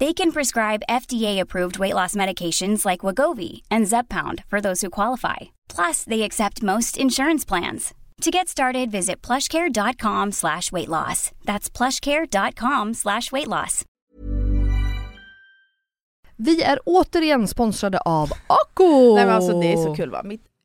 They 0.00 0.12
can 0.12 0.30
prescribe 0.30 0.82
FDA-approved 0.88 1.78
weight 1.78 1.94
loss 1.94 2.14
medications 2.14 2.84
like 2.86 3.00
Wagovi 3.00 3.62
and 3.70 3.86
Zepbound 3.86 4.44
for 4.48 4.60
those 4.60 4.80
who 4.80 4.90
qualify. 4.90 5.36
Plus, 5.68 6.04
they 6.04 6.22
accept 6.22 6.62
most 6.62 6.96
insurance 6.96 7.44
plans. 7.44 7.94
To 8.22 8.30
get 8.30 8.48
started, 8.48 8.90
visit 8.90 9.26
plushcare.com 9.26 10.32
slash 10.32 10.70
weight 10.72 10.88
loss. 10.88 11.30
That's 11.44 11.70
plushcare.com 11.70 12.94
slash 12.94 13.32
weight 13.32 13.48
loss. 13.48 13.84
Vi 16.36 16.62
är 16.62 16.78
återigen 16.84 17.48
sponsrade 17.48 17.98
av 17.98 18.30
Ako! 18.46 19.14
Nej 19.14 19.26
men 19.26 19.34
alltså 19.34 19.60
det 19.60 19.72
är 19.72 19.76
så 19.76 19.94
kul 19.94 20.10
va. 20.10 20.22
Mitt 20.24 20.47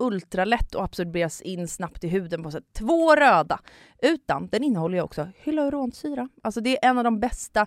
ultralätt 0.00 0.74
och 0.74 0.84
absorberas 0.84 1.40
in 1.40 1.68
snabbt 1.68 2.04
i 2.04 2.08
huden 2.08 2.42
på 2.42 2.50
sätt. 2.50 2.64
Två 2.72 3.16
röda! 3.16 3.60
Utan 4.02 4.48
den 4.48 4.64
innehåller 4.64 4.98
ju 4.98 5.02
också 5.02 5.28
hyaluronsyra. 5.34 6.28
Alltså 6.42 6.60
det 6.60 6.84
är 6.84 6.90
en 6.90 6.98
av 6.98 7.04
de 7.04 7.20
bästa 7.20 7.66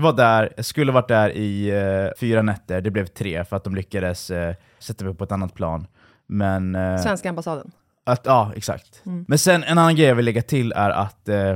Jag 0.00 0.04
var 0.04 0.12
där, 0.12 0.52
jag 0.56 0.64
skulle 0.64 0.92
varit 0.92 1.08
där 1.08 1.30
i 1.30 1.68
eh, 1.70 2.18
fyra 2.20 2.42
nätter, 2.42 2.80
det 2.80 2.90
blev 2.90 3.06
tre 3.06 3.44
för 3.44 3.56
att 3.56 3.64
de 3.64 3.74
lyckades 3.74 4.30
eh, 4.30 4.54
sätta 4.78 5.04
mig 5.04 5.14
på 5.14 5.24
ett 5.24 5.32
annat 5.32 5.54
plan. 5.54 5.86
Men... 6.26 6.74
eh, 6.74 6.96
Svenska 6.96 7.28
ambassaden. 7.28 7.70
Att, 8.06 8.26
ja, 8.26 8.52
exakt. 8.56 9.02
Mm. 9.06 9.24
Men 9.28 9.38
sen 9.38 9.64
en 9.64 9.78
annan 9.78 9.96
grej 9.96 10.06
jag 10.06 10.14
vill 10.14 10.24
lägga 10.24 10.42
till 10.42 10.72
är 10.72 10.90
att 10.90 11.28
eh, 11.28 11.50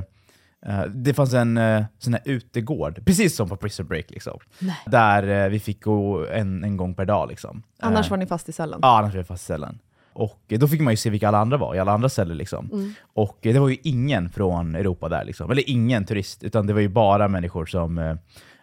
eh, 0.66 0.84
det 0.94 1.14
fanns 1.14 1.34
en 1.34 1.56
eh, 1.56 1.84
sån 1.98 2.12
här 2.12 2.22
utegård, 2.24 3.04
precis 3.06 3.36
som 3.36 3.48
på 3.48 3.56
Prison 3.56 3.86
Break, 3.86 4.10
liksom. 4.10 4.38
där 4.86 5.44
eh, 5.44 5.48
vi 5.48 5.60
fick 5.60 5.84
gå 5.84 6.26
en, 6.26 6.64
en 6.64 6.76
gång 6.76 6.94
per 6.94 7.04
dag. 7.04 7.28
Liksom. 7.28 7.62
Annars 7.80 8.10
var 8.10 8.16
ni 8.16 8.26
fast 8.26 8.48
i 8.48 8.52
cellen. 8.52 8.78
Ja, 8.82 8.98
annars 8.98 9.12
var 9.14 9.18
vi 9.18 9.24
fast 9.24 9.44
i 9.44 9.46
cellen. 9.46 9.78
Och 10.14 10.42
då 10.46 10.68
fick 10.68 10.80
man 10.80 10.92
ju 10.92 10.96
se 10.96 11.10
vilka 11.10 11.28
alla 11.28 11.38
andra 11.38 11.56
var 11.56 11.74
i 11.74 11.78
alla 11.78 11.92
andra 11.92 12.08
celler. 12.08 12.34
Liksom. 12.34 12.70
Mm. 12.72 12.92
Och 13.14 13.38
det 13.40 13.58
var 13.58 13.68
ju 13.68 13.76
ingen 13.82 14.28
från 14.28 14.74
Europa 14.74 15.08
där, 15.08 15.24
liksom. 15.24 15.50
eller 15.50 15.70
ingen 15.70 16.04
turist, 16.04 16.44
utan 16.44 16.66
det 16.66 16.72
var 16.72 16.80
ju 16.80 16.88
bara 16.88 17.28
människor 17.28 17.66
som... 17.66 17.98
Eh, 17.98 18.16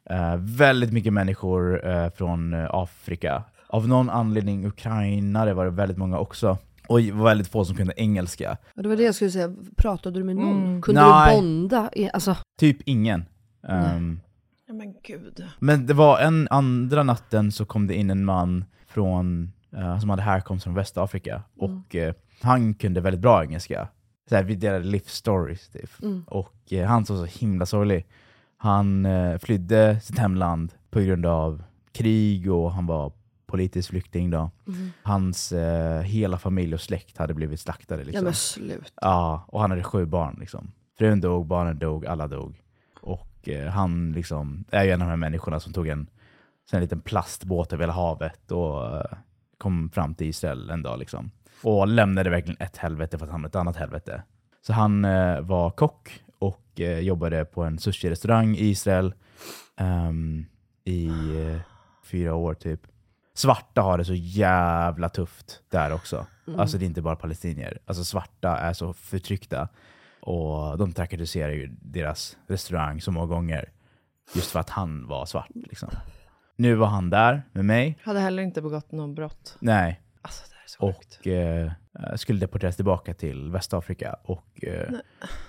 eh, 0.09 0.35
väldigt 0.37 0.93
mycket 0.93 1.13
människor 1.13 1.87
eh, 1.89 2.09
från 2.09 2.53
eh, 2.53 2.67
Afrika. 2.69 3.43
Av 3.67 3.87
någon 3.87 4.09
anledning 4.09 4.65
ukrainare 4.65 5.53
var 5.53 5.65
det 5.65 5.71
väldigt 5.71 5.97
många 5.97 6.19
också. 6.19 6.57
Och 6.87 7.01
det 7.01 7.11
var 7.11 7.25
väldigt 7.25 7.47
få 7.47 7.65
som 7.65 7.75
kunde 7.75 7.93
engelska. 7.97 8.57
Det 8.75 8.87
var 8.87 8.95
det 8.95 9.03
jag 9.03 9.15
skulle 9.15 9.31
säga, 9.31 9.55
pratade 9.77 10.19
du 10.19 10.23
med 10.23 10.35
någon? 10.35 10.63
Mm. 10.63 10.81
Kunde 10.81 11.01
Nej. 11.01 11.35
du 11.35 11.41
bonda? 11.41 11.89
Alltså, 12.13 12.35
Typ 12.59 12.77
ingen. 12.85 13.25
Ehm, 13.67 14.19
Men 14.67 14.93
gud. 15.03 15.45
men 15.59 15.85
det 15.85 15.93
var 15.93 16.19
en 16.19 16.47
andra 16.51 17.03
natten 17.03 17.51
så 17.51 17.65
kom 17.65 17.87
det 17.87 17.95
in 17.95 18.09
en 18.09 18.25
man 18.25 18.65
från, 18.87 19.51
eh, 19.77 19.99
som 19.99 20.09
hade 20.09 20.21
härkomst 20.21 20.63
från 20.63 20.73
Västafrika. 20.73 21.43
Och 21.57 21.95
eh, 21.95 22.13
han 22.41 22.73
kunde 22.73 23.01
väldigt 23.01 23.21
bra 23.21 23.43
engelska. 23.43 23.87
Så 24.29 24.35
här, 24.35 24.43
vi 24.43 24.55
delade 24.55 24.85
livsstories 24.85 25.69
typ. 25.69 26.01
Mm. 26.01 26.23
Och 26.27 26.73
eh, 26.73 26.87
han 26.87 27.03
var 27.03 27.27
så 27.27 27.39
himla 27.39 27.65
sorglig. 27.65 28.05
Han 28.57 29.07
flydde 29.39 29.99
sitt 29.99 30.17
hemland 30.17 30.73
på 30.89 30.99
grund 30.99 31.25
av 31.25 31.63
krig 31.91 32.51
och 32.51 32.71
han 32.71 32.85
var 32.85 33.11
politisk 33.45 33.89
flykting 33.89 34.29
då. 34.29 34.51
Mm. 34.67 34.91
Hans 35.03 35.53
hela 36.03 36.37
familj 36.37 36.73
och 36.73 36.81
släkt 36.81 37.17
hade 37.17 37.33
blivit 37.33 37.59
slaktade. 37.59 38.01
ja 38.01 38.05
Liksom. 38.05 38.23
men 38.23 38.33
slut. 38.33 38.93
Ja, 39.01 39.45
och 39.47 39.61
han 39.61 39.71
hade 39.71 39.83
sju 39.83 40.05
barn. 40.05 40.37
Liksom. 40.39 40.71
Frun 40.97 41.21
dog, 41.21 41.45
barnen 41.47 41.79
dog, 41.79 42.05
alla 42.05 42.27
dog. 42.27 42.61
Och 43.01 43.49
han 43.71 44.11
liksom, 44.11 44.65
är 44.71 44.83
ju 44.83 44.91
en 44.91 45.01
av 45.01 45.07
de 45.07 45.09
här 45.09 45.17
människorna 45.17 45.59
som 45.59 45.73
tog 45.73 45.87
en, 45.87 46.09
en 46.71 46.81
liten 46.81 47.01
plastbåt 47.01 47.73
över 47.73 47.83
hela 47.83 47.93
havet 47.93 48.51
och 48.51 49.03
kom 49.61 49.89
fram 49.89 50.15
till 50.15 50.27
Israel 50.27 50.69
en 50.69 50.83
dag. 50.83 50.99
Liksom. 50.99 51.31
Och 51.63 51.87
lämnade 51.87 52.29
verkligen 52.29 52.61
ett 52.61 52.77
helvete 52.77 53.17
för 53.17 53.25
att 53.25 53.31
hamna 53.31 53.47
i 53.47 53.49
ett 53.49 53.55
annat 53.55 53.75
helvete. 53.75 54.23
Så 54.61 54.73
han 54.73 55.05
eh, 55.05 55.41
var 55.41 55.71
kock 55.71 56.23
och 56.39 56.79
eh, 56.79 56.99
jobbade 56.99 57.45
på 57.45 57.63
en 57.63 57.79
sushi-restaurang 57.79 58.55
i 58.55 58.69
Israel 58.69 59.13
ehm, 59.77 60.45
i 60.83 61.07
eh, 61.07 61.61
fyra 62.03 62.35
år 62.35 62.53
typ. 62.53 62.81
Svarta 63.33 63.81
har 63.81 63.97
det 63.97 64.05
så 64.05 64.13
jävla 64.13 65.09
tufft 65.09 65.61
där 65.69 65.93
också. 65.93 66.25
Alltså 66.57 66.77
det 66.77 66.85
är 66.85 66.87
inte 66.87 67.01
bara 67.01 67.15
palestinier. 67.15 67.79
Alltså 67.85 68.03
svarta 68.03 68.57
är 68.57 68.73
så 68.73 68.93
förtryckta. 68.93 69.67
Och 70.21 70.77
de 70.77 70.93
trakasserar 70.93 71.51
ju 71.51 71.67
deras 71.81 72.37
restaurang 72.47 73.01
så 73.01 73.11
många 73.11 73.25
gånger. 73.25 73.71
Just 74.35 74.51
för 74.51 74.59
att 74.59 74.69
han 74.69 75.07
var 75.07 75.25
svart. 75.25 75.49
Liksom. 75.53 75.89
Nu 76.61 76.75
var 76.75 76.87
han 76.87 77.09
där 77.09 77.43
med 77.51 77.65
mig. 77.65 77.97
Hade 78.03 78.19
heller 78.19 78.43
inte 78.43 78.61
begått 78.61 78.91
någon 78.91 79.15
brott. 79.15 79.57
Nej. 79.59 80.01
Alltså 80.21 80.43
det 80.49 80.55
är 80.55 80.67
så 80.67 80.87
sjukt. 80.87 81.19
Och 81.19 81.27
eh, 81.27 81.71
skulle 82.15 82.39
deporteras 82.39 82.75
tillbaka 82.75 83.13
till 83.13 83.51
Västafrika. 83.51 84.15
Och 84.23 84.63
eh, 84.63 84.93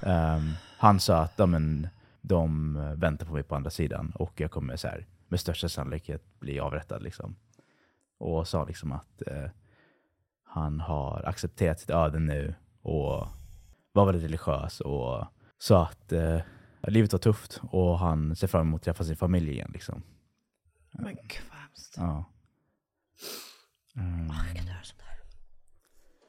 ehm, 0.02 0.50
han 0.78 1.00
sa 1.00 1.18
att 1.18 1.48
men, 1.48 1.88
de 2.20 2.76
eh, 2.76 2.92
väntar 2.92 3.26
på 3.26 3.32
mig 3.32 3.42
på 3.42 3.56
andra 3.56 3.70
sidan 3.70 4.12
och 4.14 4.40
jag 4.40 4.50
kommer 4.50 4.76
så 4.76 4.88
här, 4.88 5.06
med 5.28 5.40
största 5.40 5.68
sannolikhet 5.68 6.22
bli 6.40 6.60
avrättad. 6.60 7.02
Liksom. 7.02 7.36
Och 8.18 8.48
sa 8.48 8.64
liksom 8.64 8.92
att 8.92 9.22
eh, 9.26 9.50
han 10.44 10.80
har 10.80 11.22
accepterat 11.28 11.80
sitt 11.80 11.90
öde 11.90 12.18
nu 12.18 12.54
och 12.82 13.26
var 13.92 14.06
väldigt 14.06 14.24
religiös 14.24 14.80
och 14.80 15.24
sa 15.58 15.82
att 15.86 16.12
eh, 16.12 16.40
livet 16.82 17.12
var 17.12 17.18
tufft 17.18 17.60
och 17.70 17.98
han 17.98 18.36
ser 18.36 18.46
fram 18.46 18.66
emot 18.66 18.80
att 18.80 18.84
träffa 18.84 19.04
sin 19.04 19.16
familj 19.16 19.50
igen. 19.50 19.70
Liksom. 19.72 20.02
Men 20.92 21.14
gud 21.14 21.42
vad 21.50 21.58
hemskt. 21.58 21.94
Ja. 21.96 22.32
Mm. 23.96 24.32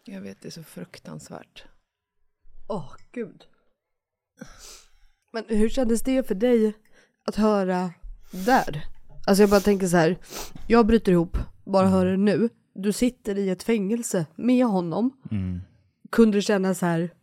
Jag 0.06 0.22
vet, 0.22 0.42
det 0.42 0.48
är 0.48 0.52
så 0.52 0.64
fruktansvärt. 0.64 1.66
Åh 2.70 2.96
gud. 3.12 3.46
Men 5.32 5.46
hur 5.48 5.70
kändes 5.70 6.02
det 6.02 6.28
för 6.28 6.36
dig 6.36 6.74
att 7.26 7.36
höra 7.36 7.94
där? 8.32 8.86
Alltså 9.28 9.44
jag 9.44 9.50
bara 9.50 9.60
tänker 9.60 9.88
så 9.88 9.98
här. 9.98 10.18
Jag 10.68 10.88
bryter 10.88 11.12
ihop, 11.12 11.38
bara 11.66 11.88
hör 11.88 12.06
det 12.06 12.18
nu. 12.18 12.50
Du 12.74 12.94
sitter 12.94 13.38
i 13.38 13.50
ett 13.50 13.64
fängelse 13.64 14.26
med 14.36 14.66
honom. 14.66 15.22
Mm. 15.32 15.62
Kunde 16.12 16.38
du 16.38 16.42
känna 16.42 16.76
så 16.76 16.86
här. 16.86 17.14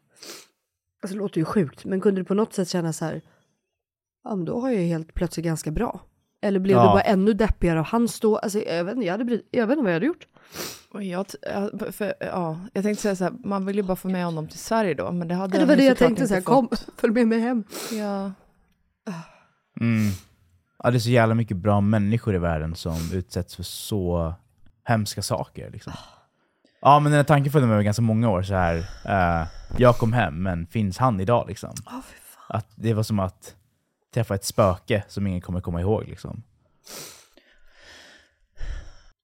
Alltså 1.02 1.14
det 1.14 1.18
låter 1.22 1.38
ju 1.38 1.44
sjukt, 1.44 1.84
men 1.84 2.00
kunde 2.00 2.20
du 2.20 2.24
på 2.24 2.34
något 2.34 2.52
sätt 2.52 2.68
känna 2.68 2.92
så 2.92 3.04
här. 3.04 3.22
Ja 4.24 4.36
men 4.36 4.44
då 4.44 4.60
har 4.60 4.70
jag 4.70 4.80
helt 4.80 5.14
plötsligt 5.14 5.44
ganska 5.44 5.70
bra. 5.70 6.09
Eller 6.42 6.60
blev 6.60 6.76
Ja. 6.76 6.82
du 6.82 6.88
bara 6.88 7.00
ännu 7.00 7.32
deppigare 7.32 7.78
av 7.80 7.86
hans 7.86 8.20
då? 8.20 8.38
Alltså 8.38 8.58
jag 8.58 8.84
vet 8.84 8.94
inte, 8.94 9.06
jag, 9.06 9.14
hade 9.14 9.24
bryt, 9.24 9.48
jag 9.50 9.66
vet 9.66 9.72
inte 9.72 9.82
vad 9.82 9.90
jag 9.90 9.96
hade 9.96 10.06
gjort. 10.06 10.26
Och 10.92 11.02
jag, 11.04 11.26
ja, 11.42 11.70
för, 11.92 12.14
ja, 12.20 12.58
jag 12.72 12.84
tänkte 12.84 13.02
säga 13.02 13.16
så 13.16 13.24
här, 13.24 13.32
man 13.44 13.66
vill 13.66 13.76
ju 13.76 13.82
bara 13.82 13.96
få 13.96 14.08
med 14.08 14.24
honom 14.24 14.48
till 14.48 14.58
Sverige 14.58 14.94
då, 14.94 15.12
men 15.12 15.28
det 15.28 15.34
hade 15.34 15.52
Det 15.52 15.58
han 15.58 15.68
var 15.68 15.76
det 15.76 15.84
jag 15.84 15.96
tänkte 15.96 16.22
inte 16.22 16.28
så 16.28 16.34
här, 16.34 16.40
kom, 16.42 16.68
följ 16.96 17.12
med 17.12 17.28
mig 17.28 17.40
hem. 17.40 17.64
Ja. 17.92 18.32
Mm. 19.80 20.10
Ja, 20.82 20.90
det 20.90 20.96
är 20.96 21.00
så 21.00 21.10
jävla 21.10 21.34
mycket 21.34 21.56
bra 21.56 21.80
människor 21.80 22.34
i 22.34 22.38
världen 22.38 22.74
som 22.74 22.96
utsätts 23.12 23.56
för 23.56 23.62
så 23.62 24.34
hemska 24.84 25.22
saker. 25.22 25.70
Liksom. 25.70 25.92
Ja, 26.82 27.00
men 27.00 27.12
den 27.12 27.16
här 27.18 27.24
tanken 27.24 27.52
följde 27.52 27.68
med 27.68 27.76
mig 27.76 27.84
ganska 27.84 28.02
många 28.02 28.30
år. 28.30 28.42
så 28.42 28.54
här. 28.54 28.76
eh, 29.04 29.46
Jag 29.78 29.96
kom 29.96 30.12
hem, 30.12 30.42
men 30.42 30.66
finns 30.66 30.98
han 30.98 31.20
idag? 31.20 31.48
Liksom? 31.48 31.70
Att 32.48 32.66
det 32.74 32.94
var 32.94 33.02
som 33.02 33.18
att 33.18 33.54
träffa 34.10 34.34
ett 34.34 34.44
spöke 34.44 35.04
som 35.08 35.26
ingen 35.26 35.40
kommer 35.40 35.60
komma 35.60 35.80
ihåg 35.80 36.04
liksom. 36.08 36.42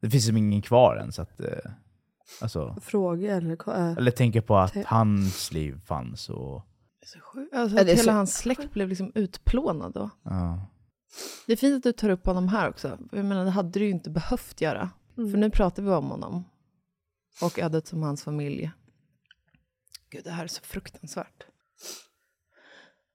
Det 0.00 0.10
finns 0.10 0.26
som 0.26 0.36
ingen 0.36 0.62
kvar 0.62 0.96
ens 0.96 1.18
att, 1.18 1.40
eh, 1.40 1.70
alltså, 2.40 2.76
Fråga 2.82 3.36
eller... 3.36 3.68
Äh. 3.78 3.92
eller 3.96 4.10
tänka 4.10 4.42
på 4.42 4.56
att 4.56 4.76
hans 4.86 5.52
liv 5.52 5.80
fanns 5.84 6.28
och, 6.30 6.62
Alltså 7.54 7.78
att 7.80 7.86
hela 7.86 8.02
så- 8.02 8.10
hans 8.10 8.36
släkt 8.36 8.70
blev 8.72 8.88
liksom 8.88 9.12
utplånad 9.14 9.92
då. 9.92 10.10
ja. 10.22 10.66
Det 11.46 11.52
är 11.52 11.56
fint 11.56 11.76
att 11.76 11.82
du 11.82 11.92
tar 11.92 12.08
upp 12.08 12.26
honom 12.26 12.48
här 12.48 12.68
också. 12.68 12.98
Jag 13.12 13.24
menar, 13.24 13.44
det 13.44 13.50
hade 13.50 13.78
du 13.78 13.84
ju 13.84 13.90
inte 13.90 14.10
behövt 14.10 14.60
göra. 14.60 14.90
Mm. 15.18 15.30
För 15.30 15.38
nu 15.38 15.50
pratar 15.50 15.82
vi 15.82 15.90
om 15.90 16.10
honom. 16.10 16.44
Och 17.42 17.58
ödet 17.58 17.86
som 17.86 18.02
hans 18.02 18.22
familj. 18.24 18.70
Gud, 20.10 20.24
det 20.24 20.30
här 20.30 20.44
är 20.44 20.48
så 20.48 20.62
fruktansvärt. 20.62 21.46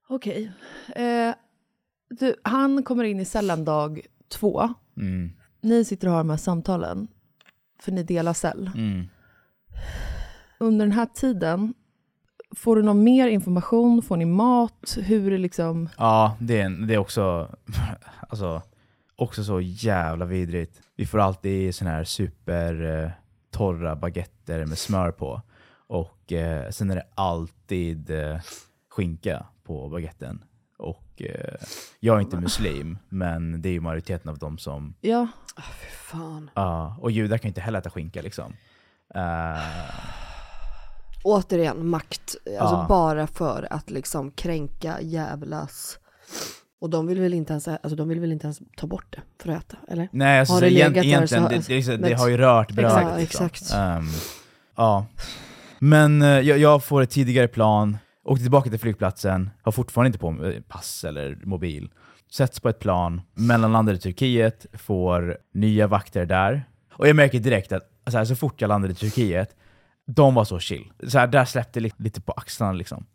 Okej. 0.10 0.52
Eh, 0.96 1.34
du, 2.20 2.36
han 2.44 2.84
kommer 2.84 3.04
in 3.04 3.20
i 3.20 3.26
cellen 3.26 3.66
dag 3.66 4.02
två. 4.30 4.74
Mm, 4.98 5.32
Ni 5.62 5.86
sitter 5.86 6.08
och 6.08 6.14
har 6.14 6.20
de 6.20 6.30
här 6.30 6.38
samtalen. 6.38 7.08
För 7.80 7.92
ni 7.92 8.04
delar 8.04 8.34
cell. 8.34 8.72
mm. 8.76 9.08
Under 10.60 10.86
den 10.86 10.92
här 10.94 11.06
tiden, 11.06 11.74
får 12.56 12.76
du 12.76 12.84
någon 12.84 13.04
mer 13.04 13.28
information? 13.28 14.02
Får 14.02 14.18
ni 14.18 14.26
mat? 14.26 14.98
Hur 15.02 15.34
är 15.34 15.38
liksom... 15.38 15.90
Ja, 15.98 16.38
det 16.40 16.62
är, 16.62 16.70
det 16.88 16.94
är 16.94 16.98
också, 16.98 17.56
alltså, 18.30 18.62
också 19.16 19.44
så 19.44 19.62
jävla 19.62 20.26
vidrigt. 20.26 20.82
Vi 20.96 21.06
får 21.06 21.20
alltid 21.20 21.76
såna 21.76 21.92
här 21.92 22.04
super 22.04 23.04
eh, 23.04 23.12
torra 23.52 23.96
baguetter 23.96 24.66
med 24.66 24.78
smör 24.78 25.12
på. 25.12 25.42
Och 25.88 26.32
eh, 26.34 26.70
sen 26.70 26.92
är 26.92 26.96
det 26.96 27.08
alltid 27.16 28.10
eh, 28.12 28.40
skinka 28.90 29.46
på 29.64 29.90
baguetten. 29.90 30.44
Och 30.82 31.22
eh, 31.22 31.56
jag 32.00 32.16
är 32.18 32.22
inte 32.22 32.38
muslim, 32.38 32.98
men 33.10 33.62
det 33.62 33.70
är 33.70 33.74
ju 33.74 33.80
majoriteten 33.82 34.30
av 34.32 34.38
dem 34.38 34.58
som, 34.58 34.94
Ja, 35.02 35.28
Fy 35.58 35.88
fan. 35.96 36.50
ja, 36.56 36.96
och 37.02 37.12
judar 37.12 37.38
kan 37.38 37.48
ju 37.48 37.50
inte 37.50 37.62
heller 37.62 37.80
äta 37.80 37.90
skinka 37.90 38.22
liksom. 38.22 38.54
Eh, 39.16 39.62
Återigen, 41.24 41.88
makt. 41.88 42.36
Alltså 42.60 42.76
Ja. 42.76 42.86
bara 42.90 43.28
för 43.28 43.68
att 43.74 43.90
liksom 43.90 44.32
kränka, 44.32 45.02
jävlas. 45.02 46.00
Och 46.82 46.90
de 46.90 47.08
vill 47.08 47.20
väl 47.22 47.34
inte 47.34 47.54
ens, 47.54 47.68
alltså 47.68 47.96
de 47.96 48.10
vill 48.10 48.20
väl 48.20 48.32
inte 48.32 48.46
ens 48.48 48.60
ta 48.78 48.88
bort 48.88 49.06
det 49.10 49.22
för 49.44 49.52
att 49.52 49.64
äta, 49.64 49.78
eller? 49.88 50.10
Nej, 50.12 50.40
alltså, 50.40 50.54
Har 50.54 50.60
så 50.60 50.66
det 50.66 50.72
egent, 50.72 50.90
legat 50.96 51.04
där 51.04 51.08
egentligen, 51.10 51.44
så- 51.44 51.50
det, 51.50 51.68
det, 51.68 51.78
är 51.78 51.82
så- 51.82 51.92
det 51.92 51.98
men- 51.98 52.20
har 52.20 52.28
ju 52.28 52.38
rört 52.38 52.72
brödet. 52.72 52.92
Ja, 53.02 53.18
liksom. 53.18 53.46
exakt. 53.46 53.74
Ehm, 53.74 54.06
ja. 54.76 55.06
Men 55.80 56.22
eh, 56.22 56.28
jag, 56.28 56.58
jag 56.58 56.84
får 56.84 57.02
ett 57.02 57.10
tidigare 57.10 57.48
plan, 57.48 57.98
åkte 58.24 58.44
tillbaka 58.44 58.70
till 58.70 58.80
flygplatsen, 58.80 59.50
har 59.62 59.72
fortfarande 59.72 60.08
inte 60.08 60.20
på 60.20 60.32
mig 60.32 60.62
pass 60.62 61.04
eller 61.04 61.38
mobil. 61.44 61.92
Sätts 62.32 62.60
på 62.60 62.70
ett 62.70 62.80
plan, 62.80 63.22
mellanlandar 63.34 63.94
i 63.94 63.98
Turkiet, 63.98 64.66
får 64.74 65.38
nya 65.54 65.88
vakter 65.88 66.26
där. 66.26 66.64
Och 66.94 67.08
jag 67.08 67.16
märker 67.16 67.40
direkt 67.40 67.72
att 67.72 67.84
så, 68.12 68.18
här, 68.18 68.26
så 68.26 68.36
fort 68.36 68.62
jag 68.62 68.68
landade 68.68 68.92
i 68.92 68.96
Turkiet, 68.96 69.56
de 70.08 70.34
var 70.36 70.44
så 70.44 70.60
chill. 70.60 70.92
Så 71.08 71.20
här, 71.20 71.28
där 71.28 71.46
släppte 71.46 71.80
li- 71.80 71.92
lite 71.98 72.22
på 72.22 72.32
axlarna 72.32 72.74
liksom. 72.74 73.06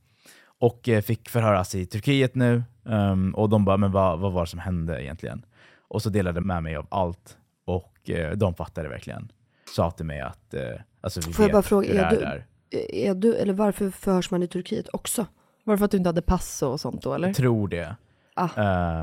Och 0.59 0.89
eh, 0.89 1.03
fick 1.03 1.29
förhöras 1.29 1.75
i 1.75 1.87
Turkiet 1.87 2.35
nu, 2.35 2.63
ehm, 2.89 3.35
och 3.35 3.49
de 3.49 3.65
bara, 3.65 3.77
men 3.77 3.93
vad, 3.93 4.19
vad 4.21 4.33
var 4.33 4.41
det 4.41 4.47
som 4.51 4.59
hände 4.59 5.03
egentligen? 5.03 5.45
Och 5.89 6.03
så 6.03 6.11
delade 6.11 6.41
de 6.41 6.47
med 6.47 6.63
mig 6.63 6.77
av 6.77 6.87
allt, 6.91 7.37
och 7.65 8.11
eh, 8.11 8.31
de 8.37 8.55
fattade 8.55 8.89
verkligen. 8.89 9.33
Sa 9.77 9.91
till 9.91 10.07
mig 10.07 10.21
att 10.21 10.55
eh, 10.55 10.61
alltså, 11.01 11.21
vi 11.27 11.33
Får 11.33 11.43
jag 11.43 11.49
vet 11.49 11.53
bara 11.53 11.63
fråga, 11.63 11.89
hur 11.89 11.95
det 11.95 12.01
är 12.01 12.07
är 12.07 12.11
du- 12.11 12.21
där. 12.21 12.47
Är 12.71 13.15
du, 13.15 13.35
eller 13.35 13.53
varför 13.53 13.91
förhörs 13.91 14.31
man 14.31 14.43
i 14.43 14.47
Turkiet 14.49 14.89
också? 14.93 15.27
var 15.65 15.75
det 15.75 15.79
för 15.79 15.85
att 15.85 15.91
du 15.91 15.97
inte 15.97 16.09
hade 16.09 16.23
pass 16.23 16.63
och 16.63 16.81
sånt 16.81 17.03
då 17.03 17.15
eller? 17.15 17.29
Jag 17.29 17.37
tror 17.37 17.69
det. 17.69 17.97
Ah, 18.35 18.49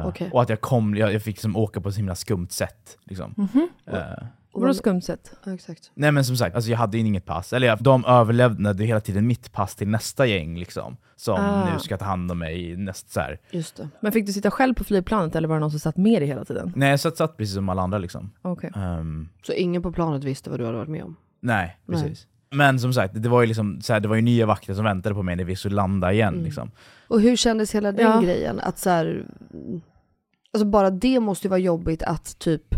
Eh, 0.02 0.08
okej. 0.08 0.30
Och 0.34 0.42
att 0.42 0.50
jag 0.50 0.62
kom, 0.62 0.96
jag, 0.96 1.14
jag 1.14 1.22
fick 1.22 1.40
som 1.40 1.56
åka 1.58 1.82
på 1.82 1.90
ett 1.90 1.96
så 1.96 2.00
himla 2.00 2.16
skumt 2.16 2.48
sätt. 2.50 2.98
Liksom. 3.04 3.34
Mhm. 3.38 3.68
Eh, 3.86 3.94
Och 4.52 4.62
Vadå 4.62 4.66
vad- 4.66 4.76
skumt 4.76 5.02
sätt? 5.02 5.34
Ja, 5.46 5.54
exakt. 5.54 5.92
nej 5.94 6.12
men 6.12 6.26
som 6.26 6.38
sagt, 6.38 6.56
alltså 6.56 6.72
jag 6.72 6.78
hade 6.78 6.98
inget 6.98 7.26
pass. 7.26 7.54
Eller 7.54 7.68
jag- 7.68 7.84
de 7.84 8.06
överlämnade 8.06 8.84
hela 8.84 9.00
tiden 9.02 9.28
mitt 9.28 9.52
pass 9.52 9.76
till 9.76 9.88
nästa 9.88 10.26
gäng 10.26 10.58
liksom. 10.58 10.98
Som 11.16 11.36
Ah. 11.40 11.74
nu 11.74 11.80
ska 11.80 11.98
ta 11.98 12.06
hand 12.06 12.32
om 12.32 12.40
mig 12.40 12.72
i 12.72 12.78
näst, 12.78 13.12
så 13.12 13.20
här. 13.20 13.40
Just 13.52 13.76
det. 13.78 13.90
Men 14.00 14.12
fick 14.12 14.26
du 14.26 14.34
sitta 14.34 14.52
själv 14.52 14.74
på 14.74 14.84
flygplanet 14.84 15.36
eller 15.36 15.48
var 15.48 15.56
det 15.56 15.60
någon 15.62 15.72
som 15.72 15.80
satt 15.80 15.98
med 15.98 16.22
dig 16.22 16.28
hela 16.28 16.46
tiden? 16.46 16.74
Nej 16.76 16.90
jag 16.90 17.00
satt, 17.00 17.18
satt 17.18 17.38
precis 17.38 17.56
som 17.56 17.70
alla 17.70 17.82
andra 17.82 17.98
liksom. 17.98 18.32
Okej. 18.42 18.72
Ehm, 18.76 19.30
Så 19.44 19.54
ingen 19.54 19.82
på 19.82 19.92
planet 19.92 20.24
visste 20.24 20.50
vad 20.50 20.60
du 20.60 20.66
hade 20.66 20.78
varit 20.78 20.90
med 20.90 21.04
om? 21.04 21.16
nej, 21.40 21.78
Nej. 21.86 22.16
Men 22.54 22.80
som 22.80 22.94
sagt, 22.94 23.14
det 23.24 23.30
var 23.30 23.42
ju 23.42 23.48
liksom, 23.48 23.82
så 23.82 23.94
här, 23.94 24.00
det 24.00 24.08
var 24.08 24.16
ju 24.16 24.22
nya 24.22 24.46
vakter 24.46 24.74
som 24.74 24.84
väntade 24.86 25.16
på 25.16 25.24
mig 25.24 25.36
när 25.36 25.44
vi 25.44 25.56
skulle 25.56 25.76
landa 25.76 26.14
igen. 26.14 26.34
Mm. 26.34 26.46
Liksom. 26.46 26.72
Och 27.08 27.22
hur 27.22 27.36
kändes 27.36 27.76
hela 27.76 27.92
den 27.92 28.12
Ja. 28.12 28.22
grejen? 28.22 28.60
Att 28.60 28.78
så 28.78 28.90
här, 28.90 29.26
alltså 30.54 30.66
bara 30.66 30.90
det 30.90 31.20
måste 31.20 31.48
ju 31.48 31.50
vara 31.50 31.60
jobbigt 31.60 32.04
att 32.04 32.40
typ 32.40 32.76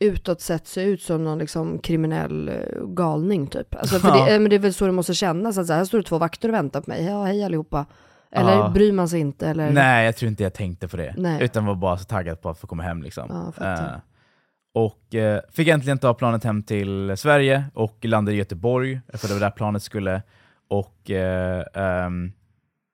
utåt 0.00 0.40
sett 0.40 0.66
se 0.66 0.82
ut 0.82 1.02
som 1.02 1.24
någon 1.24 1.38
liksom 1.38 1.78
kriminell 1.78 2.48
eh, 2.48 2.86
galning 2.86 3.46
typ. 3.46 3.74
Alltså 3.74 3.98
för 3.98 4.08
Ja. 4.08 4.24
det, 4.24 4.34
eh, 4.34 4.40
men 4.40 4.50
det 4.50 4.56
är 4.56 4.60
väl 4.60 4.74
så 4.74 4.86
det 4.86 4.92
måste 4.92 5.14
kännas, 5.14 5.58
att 5.58 5.66
så 5.66 5.72
här, 5.72 5.78
här 5.80 5.84
står 5.84 5.98
det 5.98 6.04
två 6.04 6.18
vakter 6.18 6.48
och 6.48 6.54
väntar 6.54 6.80
på 6.80 6.90
mig, 6.90 7.04
ja 7.04 7.24
hej 7.24 7.44
allihopa. 7.44 7.86
Eller 8.30 8.52
Ja. 8.52 8.70
bryr 8.74 8.92
man 8.92 9.08
sig 9.08 9.20
inte? 9.20 9.48
Eller? 9.48 9.70
Nej, 9.70 10.04
jag 10.04 10.16
tror 10.16 10.28
inte 10.28 10.42
jag 10.42 10.54
tänkte 10.54 10.88
på 10.88 10.96
det. 10.96 11.14
Nej. 11.18 11.44
Utan 11.44 11.66
var 11.66 11.74
bara 11.74 11.98
så 11.98 12.04
taggad 12.04 12.40
på 12.40 12.50
att 12.50 12.58
få 12.58 12.66
komma 12.66 12.82
hem. 12.82 13.02
Liksom. 13.02 13.52
Ja, 13.58 14.00
och 14.74 15.14
eh, 15.14 15.40
fick 15.52 15.68
äntligen 15.68 15.98
ta 15.98 16.14
planet 16.14 16.44
hem 16.44 16.62
till 16.62 17.16
Sverige 17.16 17.64
och 17.74 18.04
landade 18.04 18.34
i 18.34 18.38
Göteborg, 18.38 19.00
för 19.12 19.28
det 19.28 19.34
var 19.34 19.40
där 19.40 19.50
planet 19.50 19.82
skulle. 19.82 20.22
Och 20.68 21.10
eh, 21.10 21.64
ehm, 21.74 22.32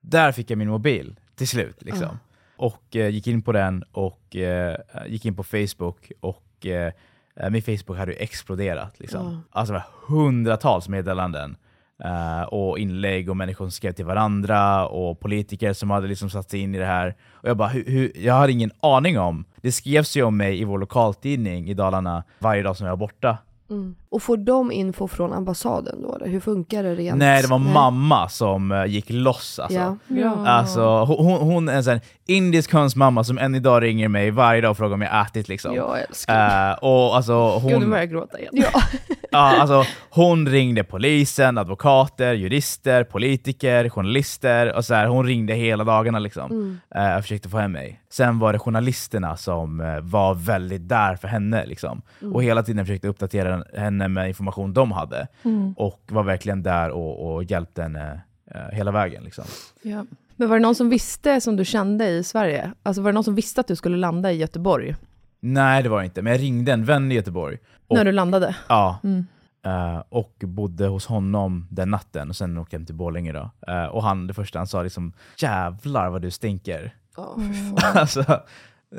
där 0.01 0.33
fick 0.33 0.51
jag 0.51 0.59
min 0.59 0.69
mobil 0.69 1.19
till 1.35 1.49
slut. 1.49 1.83
Liksom. 1.83 2.19
Och 2.57 2.97
eh, 2.97 3.09
gick 3.09 3.27
in 3.27 3.43
på 3.43 3.53
den 3.53 3.85
och 3.93 4.37
eh, 4.37 4.77
gick 5.07 5.25
in 5.25 5.37
på 5.37 5.43
Facebook 5.43 6.13
och 6.21 6.67
eh, 6.67 6.93
eh, 7.37 7.51
min 7.51 7.63
Facebook 7.63 7.99
hade 7.99 8.13
ju 8.13 8.19
exploderat. 8.19 9.01
Liksom. 9.01 9.45
Ja. 9.53 9.59
Alltså 9.61 9.73
det 9.73 9.79
var 9.79 10.17
hundratals 10.17 10.89
meddelanden. 10.89 11.57
Uh, 12.05 12.43
och 12.43 12.79
inlägg 12.79 13.31
och 13.31 13.37
människor 13.37 13.65
som 13.65 13.71
skrev 13.71 13.93
till 13.93 14.05
varandra 14.05 14.87
och 14.87 15.21
politiker 15.21 15.73
som 15.73 15.91
hade 15.91 16.09
liksom 16.09 16.31
satt 16.31 16.51
sig 16.51 16.61
in 16.61 16.75
i 16.75 16.79
det 16.79 16.87
här. 16.87 17.17
Och 17.33 17.49
jag 17.49 17.57
bara, 17.57 17.69
hur, 17.69 17.85
hur, 17.87 18.13
jag 18.15 18.35
hade 18.35 18.53
ingen 18.53 18.71
aning 18.81 19.19
om. 19.19 19.45
Det 19.57 19.73
skrevs 19.73 20.17
ju 20.17 20.23
om 20.23 20.37
mig 20.37 20.61
i 20.61 20.65
vår 20.65 20.79
lokaltidning 20.79 21.69
i 21.69 21.75
Dalarna 21.75 22.25
varje 22.39 22.63
dag 22.63 22.77
som 22.77 22.87
jag 22.87 22.93
var 22.93 22.97
borta. 22.97 23.39
Mm. 23.71 23.95
Och 24.11 24.23
får 24.23 24.37
de 24.37 24.73
info 24.73 25.09
från 25.09 25.33
ambassaden 25.33 26.03
då 26.03 26.15
eller? 26.15 26.27
Hur 26.27 26.41
funkar 26.41 26.83
det 26.83 26.95
rent? 26.95 27.19
Nej, 27.19 27.43
det 27.43 27.49
var 27.49 27.59
mamma 27.59 28.29
som 28.29 28.73
eh, 28.73 28.85
gick 28.85 29.11
loss 29.11 29.59
alltså. 29.59 29.79
Ja. 29.79 29.97
Ja. 30.09 30.47
Alltså, 30.47 31.05
hon, 31.05 31.41
hon 31.41 31.69
är 31.69 31.77
en 31.77 31.85
sån 31.85 32.01
indisk 32.27 32.73
hönsmamma 32.73 33.25
som 33.25 33.39
än 33.39 33.55
idag 33.55 33.83
ringer 33.83 34.09
mig 34.09 34.31
varje 34.31 34.61
dag 34.61 34.71
och 34.71 34.77
frågar 34.77 34.95
om 34.95 35.03
jag 35.03 35.27
ätit 35.27 35.49
liksom. 35.49 35.75
Jag 35.75 36.01
älskar 36.01 36.71
Eh, 36.71 36.75
och 36.75 37.17
alltså 37.17 37.61
Gud, 37.61 37.71
nu 37.71 37.75
hon, 37.75 37.91
börjar 37.91 38.03
jag 38.03 38.11
gråta 38.11 38.39
igen. 38.39 38.53
Ja. 38.55 38.83
ja, 39.31 39.61
alltså, 39.61 39.85
hon 40.11 40.49
ringde 40.49 40.85
polisen, 40.85 41.59
advokater, 41.59 42.33
jurister, 42.33 43.05
politiker, 43.05 43.89
journalister 43.89 44.77
och 44.77 44.85
så 44.85 44.95
här, 44.95 45.07
hon 45.07 45.27
ringde 45.27 45.55
hela 45.55 45.85
dagarna 45.85 46.19
liksom. 46.19 46.51
Mm. 46.51 46.81
eh, 46.95 47.17
och 47.17 47.23
försökte 47.23 47.49
få 47.49 47.59
hem 47.59 47.73
mig. 47.73 48.01
Sen 48.11 48.39
var 48.39 48.53
det 48.53 48.59
journalisterna 48.59 49.37
som 49.37 49.99
var 50.03 50.35
väldigt 50.35 50.89
där 50.89 51.17
för 51.17 51.29
henne 51.29 51.67
liksom. 51.67 52.03
Mm. 52.21 52.35
och 52.35 52.43
hela 52.43 52.63
tiden 52.63 52.87
försökte 52.87 53.09
uppdatera 53.09 53.65
henne 53.77 54.00
med 54.09 54.29
information 54.29 54.73
de 54.75 54.93
hade. 54.93 55.29
Mm. 55.43 55.73
Och 55.77 56.03
var 56.09 56.23
verkligen 56.23 56.63
där 56.63 56.91
och, 56.91 57.35
och 57.35 57.45
hjälpte 57.45 57.83
henne 57.83 58.21
eh, 58.55 58.61
hela 58.73 58.91
vägen. 58.91 59.25
Liksom. 59.25 59.45
Ja. 59.83 60.05
Men 60.37 60.49
var 60.49 60.57
det 60.57 60.63
någon 60.63 60.75
som 60.75 60.89
visste 60.91 61.41
som 61.41 61.57
du 61.57 61.65
kände 61.65 62.09
i 62.09 62.25
Sverige? 62.25 62.73
Alltså 62.83 63.03
var 63.03 63.11
det 63.11 63.15
någon 63.15 63.25
som 63.25 63.35
visste 63.35 63.61
att 63.61 63.67
du 63.69 63.77
skulle 63.77 63.97
landa 63.97 64.33
i 64.33 64.37
Göteborg 64.37 64.97
Nej 65.43 65.83
det 65.83 65.89
var 65.89 65.99
det 65.99 66.05
inte, 66.05 66.23
men 66.23 66.33
jag 66.33 66.43
ringde 66.43 66.73
en 66.73 66.85
vän 66.85 67.13
i 67.13 67.15
Göteborg. 67.15 67.59
Och, 67.89 67.97
när 67.97 68.05
du 68.05 68.13
landade? 68.13 68.57
Ja, 68.69 68.99
Mm. 69.05 69.27
eh, 69.67 70.03
och 70.09 70.35
bodde 70.45 70.87
hos 70.87 71.07
honom 71.07 71.67
den 71.71 71.91
natten 71.91 72.29
och 72.29 72.37
sen 72.37 72.59
åkte 72.59 72.75
jag 72.75 72.81
hem 72.81 72.87
till 72.87 72.95
Borlänge 72.95 73.33
då. 73.33 73.51
Eh, 73.67 73.85
och 73.85 74.03
han, 74.03 74.27
det 74.27 74.35
första 74.35 74.59
han 74.59 74.67
sa 74.67 74.83
liksom 74.83 75.13
jävlar 75.39 76.11
vad 76.11 76.23
du 76.23 76.31
stinker. 76.31 76.95
Fan. 77.17 77.53
alltså, 77.95 78.25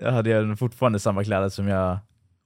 jag 0.02 0.12
hade 0.12 0.56
fortfarande 0.56 1.00
samma 1.00 1.24
kläder 1.24 1.50
som 1.50 1.68
jag 1.68 1.98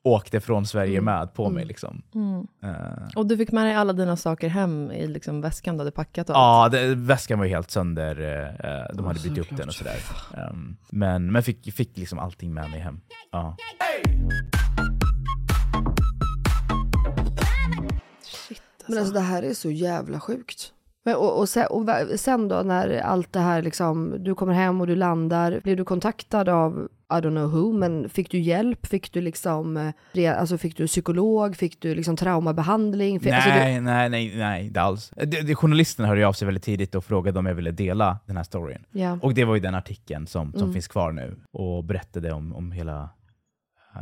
åkte 0.05 0.39
från 0.39 0.65
Sverige 0.65 0.97
Mm. 0.99 1.05
med 1.05 1.33
på 1.33 1.49
mig. 1.49 1.61
Mm. 1.61 1.67
Liksom. 1.67 2.01
Mm. 2.15 2.47
Eh, 2.63 3.07
Och 3.15 3.25
du 3.25 3.37
fick 3.37 3.51
med 3.51 3.65
dig 3.65 3.73
alla 3.75 3.93
dina 3.93 4.17
saker 4.17 4.47
hem 4.47 4.91
i 4.91 5.07
liksom 5.07 5.41
väskan 5.41 5.75
du 5.77 5.81
hade 5.81 5.91
packat 5.91 6.29
och? 6.29 6.35
Ja, 6.35 6.69
det, 6.71 6.95
väskan 6.95 7.39
var 7.39 7.45
ju 7.45 7.51
helt 7.51 7.71
sönder. 7.71 8.15
eh, 8.19 8.95
de 8.95 9.03
Ja, 9.03 9.07
hade 9.07 9.19
bytt 9.29 9.37
upp 9.37 9.57
den 9.57 9.67
och 9.67 9.73
sådär. 9.73 9.97
Um, 10.51 10.77
men 10.89 11.31
men 11.31 11.43
fick, 11.43 11.73
fick 11.73 11.97
liksom 11.97 12.19
allting 12.19 12.53
med 12.53 12.69
mig 12.69 12.79
hem. 12.79 12.99
Ja. 13.31 13.57
Shit, 18.23 18.61
Men 18.87 18.97
alltså 18.97 19.13
det 19.13 19.19
här 19.19 19.43
är 19.43 19.53
så 19.53 19.71
jävla 19.71 20.19
sjukt. 20.19 20.71
Men, 21.05 21.15
och, 21.15 21.39
och, 21.39 21.49
sen, 21.49 21.65
och 21.69 21.89
sen 22.19 22.47
då 22.47 22.61
när 22.65 22.97
allt 22.99 23.33
det 23.33 23.39
här 23.39 23.61
liksom, 23.61 24.15
du 24.19 24.35
kommer 24.35 24.53
hem 24.53 24.81
och 24.81 24.87
du 24.87 24.95
landar, 24.95 25.59
blev 25.63 25.77
du 25.77 25.83
kontaktad 25.85 26.49
av 26.49 26.87
I 27.09 27.13
don't 27.15 27.29
know 27.29 27.51
who, 27.51 27.73
men 27.77 28.09
fick 28.09 28.31
du 28.31 28.39
hjälp? 28.39 28.85
Fick 28.85 29.13
du 29.13 29.21
liksom, 29.21 29.77
eh, 30.13 30.39
alltså 30.39 30.57
fick 30.57 30.77
du 30.77 30.87
psykolog? 30.87 31.55
Fick 31.55 31.81
du 31.81 31.95
liksom 31.95 32.15
traumabehandling? 32.17 33.19
Fick, 33.19 33.33
alltså, 33.33 33.49
Nej, 33.49 33.81
nej, 33.81 34.09
nej, 34.09 34.33
nej, 34.37 34.65
inte 34.65 34.81
alls. 34.81 35.11
Det, 35.15 35.25
det, 35.25 35.55
journalisten 35.55 36.05
hörde 36.05 36.27
av 36.27 36.33
sig 36.33 36.45
väldigt 36.45 36.63
tidigt 36.63 36.95
och 36.95 37.05
frågade 37.05 37.39
om 37.39 37.45
jag 37.45 37.55
ville 37.55 37.71
dela 37.71 38.19
den 38.25 38.37
här 38.37 38.43
storyn. 38.43 38.83
du, 38.91 38.99
ja. 38.99 39.19
Och 39.21 39.33
det 39.33 39.45
var 39.45 39.55
ju 39.55 39.61
den 39.61 39.75
artikeln 39.75 40.27
som, 40.27 40.51
som 40.51 40.61
Mm. 40.61 40.73
finns 40.73 40.87
kvar 40.87 41.11
nu, 41.11 41.35
och 41.51 41.83
berättade 41.83 42.31
om, 42.31 42.55
om 42.55 42.71
hela 42.71 43.09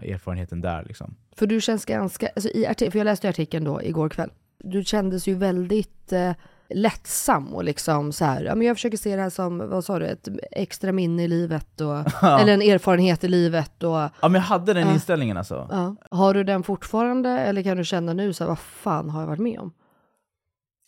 eh, 0.04 0.12
erfarenheten 0.14 0.62
där 0.62 0.84
liksom. 0.88 1.16
För 1.36 1.48
du 1.48 1.62
känns 1.62 1.86
ganska, 1.86 2.30
alltså 2.36 2.50
i 2.50 2.66
artik- 2.68 2.92
för 2.92 2.98
jag 3.00 3.06
läste 3.06 3.30
artikeln 3.30 3.66
då 3.66 3.82
igår 3.84 4.10
kväll. 4.10 4.30
Du 4.60 4.84
kändes 4.84 5.28
ju 5.28 5.34
väldigt 5.36 6.12
eh, 6.14 6.32
lättsam 6.70 7.54
och 7.54 7.64
liksom 7.64 8.12
så 8.12 8.26
här, 8.26 8.44
ja 8.44 8.56
men 8.56 8.68
jag 8.68 8.76
försöker 8.76 8.98
se 8.98 9.16
det 9.16 9.22
här 9.22 9.30
som, 9.30 9.58
vad 9.70 9.86
sa 9.86 10.00
du, 10.00 10.06
ett 10.06 10.28
extra 10.52 10.92
minne 10.92 11.24
i 11.24 11.28
livet 11.28 11.82
och, 11.82 12.24
eller 12.40 12.54
en 12.54 12.62
erfarenhet 12.62 13.24
i 13.24 13.28
livet 13.28 13.84
och, 13.84 13.92
Ja 13.96 14.12
men 14.22 14.34
jag 14.34 14.42
hade 14.42 14.74
den 14.74 14.88
Ja. 14.88 14.94
inställningen 14.94 15.38
alltså. 15.38 15.68
ja. 15.72 15.96
Har 16.12 16.34
du 16.34 16.44
den 16.44 16.64
fortfarande 16.64 17.30
eller 17.30 17.64
kan 17.64 17.78
du 17.78 17.84
känna 17.84 18.14
nu 18.14 18.34
så 18.34 18.44
här, 18.44 18.50
vad 18.50 18.60
fan 18.60 19.10
har 19.10 19.20
jag 19.22 19.28
varit 19.28 19.40
med 19.40 19.60
om? 19.60 19.72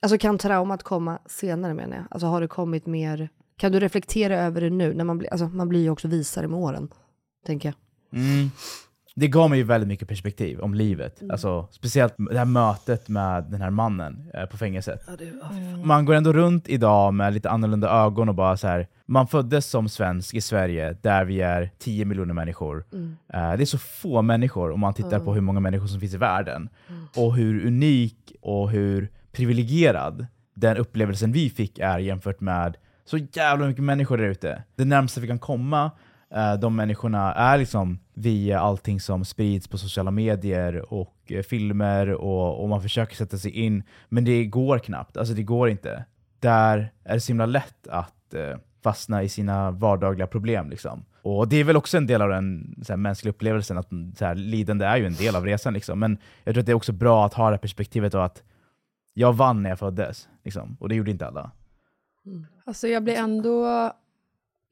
Alltså 0.01 0.17
kan 0.17 0.37
traumat 0.37 0.83
komma 0.83 1.19
senare 1.25 1.73
menar 1.73 1.97
jag? 1.97 2.05
Alltså 2.11 2.27
har 2.27 2.41
det 2.41 2.47
kommit 2.47 2.85
mer, 2.85 3.29
kan 3.57 3.71
du 3.71 3.79
reflektera 3.79 4.39
över 4.41 4.61
det 4.61 4.69
nu? 4.69 4.93
När 4.93 5.03
man, 5.03 5.17
blir, 5.17 5.29
alltså, 5.31 5.45
man 5.47 5.69
blir 5.69 5.81
ju 5.81 5.89
också 5.89 6.07
visare 6.07 6.47
med 6.47 6.59
åren, 6.59 6.89
tänker 7.45 7.69
jag. 7.69 7.75
Mm. 8.21 8.51
Det 9.17 9.27
gav 9.27 9.49
mig 9.49 9.59
ju 9.59 9.63
väldigt 9.63 9.87
mycket 9.87 10.07
perspektiv 10.07 10.59
om 10.59 10.73
livet. 10.73 11.21
Alltså, 11.29 11.67
speciellt 11.71 12.13
det 12.17 12.37
här 12.37 12.45
mötet 12.45 13.09
med 13.09 13.43
den 13.43 13.61
här 13.61 13.69
mannen 13.69 14.31
eh, 14.33 14.45
på 14.45 14.57
fängelset. 14.57 15.01
Man 15.83 16.05
går 16.05 16.13
ändå 16.13 16.33
runt 16.33 16.69
idag 16.69 17.13
med 17.13 17.33
lite 17.33 17.49
annorlunda 17.49 17.89
ögon 17.89 18.29
och 18.29 18.35
bara 18.35 18.57
så 18.57 18.67
här. 18.67 18.87
man 19.05 19.27
föddes 19.27 19.65
som 19.65 19.89
svensk 19.89 20.35
i 20.35 20.41
Sverige 20.41 20.97
där 21.01 21.25
vi 21.25 21.41
är 21.41 21.71
10 21.79 22.05
miljoner 22.05 22.33
människor. 22.33 22.85
Eh, 23.33 23.53
det 23.57 23.63
är 23.63 23.65
så 23.65 23.77
få 23.77 24.21
människor 24.21 24.71
om 24.71 24.79
man 24.79 24.93
tittar 24.93 25.19
på 25.19 25.33
hur 25.33 25.41
många 25.41 25.59
människor 25.59 25.87
som 25.87 25.99
finns 25.99 26.13
i 26.13 26.17
världen. 26.17 26.69
Och 27.17 27.35
hur 27.35 27.67
unik 27.67 28.33
och 28.41 28.69
hur 28.69 29.11
privilegierad 29.31 30.25
den 30.55 30.77
upplevelsen 30.77 31.31
vi 31.31 31.49
fick 31.49 31.79
är 31.79 31.99
jämfört 31.99 32.39
med 32.39 32.77
så 33.05 33.17
jävla 33.17 33.67
mycket 33.67 33.83
människor 33.83 34.17
där 34.17 34.25
ute. 34.25 34.63
Det 34.75 34.85
närmaste 34.85 35.21
vi 35.21 35.27
kan 35.27 35.39
komma 35.39 35.91
Eh, 36.33 36.53
de 36.53 36.75
människorna 36.75 37.33
är 37.33 37.57
liksom 37.57 37.99
via 38.13 38.59
allting 38.59 38.99
som 38.99 39.25
sprids 39.25 39.67
på 39.67 39.77
sociala 39.77 40.11
medier 40.11 40.93
och 40.93 41.17
eh, 41.27 41.43
filmer 41.43 42.09
och, 42.11 42.63
och 42.63 42.69
man 42.69 42.81
försöker 42.81 43.15
sätta 43.15 43.37
sig 43.37 43.51
in. 43.51 43.83
Men 44.09 44.25
det 44.25 44.45
går 44.45 44.79
knappt, 44.79 45.17
alltså 45.17 45.33
det 45.33 45.43
går 45.43 45.69
inte. 45.69 46.05
Där 46.39 46.91
är 47.03 47.13
det 47.13 47.19
så 47.19 47.27
himla 47.27 47.45
lätt 47.45 47.87
att 47.87 48.33
eh, 48.33 48.57
fastna 48.83 49.23
i 49.23 49.29
sina 49.29 49.71
vardagliga 49.71 50.27
problem. 50.27 50.69
Liksom. 50.69 51.05
Och 51.21 51.47
det 51.47 51.55
är 51.55 51.63
väl 51.63 51.77
också 51.77 51.97
en 51.97 52.07
del 52.07 52.21
av 52.21 52.29
den 52.29 52.75
så 52.83 52.93
här, 52.93 52.97
mänskliga 52.97 53.29
upplevelsen, 53.29 53.77
att 53.77 53.89
så 54.15 54.25
här, 54.25 54.35
lidande 54.35 54.85
är 54.85 54.97
ju 54.97 55.05
en 55.05 55.15
del 55.15 55.35
av 55.35 55.45
resan. 55.45 55.73
Liksom. 55.73 55.99
Men 55.99 56.17
jag 56.43 56.55
tror 56.55 56.59
att 56.59 56.65
det 56.65 56.71
är 56.71 56.75
också 56.75 56.93
bra 56.93 57.25
att 57.25 57.33
ha 57.33 57.45
det 57.45 57.55
här 57.55 57.57
perspektivet 57.57 58.15
av 58.15 58.21
att 58.21 58.43
jag 59.13 59.33
vann 59.33 59.63
när 59.63 59.69
jag 59.69 59.79
föddes, 59.79 60.29
liksom. 60.43 60.77
och 60.79 60.89
det 60.89 60.95
gjorde 60.95 61.11
inte 61.11 61.27
alla. 61.27 61.51
Mm. 62.25 62.45
Alltså 62.65 62.87
jag 62.87 63.03
blir 63.03 63.15
ändå 63.15 63.91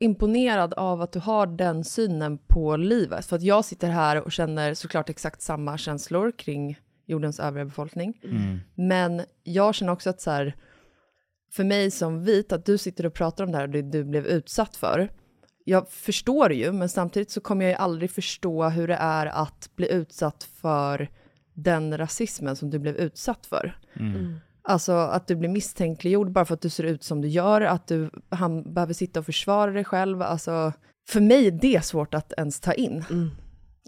imponerad 0.04 0.74
av 0.74 1.02
att 1.02 1.12
du 1.12 1.20
har 1.20 1.48
den 1.48 1.84
synen 1.84 2.38
på 2.38 2.78
livet. 2.78 3.26
För 3.26 3.36
att 3.36 3.44
jag 3.44 3.66
sitter 3.66 3.90
här 3.90 4.22
och 4.22 4.32
känner 4.32 4.74
såklart 4.74 5.10
exakt 5.10 5.42
samma 5.42 5.78
känslor 5.78 6.32
kring 6.32 6.80
jordens 7.06 7.40
övriga 7.40 7.66
befolkning. 7.66 8.20
Mm. 8.24 8.60
Men 8.76 9.22
jag 9.44 9.76
känner 9.76 9.94
också 9.94 10.10
att 10.10 10.22
så 10.22 10.32
här, 10.32 10.56
för 11.52 11.64
mig 11.64 11.92
som 11.92 12.24
vit, 12.24 12.52
att 12.52 12.66
du 12.66 12.78
sitter 12.78 13.06
och 13.06 13.14
pratar 13.14 13.44
om 13.44 13.52
det 13.52 13.58
här 13.58 13.64
och 13.64 13.70
det 13.70 13.82
du 13.82 14.04
blev 14.04 14.26
utsatt 14.26 14.76
för. 14.76 15.10
Jag 15.66 15.90
förstår 15.90 16.54
ju, 16.54 16.72
men 16.72 16.90
samtidigt 16.90 17.32
så 17.32 17.42
kommer 17.42 17.66
jag 17.66 17.72
ju 17.72 17.78
aldrig 17.78 18.12
förstå 18.12 18.70
hur 18.70 18.88
det 18.88 18.98
är 19.00 19.26
att 19.26 19.70
bli 19.76 19.92
utsatt 19.92 20.44
för 20.44 21.10
den 21.54 21.98
rasismen 21.98 22.56
som 22.56 22.70
du 22.70 22.80
blev 22.80 22.96
utsatt 22.96 23.46
för. 23.46 23.78
Mm. 23.94 24.40
Alltså 24.64 24.92
att 24.92 25.28
du 25.28 25.36
blir 25.36 25.50
misstänkliggjord 25.50 26.32
bara 26.32 26.46
för 26.46 26.54
att 26.54 26.62
du 26.62 26.70
ser 26.70 26.84
ut 26.84 27.04
som 27.04 27.22
du 27.22 27.28
gör, 27.28 27.62
att 27.62 27.88
du 27.88 28.10
han 28.30 28.74
behöver 28.74 28.94
sitta 28.94 29.20
och 29.20 29.26
försvara 29.26 29.72
dig 29.72 29.84
själv. 29.84 30.22
Alltså, 30.22 30.74
för 31.08 31.22
mig 31.22 31.48
är 31.48 31.52
det 31.52 31.86
svårt 31.86 32.14
att 32.14 32.34
ens 32.38 32.60
ta 32.60 32.74
in. 32.74 33.06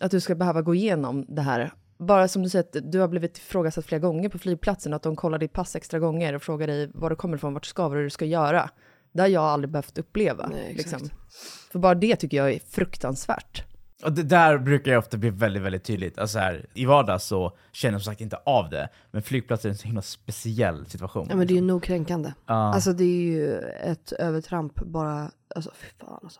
Att 0.01 0.11
du 0.11 0.19
ska 0.19 0.35
behöva 0.35 0.61
gå 0.61 0.75
igenom 0.75 1.25
det 1.27 1.41
här. 1.41 1.71
Bara 1.97 2.27
som 2.27 2.43
du 2.43 2.49
säger, 2.49 2.63
att 2.65 2.91
du 2.91 2.99
har 2.99 3.07
blivit 3.07 3.37
ifrågasatt 3.37 3.85
flera 3.85 3.99
gånger 3.99 4.29
på 4.29 4.39
flygplatsen, 4.39 4.93
att 4.93 5.03
de 5.03 5.15
kollar 5.15 5.37
ditt 5.37 5.53
pass 5.53 5.75
extra 5.75 5.99
gånger 5.99 6.33
och 6.33 6.41
frågar 6.41 6.67
dig 6.67 6.91
var 6.93 7.09
du 7.09 7.15
kommer 7.15 7.37
ifrån, 7.37 7.53
vart 7.53 7.63
du 7.63 7.69
ska, 7.69 7.87
vad 7.89 7.97
du 7.97 8.09
ska 8.09 8.25
göra. 8.25 8.69
Det 9.13 9.21
har 9.21 9.27
jag 9.27 9.43
aldrig 9.43 9.71
behövt 9.71 9.97
uppleva. 9.97 10.47
Nej, 10.47 10.73
liksom. 10.73 11.09
För 11.71 11.79
bara 11.79 11.95
det 11.95 12.15
tycker 12.15 12.37
jag 12.37 12.51
är 12.53 12.59
fruktansvärt. 12.59 13.63
Och 14.05 14.13
det 14.13 14.23
där 14.23 14.57
brukar 14.57 14.91
ju 14.91 14.97
ofta 14.97 15.17
bli 15.17 15.29
väldigt, 15.29 15.63
väldigt 15.63 15.83
tydligt. 15.83 16.17
Alltså 16.17 16.39
här, 16.39 16.65
I 16.73 16.85
vardags 16.85 17.25
så 17.25 17.57
känner 17.71 17.93
jag 17.93 18.01
som 18.01 18.11
sagt 18.11 18.21
inte 18.21 18.37
av 18.45 18.69
det, 18.69 18.89
men 19.11 19.21
flygplatser 19.21 19.69
är 19.69 19.71
en 19.71 19.77
så 19.77 19.85
himla 19.85 20.01
speciell 20.01 20.85
situation. 20.85 21.27
Ja 21.29 21.35
men 21.35 21.47
det 21.47 21.53
är 21.53 21.55
ju 21.55 21.61
nog 21.61 21.83
kränkande. 21.83 22.33
Ja. 22.45 22.53
Alltså 22.53 22.93
det 22.93 23.03
är 23.03 23.21
ju 23.21 23.57
ett 23.59 24.11
övertramp 24.11 24.75
bara, 24.75 25.31
alltså 25.55 25.71
fy 25.75 25.87
fan 25.99 26.19
alltså. 26.23 26.39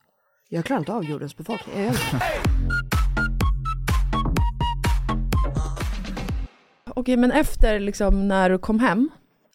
Jag 0.50 0.66
klarar 0.66 0.80
inte 0.80 0.94
av 0.94 1.04
jordens 1.04 1.38
befolkning. 1.38 1.84
Jag. 1.84 1.96
Okej, 6.96 7.18
men 7.18 7.32
efter 7.32 7.80
liksom 7.80 8.28
när 8.28 8.50
du 8.50 8.58
kom 8.58 8.80
hem, 8.80 9.10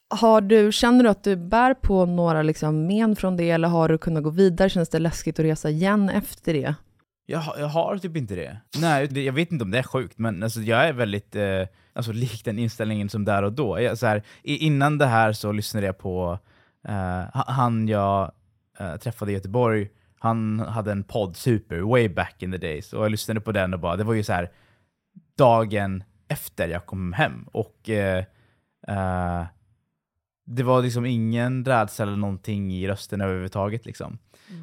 har 0.08 0.40
du, 0.40 0.72
känner 0.72 1.04
du 1.04 1.10
att 1.10 1.24
du 1.24 1.36
bär 1.36 1.74
på 1.74 2.06
några 2.06 2.42
liksom 2.42 2.86
men 2.86 3.16
från 3.16 3.36
det, 3.36 3.50
eller 3.50 3.68
har 3.68 3.88
du 3.88 3.98
kunnat 3.98 4.22
gå 4.22 4.30
vidare? 4.30 4.68
Känns 4.68 4.88
det 4.88 4.98
läskigt 4.98 5.38
att 5.38 5.44
resa 5.44 5.70
igen 5.70 6.08
efter 6.08 6.52
det? 6.52 6.74
Jag, 7.30 7.38
har- 7.38 7.58
jag 7.58 7.66
har 7.68 7.98
typ 7.98 8.16
inte 8.16 8.34
det. 8.34 8.60
Nej, 8.80 9.24
jag 9.24 9.32
vet 9.32 9.52
inte 9.52 9.64
om 9.64 9.70
det 9.70 9.78
är 9.78 9.82
sjukt, 9.82 10.18
men 10.18 10.42
alltså, 10.42 10.60
jag 10.60 10.84
är 10.88 10.92
väldigt 10.92 11.36
eh, 11.36 11.66
alltså, 11.92 12.12
lik 12.12 12.44
den 12.44 12.58
inställningen 12.58 13.08
som 13.08 13.24
där 13.24 13.42
och 13.42 13.52
då. 13.52 13.80
Jag, 13.80 13.98
så 13.98 14.06
här, 14.06 14.22
innan 14.42 14.98
det 14.98 15.06
här 15.06 15.32
så 15.32 15.52
lyssnade 15.52 15.86
jag 15.86 15.98
på 15.98 16.38
eh, 16.88 17.24
han 17.32 17.88
jag 17.88 18.32
eh, 18.78 18.96
träffade 18.96 19.30
i 19.30 19.34
Göteborg, 19.34 19.88
han 20.18 20.60
hade 20.60 20.92
en 20.92 21.04
podd, 21.04 21.36
Super, 21.36 21.80
way 21.80 22.08
back 22.08 22.42
in 22.42 22.52
the 22.52 22.58
days, 22.58 22.92
och 22.92 23.04
jag 23.04 23.10
lyssnade 23.10 23.40
på 23.40 23.52
den 23.52 23.74
och 23.74 23.80
bara, 23.80 23.96
det 23.96 24.04
var 24.04 24.14
ju 24.14 24.22
så 24.22 24.32
här 24.32 24.50
dagen 25.38 26.04
efter 26.28 26.68
jag 26.68 26.86
kom 26.86 27.12
hem, 27.12 27.48
och 27.52 27.90
eh, 27.90 28.24
eh, 28.88 29.44
det 30.46 30.62
var 30.62 30.82
liksom 30.82 31.06
ingen 31.06 31.64
rädsla 31.64 32.02
eller 32.02 32.16
någonting 32.16 32.72
i 32.74 32.88
rösten 32.88 33.20
överhuvudtaget. 33.20 33.86
Liksom. 33.86 34.18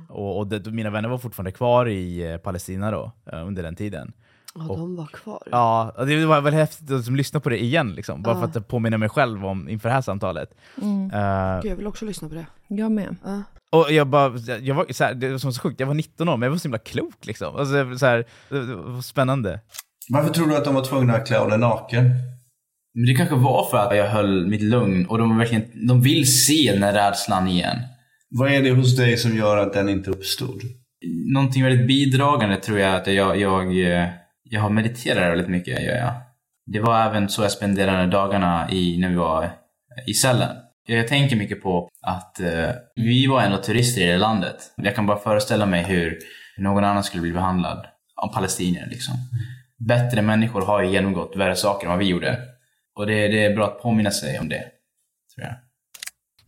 Och, 0.10 0.38
och 0.38 0.48
det, 0.48 0.72
mina 0.72 0.90
vänner 0.90 1.10
var 1.10 1.18
fortfarande 1.18 1.52
kvar 1.52 1.88
i 1.88 2.32
eh, 2.32 2.38
Palestina 2.38 2.92
då, 2.92 3.12
eh, 3.32 3.48
under 3.48 3.64
den 3.64 3.76
tiden. 3.76 4.14
Ja 4.56 4.62
de 4.68 4.96
var 4.96 5.06
kvar. 5.06 5.44
Ja, 5.52 5.94
och 5.98 6.08
det 6.08 6.26
var 6.26 6.42
väl 6.42 6.54
häftigt 6.54 6.92
att 6.92 7.08
lyssna 7.08 7.40
på 7.40 7.50
det 7.50 7.64
igen, 7.64 7.92
liksom, 7.94 8.22
bara 8.22 8.36
Ja. 8.36 8.48
för 8.52 8.60
att 8.60 8.68
påminna 8.68 8.98
mig 8.98 9.10
själv 9.10 9.46
om 9.46 9.70
inför 9.70 9.90
det 9.90 9.94
här 9.96 10.02
samtalet. 10.02 10.50
Eh, 10.78 11.62
Gud, 11.62 11.72
jag 11.72 11.76
vill 11.76 11.88
också 11.88 12.06
lyssna 12.06 12.30
på 12.30 12.36
det. 12.36 12.46
Jag 12.68 12.92
med. 12.92 13.16
Ja. 13.24 13.44
och 13.72 13.92
jag 13.92 14.08
bara, 14.08 14.38
jag 14.62 14.76
var, 14.76 14.94
så 14.94 15.04
här, 15.04 15.14
det 15.14 15.30
var 15.30 15.38
så 15.38 15.52
sjukt, 15.62 15.80
jag 15.80 15.88
var 15.88 15.94
19 15.94 16.30
år, 16.30 16.38
men 16.38 16.48
jag 16.48 16.52
var 16.52 16.58
så 16.58 16.64
himla 16.68 16.78
klok 16.78 17.26
liksom. 17.26 17.56
Alltså, 17.56 17.98
så 17.98 18.06
här, 18.06 18.26
det, 18.50 18.76
var 18.76 19.02
spännande. 19.02 19.60
Varför 20.10 20.34
tror 20.34 20.48
du 20.48 20.56
att 20.56 20.66
de 20.66 20.76
var 20.76 20.86
tvungna 20.86 21.14
att 21.14 21.28
klä 21.28 21.40
av 21.40 21.50
dig 21.50 21.60
naken? 21.60 22.04
Men 22.94 23.06
det 23.06 23.14
kanske 23.14 23.36
var 23.36 23.70
för 23.72 23.78
att 23.78 23.98
jag 23.98 24.10
höll 24.10 24.48
mitt 24.48 24.62
lugn 24.62 25.06
och 25.06 25.18
de, 25.18 25.38
verkligen, 25.38 25.88
de 25.88 26.02
vill 26.02 26.46
se 26.46 26.72
den 26.74 26.84
här 26.84 26.94
rädslan 26.94 27.48
igen. 27.48 27.78
Vad 28.30 28.52
är 28.52 28.62
det 28.62 28.72
hos 28.72 28.96
dig 28.96 29.18
som 29.18 29.38
gör 29.38 29.58
att 29.58 29.74
den 29.74 29.90
inte 29.90 30.10
uppstod? 30.10 30.62
Någonting 31.34 31.64
väldigt 31.64 31.88
bidragande 31.88 32.58
tror 32.58 32.80
jag 32.80 32.96
att 32.96 33.08
jag, 33.08 33.40
jag, 33.40 33.92
eh, 33.92 34.10
jag 34.44 34.62
har 34.62 34.70
mediterat 34.70 35.32
väldigt 35.32 35.50
mycket. 35.50 35.84
Gör 35.84 35.96
jag. 35.96 36.14
Det 36.66 36.80
var 36.80 37.06
även 37.06 37.30
så 37.30 37.42
jag 37.42 37.52
spenderade 37.52 38.08
dagarna 38.08 38.72
i, 38.72 38.98
när 38.98 39.10
vi 39.10 39.16
var 39.16 39.52
i 40.08 40.14
cellen. 40.14 40.56
Jag 40.88 41.08
tänker 41.08 41.36
mycket 41.36 41.64
på 41.64 41.90
att 42.02 42.40
eh, 42.40 42.70
vi 42.96 43.28
var 43.28 43.42
ändå 43.42 43.58
turister 43.58 44.02
i 44.02 44.06
det 44.06 44.18
landet. 44.18 44.56
Jag 44.76 44.96
kan 44.96 45.06
bara 45.06 45.20
föreställa 45.20 45.66
mig 45.66 45.84
hur 45.84 46.20
någon 46.58 46.84
annan 46.84 47.04
skulle 47.04 47.22
bli 47.22 47.32
behandlad 47.32 47.86
av 48.16 48.34
palestinier. 48.34 48.88
Liksom. 48.90 49.16
Bättre 49.88 50.22
människor 50.22 50.62
har 50.62 50.84
ju 50.84 50.92
genomgått 50.92 51.36
värre 51.36 51.56
saker 51.56 51.88
än 51.88 51.92
vad 51.92 52.00
vi 52.00 52.06
gjorde. 52.06 52.40
Och 52.96 53.08
det, 53.08 53.28
det 53.28 53.46
är 53.46 53.56
bra 53.56 53.66
att 53.66 53.82
påminna 53.82 54.12
sig 54.12 54.40
om 54.40 54.50
det, 54.50 54.64
tror 55.36 55.48
jag 55.48 55.56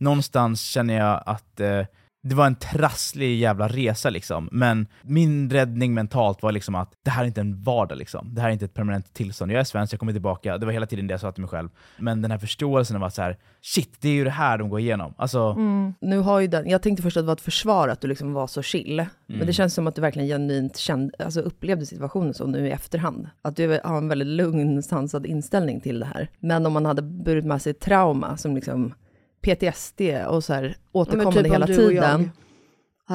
någonstans 0.00 0.62
känner 0.62 0.94
jag 0.94 1.22
att 1.26 1.60
eh, 1.60 1.82
det 2.22 2.34
var 2.34 2.46
en 2.46 2.54
trasslig 2.54 3.38
jävla 3.38 3.68
resa 3.68 4.10
liksom. 4.10 4.48
Men 4.52 4.86
min 5.02 5.50
räddning 5.50 5.94
mentalt 5.94 6.42
var 6.42 6.52
liksom 6.52 6.74
att 6.74 6.92
det 7.04 7.10
här 7.10 7.22
är 7.22 7.26
inte 7.26 7.40
en 7.40 7.62
vardag 7.62 7.98
liksom. 7.98 8.34
Det 8.34 8.40
här 8.40 8.48
är 8.48 8.52
inte 8.52 8.64
ett 8.64 8.74
permanent 8.74 9.14
tillstånd. 9.14 9.52
Jag 9.52 9.60
är 9.60 9.64
svensk, 9.64 9.92
jag 9.92 10.00
kommer 10.00 10.12
tillbaka. 10.12 10.58
Det 10.58 10.66
var 10.66 10.72
hela 10.72 10.86
tiden 10.86 11.06
det 11.06 11.12
jag 11.12 11.20
sa 11.20 11.32
till 11.32 11.40
mig 11.40 11.50
själv. 11.50 11.68
Men 11.98 12.22
den 12.22 12.30
här 12.30 12.38
förståelsen 12.38 12.96
av 12.96 13.04
att 13.04 13.14
så 13.14 13.22
här, 13.22 13.36
shit, 13.62 13.96
det 14.00 14.08
är 14.08 14.12
ju 14.12 14.24
det 14.24 14.30
här 14.30 14.58
de 14.58 14.68
går 14.68 14.80
igenom. 14.80 15.14
Alltså, 15.16 15.54
Nu 16.00 16.18
har 16.18 16.40
ju 16.40 16.46
den, 16.46 16.68
jag 16.68 16.82
tänkte 16.82 17.02
först 17.02 17.16
att 17.16 17.22
det 17.22 17.26
var 17.26 17.32
ett 17.32 17.40
försvar 17.40 17.88
att 17.88 18.00
du 18.00 18.08
liksom 18.08 18.32
var 18.32 18.46
så 18.46 18.62
chill. 18.62 19.06
Men 19.26 19.46
det 19.46 19.52
känns 19.52 19.74
som 19.74 19.86
att 19.86 19.94
du 19.94 20.00
verkligen 20.00 20.28
genuint 20.28 20.76
kände, 20.76 21.14
alltså 21.18 21.40
upplevde 21.40 21.86
situationen 21.86 22.34
så 22.34 22.46
nu 22.46 22.66
i 22.66 22.70
efterhand. 22.70 23.28
Att 23.42 23.56
du 23.56 23.80
har 23.84 23.98
en 23.98 24.08
väldigt 24.08 24.28
lugn, 24.28 24.82
sansad 24.82 25.26
inställning 25.26 25.80
till 25.80 26.00
det 26.00 26.06
här. 26.06 26.28
Men 26.38 26.66
om 26.66 26.72
man 26.72 26.86
hade 26.86 27.02
burit 27.02 27.44
med 27.44 27.62
sig 27.62 27.74
trauma 27.74 28.36
som 28.36 28.54
liksom 28.54 28.94
PTSD 29.42 30.00
och 30.28 30.44
så 30.44 30.52
här 30.52 30.76
återkommande 30.92 31.42
typ 31.42 31.52
hela 31.52 31.66
jag 31.68 31.76
tiden. 31.76 32.30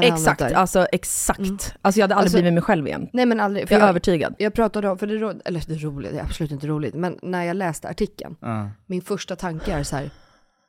Exakt, 0.02 0.42
alltså 0.42 0.86
exakt. 0.92 1.40
Mm. 1.40 1.58
Alltså 1.82 2.00
jag 2.00 2.04
hade 2.04 2.16
aldrig 2.16 2.26
Alltså- 2.26 2.36
blivit 2.38 2.54
mig 2.54 2.64
själv 2.64 2.88
igen. 2.88 3.10
Nej 3.14 3.26
men 3.26 3.40
aldrig. 3.40 3.72
Jag 3.72 3.82
är 3.82 3.88
övertygad. 3.88 4.36
Jag 4.40 4.54
pratade 4.54 4.90
om, 4.90 4.98
för 4.98 5.08
det, 5.08 5.18
ro- 5.18 5.40
eller 5.46 5.64
det 5.68 5.74
är 5.74 5.78
roligt, 5.80 6.12
det 6.12 6.20
är 6.20 6.24
absolut 6.24 6.52
inte 6.52 6.68
roligt, 6.68 6.94
men 6.96 7.20
när 7.22 7.44
jag 7.44 7.56
läste 7.58 7.90
artikeln, 7.90 8.36
Ja. 8.40 8.70
min 8.86 9.02
första 9.02 9.36
tanke 9.36 9.72
är 9.74 9.84
så 9.84 9.96
här, 9.96 10.10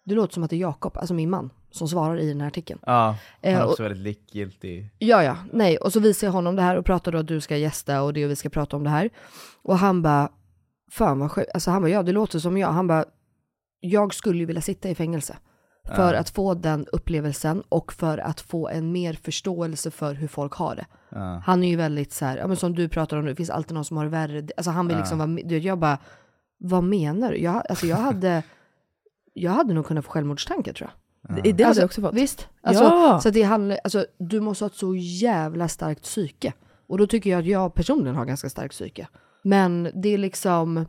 det 0.04 0.14
låter 0.14 0.34
som 0.34 0.42
att 0.42 0.50
det 0.50 0.56
är 0.56 0.60
Jakob, 0.60 0.96
alltså 0.96 1.14
min 1.14 1.30
man, 1.30 1.50
som 1.70 1.88
svarar 1.88 2.18
i 2.20 2.28
den 2.28 2.40
här 2.40 2.48
artikeln. 2.48 2.80
Ja, 2.86 2.92
han 3.06 3.16
Eh, 3.52 3.58
är 3.58 3.64
och- 3.64 3.70
också 3.70 3.82
väldigt 3.82 4.02
likgiltig. 4.02 4.90
Ja, 4.98 5.22
ja, 5.24 5.36
nej. 5.52 5.76
Och 5.76 5.92
så 5.92 6.00
visar 6.00 6.26
jag 6.26 6.32
honom 6.32 6.56
det 6.56 6.62
här 6.62 6.76
och 6.76 6.84
pratar 6.84 7.12
då 7.12 7.18
att 7.18 7.26
du 7.28 7.40
ska 7.40 7.56
gästa 7.56 8.02
och 8.02 8.12
det 8.12 8.24
och 8.24 8.30
vi 8.30 8.36
ska 8.36 8.48
prata 8.48 8.76
om 8.76 8.84
det 8.84 8.90
här. 8.90 9.10
Och 9.62 9.78
han 9.78 10.02
bara, 10.02 10.28
fan 10.90 11.18
vad 11.18 11.30
sjukt. 11.32 11.50
Alltså 11.54 11.70
han 11.70 11.82
bara, 11.82 11.90
ja 11.90 12.02
det 12.02 12.12
låter 12.12 12.38
som 12.38 12.56
jag. 12.58 12.68
Han 12.68 12.86
bara, 12.86 13.04
jag 13.88 14.14
skulle 14.14 14.38
ju 14.38 14.44
vilja 14.46 14.62
sitta 14.62 14.88
i 14.90 14.94
fängelse. 14.94 15.36
För 15.96 16.14
att 16.14 16.30
få 16.30 16.54
den 16.54 16.86
upplevelsen 16.92 17.62
och 17.68 17.92
för 17.92 18.18
att 18.18 18.40
få 18.40 18.68
en 18.68 18.92
mer 18.92 19.12
förståelse 19.12 19.90
för 19.90 20.14
hur 20.14 20.28
folk 20.28 20.52
har 20.52 20.76
det. 20.76 20.86
Ja. 21.10 21.42
Han 21.46 21.62
är 21.64 21.68
ju 21.68 21.76
väldigt 21.76 22.12
så 22.12 22.24
här, 22.24 22.36
ja 22.36 22.46
men 22.46 22.56
som 22.56 22.74
du 22.74 22.88
pratar 22.88 23.16
om 23.16 23.24
nu, 23.24 23.30
det 23.30 23.36
finns 23.36 23.50
alltid 23.50 23.74
någon 23.74 23.84
som 23.84 23.96
har 23.96 24.04
det 24.04 24.10
värre. 24.10 24.46
Alltså 24.56 24.70
han 24.70 24.86
vill 24.88 24.94
Ja. 24.96 25.00
liksom 25.00 25.18
vara, 25.18 25.26
med- 25.26 25.48
du 25.48 25.54
vet, 25.54 25.64
jag 25.64 25.78
bara, 25.78 25.98
vad 26.58 26.84
menar 26.84 27.30
du? 27.32 27.38
Jag, 27.38 27.62
alltså 27.68 27.86
jag 27.86 27.96
hade, 27.96 28.42
jag 29.34 29.50
hade 29.52 29.74
nog 29.74 29.86
kunnat 29.86 30.04
få 30.04 30.10
självmordstankar 30.10 30.72
tror 30.72 30.90
jag. 30.90 31.36
Det, 31.36 31.42
det 31.42 31.50
hade 31.50 31.66
Alltså, 31.66 31.80
jag 31.82 31.86
också 31.86 32.00
fått. 32.00 32.14
Visst? 32.14 32.48
Alltså, 32.62 32.84
Ja. 32.84 33.20
så 33.22 33.30
det 33.30 33.42
handlar, 33.42 33.78
alltså, 33.84 34.06
du 34.18 34.40
måste 34.40 34.64
ha 34.64 34.70
ett 34.70 34.74
så 34.76 34.94
jävla 34.96 35.68
starkt 35.68 36.02
psyke. 36.02 36.52
Och 36.88 36.98
då 36.98 37.06
tycker 37.06 37.30
jag 37.30 37.40
att 37.40 37.46
jag 37.46 37.74
personligen 37.74 38.16
har 38.16 38.24
ganska 38.24 38.48
starkt 38.50 38.72
psyke. 38.74 39.08
Men 39.44 39.90
det 39.94 40.08
är 40.08 40.18
liksom, 40.18 40.86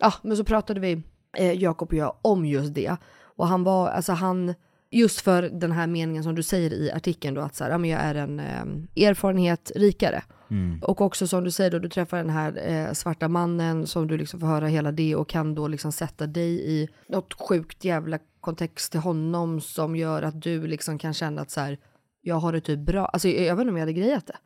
ja 0.00 0.12
men 0.22 0.36
så 0.36 0.44
pratade 0.44 0.80
vi, 0.80 1.02
eh, 1.36 1.52
Jakob 1.52 1.88
och 1.88 1.94
jag, 1.94 2.16
om 2.22 2.46
just 2.46 2.74
det. 2.74 2.96
Och 3.22 3.46
han 3.46 3.64
var, 3.64 3.88
alltså 3.88 4.12
han, 4.12 4.54
just 4.90 5.20
för 5.20 5.42
den 5.42 5.72
här 5.72 5.86
meningen 5.86 6.22
som 6.22 6.34
du 6.34 6.42
säger 6.42 6.72
i 6.72 6.92
artikeln 6.92 7.34
då, 7.34 7.40
att 7.40 7.54
så 7.54 7.64
här, 7.64 7.70
ja, 7.70 7.78
men 7.78 7.90
jag 7.90 8.00
är 8.00 8.14
en 8.14 8.40
eh, 8.40 9.08
erfarenhet 9.08 9.72
rikare. 9.74 10.22
Mm. 10.50 10.82
Och 10.82 11.00
också 11.00 11.26
som 11.26 11.44
du 11.44 11.50
säger 11.50 11.70
då, 11.70 11.78
du 11.78 11.88
träffar 11.88 12.16
den 12.16 12.30
här 12.30 12.68
eh, 12.68 12.92
svarta 12.92 13.28
mannen 13.28 13.86
som 13.86 14.06
du 14.06 14.18
liksom 14.18 14.40
får 14.40 14.46
höra 14.46 14.66
hela 14.66 14.92
det 14.92 15.16
och 15.16 15.28
kan 15.28 15.54
då 15.54 15.68
liksom 15.68 15.92
sätta 15.92 16.26
dig 16.26 16.70
i 16.70 16.88
något 17.08 17.34
sjukt 17.34 17.84
jävla 17.84 18.18
kontext 18.40 18.92
till 18.92 19.00
honom 19.00 19.60
som 19.60 19.96
gör 19.96 20.22
att 20.22 20.42
du 20.42 20.66
liksom 20.66 20.98
kan 20.98 21.14
känna 21.14 21.42
att 21.42 21.50
så 21.50 21.60
här, 21.60 21.78
jag 22.22 22.36
har 22.36 22.52
det 22.52 22.60
typ 22.60 22.78
bra. 22.78 23.06
Alltså 23.06 23.28
jag, 23.28 23.46
jag 23.46 23.56
vet 23.56 23.60
inte 23.60 23.70
om 23.70 23.76
jag 23.76 23.82
hade 23.82 23.92
grejat 23.92 24.26
det. 24.26 24.36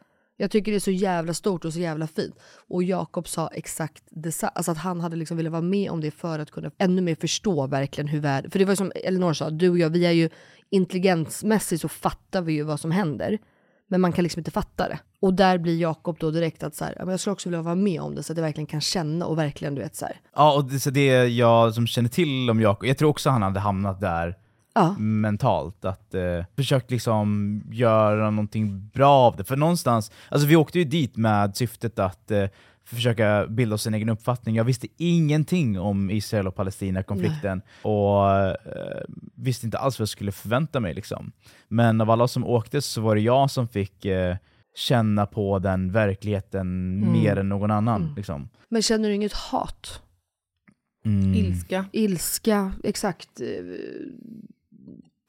Jag 0.43 0.51
tycker 0.51 0.72
det 0.72 0.78
är 0.78 0.80
så 0.80 0.90
jävla 0.90 1.34
stort 1.34 1.64
och 1.64 1.72
så 1.72 1.80
jävla 1.80 2.07
fint. 2.07 2.34
Och 2.68 2.82
Jakob 2.82 3.28
sa 3.28 3.49
exakt 3.49 4.03
detsamma, 4.11 4.51
alltså 4.55 4.72
att 4.72 4.78
han 4.78 5.01
hade 5.01 5.16
liksom 5.16 5.36
velat 5.36 5.53
vara 5.53 5.62
med 5.62 5.90
om 5.90 6.01
det 6.01 6.11
för 6.11 6.38
att 6.38 6.51
kunna 6.51 6.70
ännu 6.78 7.03
mer 7.03 7.14
förstå 7.14 7.66
verkligen 7.66 8.09
hur 8.09 8.20
världen, 8.20 8.51
för 8.51 8.59
det 8.59 8.64
var 8.64 8.72
ju 8.72 8.76
som 8.76 8.93
Elinor 8.95 9.32
sa, 9.32 9.51
du 9.51 9.68
och 9.68 9.78
jag, 9.78 9.90
vi 9.90 10.07
är 10.07 10.11
ju 10.11 10.28
intelligensmässigt 10.70 11.82
så 11.82 11.88
fattar 11.88 12.43
vi 12.43 12.53
ju 12.53 12.62
vad 12.62 12.80
som 12.80 12.90
händer. 12.90 13.38
Men 13.88 14.01
man 14.01 14.12
kan 14.12 14.22
liksom 14.22 14.40
inte 14.40 14.51
fatta 14.51 14.88
det. 14.88 14.99
Och 15.20 15.34
där 15.34 15.59
blir 15.59 15.80
Jakob 15.80 16.16
då 16.18 16.30
direkt 16.30 16.62
att 16.62 16.74
så 16.74 16.84
här, 16.84 16.95
"Ja, 16.99 17.05
men 17.05 17.11
jag 17.11 17.20
skulle 17.20 17.32
också 17.32 17.49
vilja 17.49 17.62
vara 17.62 17.74
med 17.74 18.01
om 18.01 18.14
det 18.14 18.22
så 18.22 18.32
att 18.32 18.36
jag 18.36 18.45
verkligen 18.45 18.66
kan 18.66 18.80
känna 18.80 19.26
och 19.26 19.38
verkligen 19.38 19.74
du 19.74 19.82
vet 19.82 19.97
så 19.97 20.05
här. 20.05 20.20
Ja, 20.34 20.55
och 20.57 20.64
det, 20.64 20.80
så 20.80 20.90
det 20.90 21.26
jag 21.26 21.74
som 21.74 21.86
känner 21.86 22.09
till 22.09 22.51
om 22.51 22.61
Jakob, 22.61 22.86
jag 22.88 22.99
tror 22.99 23.09
också 23.09 23.30
han 23.30 23.43
hade 23.43 23.61
hamnat 23.61 24.01
där 24.01 24.36
Ja. 24.75 24.95
mentalt. 24.99 25.85
Att 25.85 26.14
eh, 26.14 26.45
försökt 26.57 26.91
liksom 26.91 27.61
göra 27.73 28.31
någonting 28.31 28.89
bra 28.89 29.11
av 29.11 29.37
det. 29.37 29.45
För 29.45 29.57
någonstans, 29.57 30.11
alltså 30.29 30.49
vi 30.49 30.57
åkte 30.57 30.79
ju 30.79 30.85
dit 30.85 31.16
med 31.16 31.57
syftet 31.57 31.99
att 31.99 32.31
eh, 32.31 32.47
försöka 32.85 33.47
bilda 33.47 33.75
oss 33.75 33.87
en 33.87 33.95
egen 33.95 34.09
uppfattning. 34.09 34.55
Jag 34.57 34.64
visste 34.64 34.87
ingenting 34.97 35.81
om 35.81 36.11
Israel 36.11 36.47
och 36.49 36.55
Palestina-konflikten 36.55 37.62
och 37.83 38.31
eh, 38.31 38.55
visste 39.35 39.66
inte 39.66 39.79
alls 39.79 39.99
vad 39.99 40.03
jag 40.05 40.09
skulle 40.09 40.33
förvänta 40.33 40.81
mig. 40.81 40.95
Liksom. 40.95 41.33
Men 41.68 42.01
av 42.01 42.11
alla 42.11 42.29
som 42.29 42.45
åkte 42.47 42.83
så 42.83 43.01
var 43.01 43.14
det 43.14 43.20
jag 43.20 43.51
som 43.51 43.68
fick 43.68 44.05
eh, 44.05 44.37
känna 44.75 45.27
på 45.27 45.59
den 45.59 45.93
verkligheten 45.93 46.61
Mm. 47.03 47.12
mer 47.12 47.37
än 47.37 47.49
någon 47.49 47.70
annan. 47.70 48.03
Mm. 48.03 48.14
Liksom. 48.14 48.49
Men 48.68 48.83
känner 48.83 49.09
du 49.09 49.14
inget 49.14 49.33
hat? 49.33 50.03
Mm. 51.05 51.35
Ilska, 51.35 51.85
Ilska, 51.93 52.73
exakt. 52.85 53.41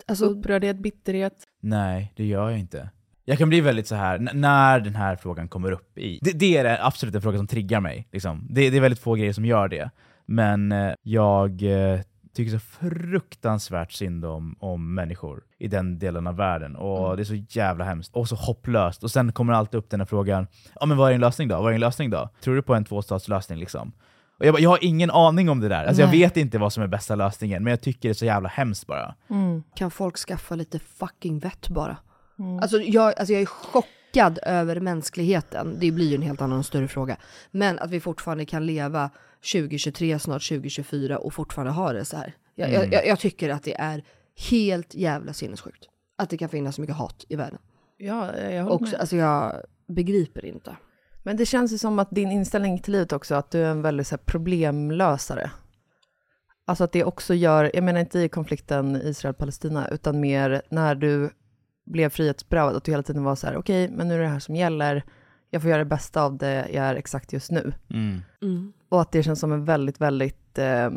Alltså, 0.08 0.26
upprördhet, 0.26 0.78
bitterhet. 0.78 1.34
Nej, 1.62 2.14
det 2.16 2.26
gör 2.26 2.49
jag 2.49 2.60
inte. 2.60 2.89
Jag 3.26 3.38
kan 3.38 3.49
bli 3.49 3.62
väldigt 3.62 3.88
så 3.88 3.95
här 3.95 4.20
när 4.34 4.80
den 4.80 4.95
här 4.95 5.16
frågan 5.16 5.47
kommer 5.47 5.72
upp 5.72 5.97
i... 5.97 6.20
Det, 6.22 6.32
det 6.32 6.58
är 6.58 6.86
absolut 6.88 7.16
en 7.16 7.22
fråga 7.22 7.38
som 7.38 7.47
triggar 7.47 7.80
mig. 7.80 8.08
Liksom. 8.12 8.47
Det, 8.49 8.70
det 8.70 8.78
är 8.78 8.82
väldigt 8.82 8.99
få 8.99 9.14
grejer 9.16 9.34
som 9.34 9.45
gör 9.45 9.68
det. 9.68 9.89
Men 10.26 10.72
eh, 10.72 10.93
jag 11.04 11.64
eh, 11.64 11.99
tycker 12.36 12.51
så 12.51 12.60
fruktansvärt 12.60 13.91
synd 13.91 14.26
om, 14.26 14.56
om 14.60 14.93
människor 14.93 15.43
i 15.60 15.68
den 15.68 15.99
delen 15.99 16.28
av 16.28 16.36
världen. 16.36 16.76
Och 16.76 17.06
Mm. 17.06 17.16
Det 17.16 17.22
är 17.22 17.26
så 17.26 17.60
jävla 17.60 17.86
hemskt 17.86 18.16
och 18.16 18.30
så 18.30 18.36
hopplöst. 18.36 19.04
Och 19.04 19.12
sen 19.12 19.32
kommer 19.32 19.54
alltid 19.54 19.78
upp 19.78 19.89
den 19.89 19.99
här 19.99 20.06
frågan, 20.06 20.47
ja 20.80 20.86
men 20.86 20.97
vad 20.97 21.08
är 21.08 21.12
din 21.12 21.22
lösning 21.22 21.47
då? 21.47 21.56
Vad 21.56 21.68
är 21.68 21.72
din 21.72 21.80
lösning 21.80 22.10
då? 22.10 22.30
Tror 22.41 22.56
du 22.56 22.62
på 22.62 22.76
en 22.76 22.86
tvåstatslösning 22.86 23.60
liksom? 23.60 23.91
Och 24.44 24.48
jag, 24.48 24.54
bara, 24.54 24.60
jag 24.62 24.70
har 24.70 24.80
ingen 24.82 25.12
aning 25.12 25.50
om 25.50 25.60
det 25.60 25.68
där. 25.68 25.86
Alltså, 25.86 26.02
jag 26.02 26.12
vet 26.12 26.38
inte 26.38 26.58
vad 26.58 26.74
som 26.74 26.84
är 26.84 26.88
bästa 26.88 27.16
lösningen, 27.16 27.64
men 27.64 27.72
jag 27.72 27.82
tycker 27.82 28.10
det 28.10 28.12
är 28.12 28.14
så 28.14 28.26
jävla 28.26 28.50
hemskt 28.50 28.88
bara. 28.88 29.16
kan 29.76 29.91
folk 29.91 30.18
skaffa 30.18 30.56
lite 30.56 30.80
fucking 30.80 31.39
vett 31.39 31.70
bara? 31.70 31.98
Alltså, 32.62 32.78
jag, 32.82 33.14
alltså 33.20 33.34
jag 33.34 33.41
är 33.41 33.46
chockad 33.46 34.39
över 34.44 34.80
mänskligheten. 34.80 35.78
Det 35.80 35.91
blir 35.91 36.10
ju 36.10 36.16
en 36.16 36.22
helt 36.22 36.41
annan 36.41 36.60
och 36.60 36.66
större 36.66 36.88
fråga. 36.88 37.18
Men 37.52 37.80
att 37.80 37.91
vi 37.91 38.00
fortfarande 38.00 38.46
kan 38.46 38.66
leva 38.66 39.10
2023, 39.54 40.20
snart 40.20 40.48
2024 40.50 41.18
och 41.18 41.34
fortfarande 41.34 41.72
ha 41.74 41.94
det 41.94 42.06
så 42.06 42.18
här. 42.18 42.34
Jag, 42.56 42.70
Mm. 42.70 42.82
jag, 42.82 42.94
jag, 42.94 43.08
jag 43.08 43.20
tycker 43.20 43.50
att 43.50 43.64
det 43.64 43.80
är 43.80 44.04
helt 44.50 44.96
jävla 44.96 45.34
sinnessjukt. 45.34 45.86
Att 46.18 46.30
det 46.30 46.38
kan 46.38 46.50
finnas 46.50 46.76
så 46.76 46.82
mycket 46.82 46.96
hat 46.96 47.26
i 47.30 47.36
världen. 47.36 47.60
Ja, 47.98 48.39
jag 48.39 48.64
håller 48.64 48.76
Också, 48.76 48.91
med. 48.91 49.00
alltså 49.02 49.16
jag 49.16 49.54
begriper 49.88 50.46
inte. 50.46 50.76
Men 51.24 51.38
det 51.38 51.45
känns 51.45 51.74
ju 51.74 51.78
som 51.78 51.99
att 51.99 52.11
din 52.11 52.32
inställning 52.32 52.80
till 52.80 52.93
livet 52.93 53.13
också, 53.13 53.36
att 53.36 53.51
du 53.51 53.59
är 53.59 53.71
en 53.71 53.82
väldigt 53.82 54.07
så 54.07 54.15
här, 54.15 54.24
problemlösare. 54.26 55.51
Alltså 56.65 56.84
att 56.84 56.91
det 56.91 57.03
också 57.03 57.34
gör, 57.34 57.71
jag 57.74 57.84
menar 57.84 57.99
inte 57.99 58.19
i 58.19 58.30
konflikten 58.30 58.95
Israel-Palestina, 58.95 59.88
utan 59.88 60.19
mer 60.19 60.61
när 60.69 60.95
du 60.95 61.30
blev 61.86 62.09
frihetsberövad, 62.09 62.76
att 62.76 62.84
du 62.84 62.91
hela 62.91 63.03
tiden 63.03 63.24
var 63.24 63.36
så 63.36 63.47
här, 63.47 63.57
okej, 63.57 63.89
men 63.89 64.07
nu 64.07 64.13
är 64.13 64.19
det 64.19 64.28
här 64.28 64.39
som 64.39 64.55
gäller, 64.55 65.03
jag 65.49 65.61
får 65.61 65.69
göra 65.71 65.80
det 65.80 65.89
bästa 65.89 66.24
av 66.24 66.38
det 66.38 66.67
jag 66.74 66.86
är 66.86 66.95
exakt 66.95 67.34
just 67.34 67.51
nu. 67.51 67.74
Mm. 67.89 68.74
Och 68.89 69.01
att 69.01 69.11
det 69.11 69.24
känns 69.24 69.39
som 69.39 69.51
en 69.51 69.65
väldigt, 69.65 70.01
väldigt 70.01 70.57
eh, 70.57 70.89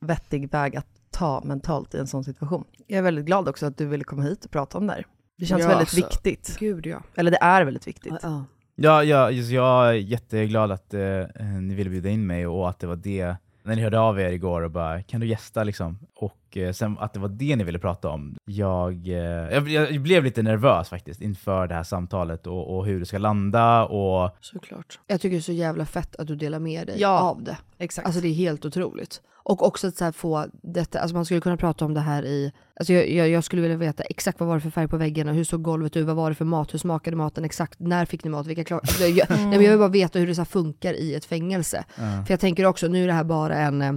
vettig 0.00 0.50
väg 0.50 0.76
att 0.76 0.86
ta 1.10 1.42
mentalt 1.44 1.94
i 1.94 1.98
en 1.98 2.06
sån 2.06 2.24
situation. 2.24 2.64
Jag 2.86 2.98
är 2.98 3.02
väldigt 3.02 3.24
glad 3.24 3.48
också 3.48 3.66
att 3.66 3.78
du 3.78 3.86
ville 3.86 4.04
komma 4.04 4.22
hit 4.22 4.44
och 4.44 4.50
prata 4.50 4.78
om 4.78 4.86
det 4.86 4.92
här. 4.92 5.06
Det 5.38 5.46
känns 5.46 5.62
Ja, 5.62 5.68
väldigt 5.68 5.80
alltså, 5.80 5.96
viktigt. 5.96 6.56
Gud 6.58 6.86
ja. 6.86 7.02
Eller 7.14 7.30
det 7.30 7.38
är 7.40 7.64
väldigt 7.64 7.86
viktigt. 7.86 8.14
ja. 8.22 8.44
Ja, 8.74 9.04
ja 9.04 9.30
just, 9.30 9.50
jag 9.50 9.88
är 9.88 9.92
jätteglad 9.92 10.72
att 10.72 10.94
eh, 10.94 11.02
eh, 11.02 11.46
ni 11.60 11.74
ville 11.74 11.90
bjuda 11.90 12.08
in 12.08 12.26
mig 12.26 12.46
och 12.46 12.68
att 12.68 12.78
det 12.78 12.86
var 12.86 12.96
det, 12.96 13.36
när 13.62 13.76
ni 13.76 13.82
hörde 13.82 14.00
av 14.00 14.20
er 14.20 14.32
igår 14.32 14.62
och 14.62 14.70
bara 14.70 15.02
kan 15.02 15.20
du 15.20 15.26
gästa 15.26 15.64
liksom? 15.64 15.98
Och 16.14 16.41
eh, 16.56 16.72
sen 16.72 16.96
att 16.98 17.12
det 17.12 17.20
var 17.20 17.28
det 17.28 17.56
ni 17.56 17.64
ville 17.64 17.78
prata 17.78 18.08
om. 18.08 18.36
Jag, 18.44 19.08
eh, 19.08 19.14
jag, 19.14 19.68
jag 19.68 20.02
blev 20.02 20.24
lite 20.24 20.42
nervös 20.42 20.88
faktiskt 20.88 21.20
inför 21.20 21.66
det 21.66 21.74
här 21.74 21.82
samtalet 21.82 22.46
och, 22.46 22.76
och 22.76 22.86
hur 22.86 23.00
det 23.00 23.06
ska 23.06 23.18
landa 23.18 23.84
och 23.84 24.36
Såklart. 24.40 24.98
Jag 25.06 25.20
tycker 25.20 25.36
det 25.36 25.40
är 25.40 25.42
så 25.42 25.52
jävla 25.52 25.86
fett 25.86 26.16
att 26.16 26.26
du 26.26 26.36
delar 26.36 26.58
med 26.58 26.86
dig 26.86 26.96
Ja, 27.00 27.20
av 27.20 27.42
det. 27.42 27.56
Exakt. 27.78 28.06
Alltså 28.06 28.20
det 28.20 28.28
är 28.28 28.34
helt 28.34 28.64
otroligt. 28.64 29.22
Och 29.44 29.66
också 29.66 29.86
att 29.88 29.96
så 29.96 30.04
här 30.04 30.12
få 30.12 30.46
detta, 30.62 31.00
alltså 31.00 31.16
man 31.16 31.24
skulle 31.24 31.40
kunna 31.40 31.56
prata 31.56 31.84
om 31.84 31.94
det 31.94 32.00
här 32.00 32.24
i, 32.24 32.52
alltså 32.76 32.92
jag, 32.92 33.10
jag, 33.10 33.28
jag 33.28 33.44
skulle 33.44 33.62
vilja 33.62 33.76
veta 33.76 34.02
exakt 34.02 34.40
vad 34.40 34.48
var 34.48 34.54
det 34.54 34.60
för 34.60 34.70
färg 34.70 34.88
på 34.88 34.96
väggarna, 34.96 35.32
hur 35.32 35.44
såg 35.44 35.62
golvet 35.62 35.96
ut, 35.96 36.06
vad 36.06 36.16
var 36.16 36.28
det 36.30 36.34
för 36.34 36.44
mat, 36.44 36.74
hur 36.74 36.78
smakade 36.78 37.16
maten 37.16 37.44
exakt, 37.44 37.80
när 37.80 38.04
fick 38.04 38.24
ni 38.24 38.30
mat, 38.30 38.46
vilka 38.46 38.64
klar... 38.64 38.78
Alltså 38.78 39.04
jag, 39.04 39.30
nej, 39.30 39.46
men 39.46 39.62
jag 39.62 39.70
vill 39.70 39.78
bara 39.78 39.88
veta 39.88 40.18
hur 40.18 40.26
det 40.26 40.34
så 40.34 40.40
här 40.40 40.46
funkar 40.46 40.94
i 40.94 41.14
ett 41.14 41.24
fängelse. 41.24 41.84
Ja. 41.96 42.24
För 42.26 42.32
jag 42.32 42.40
tänker 42.40 42.66
också, 42.66 42.88
nu 42.88 43.02
är 43.02 43.06
det 43.06 43.12
här 43.12 43.24
bara 43.24 43.56
en, 43.56 43.82
eh, 43.82 43.92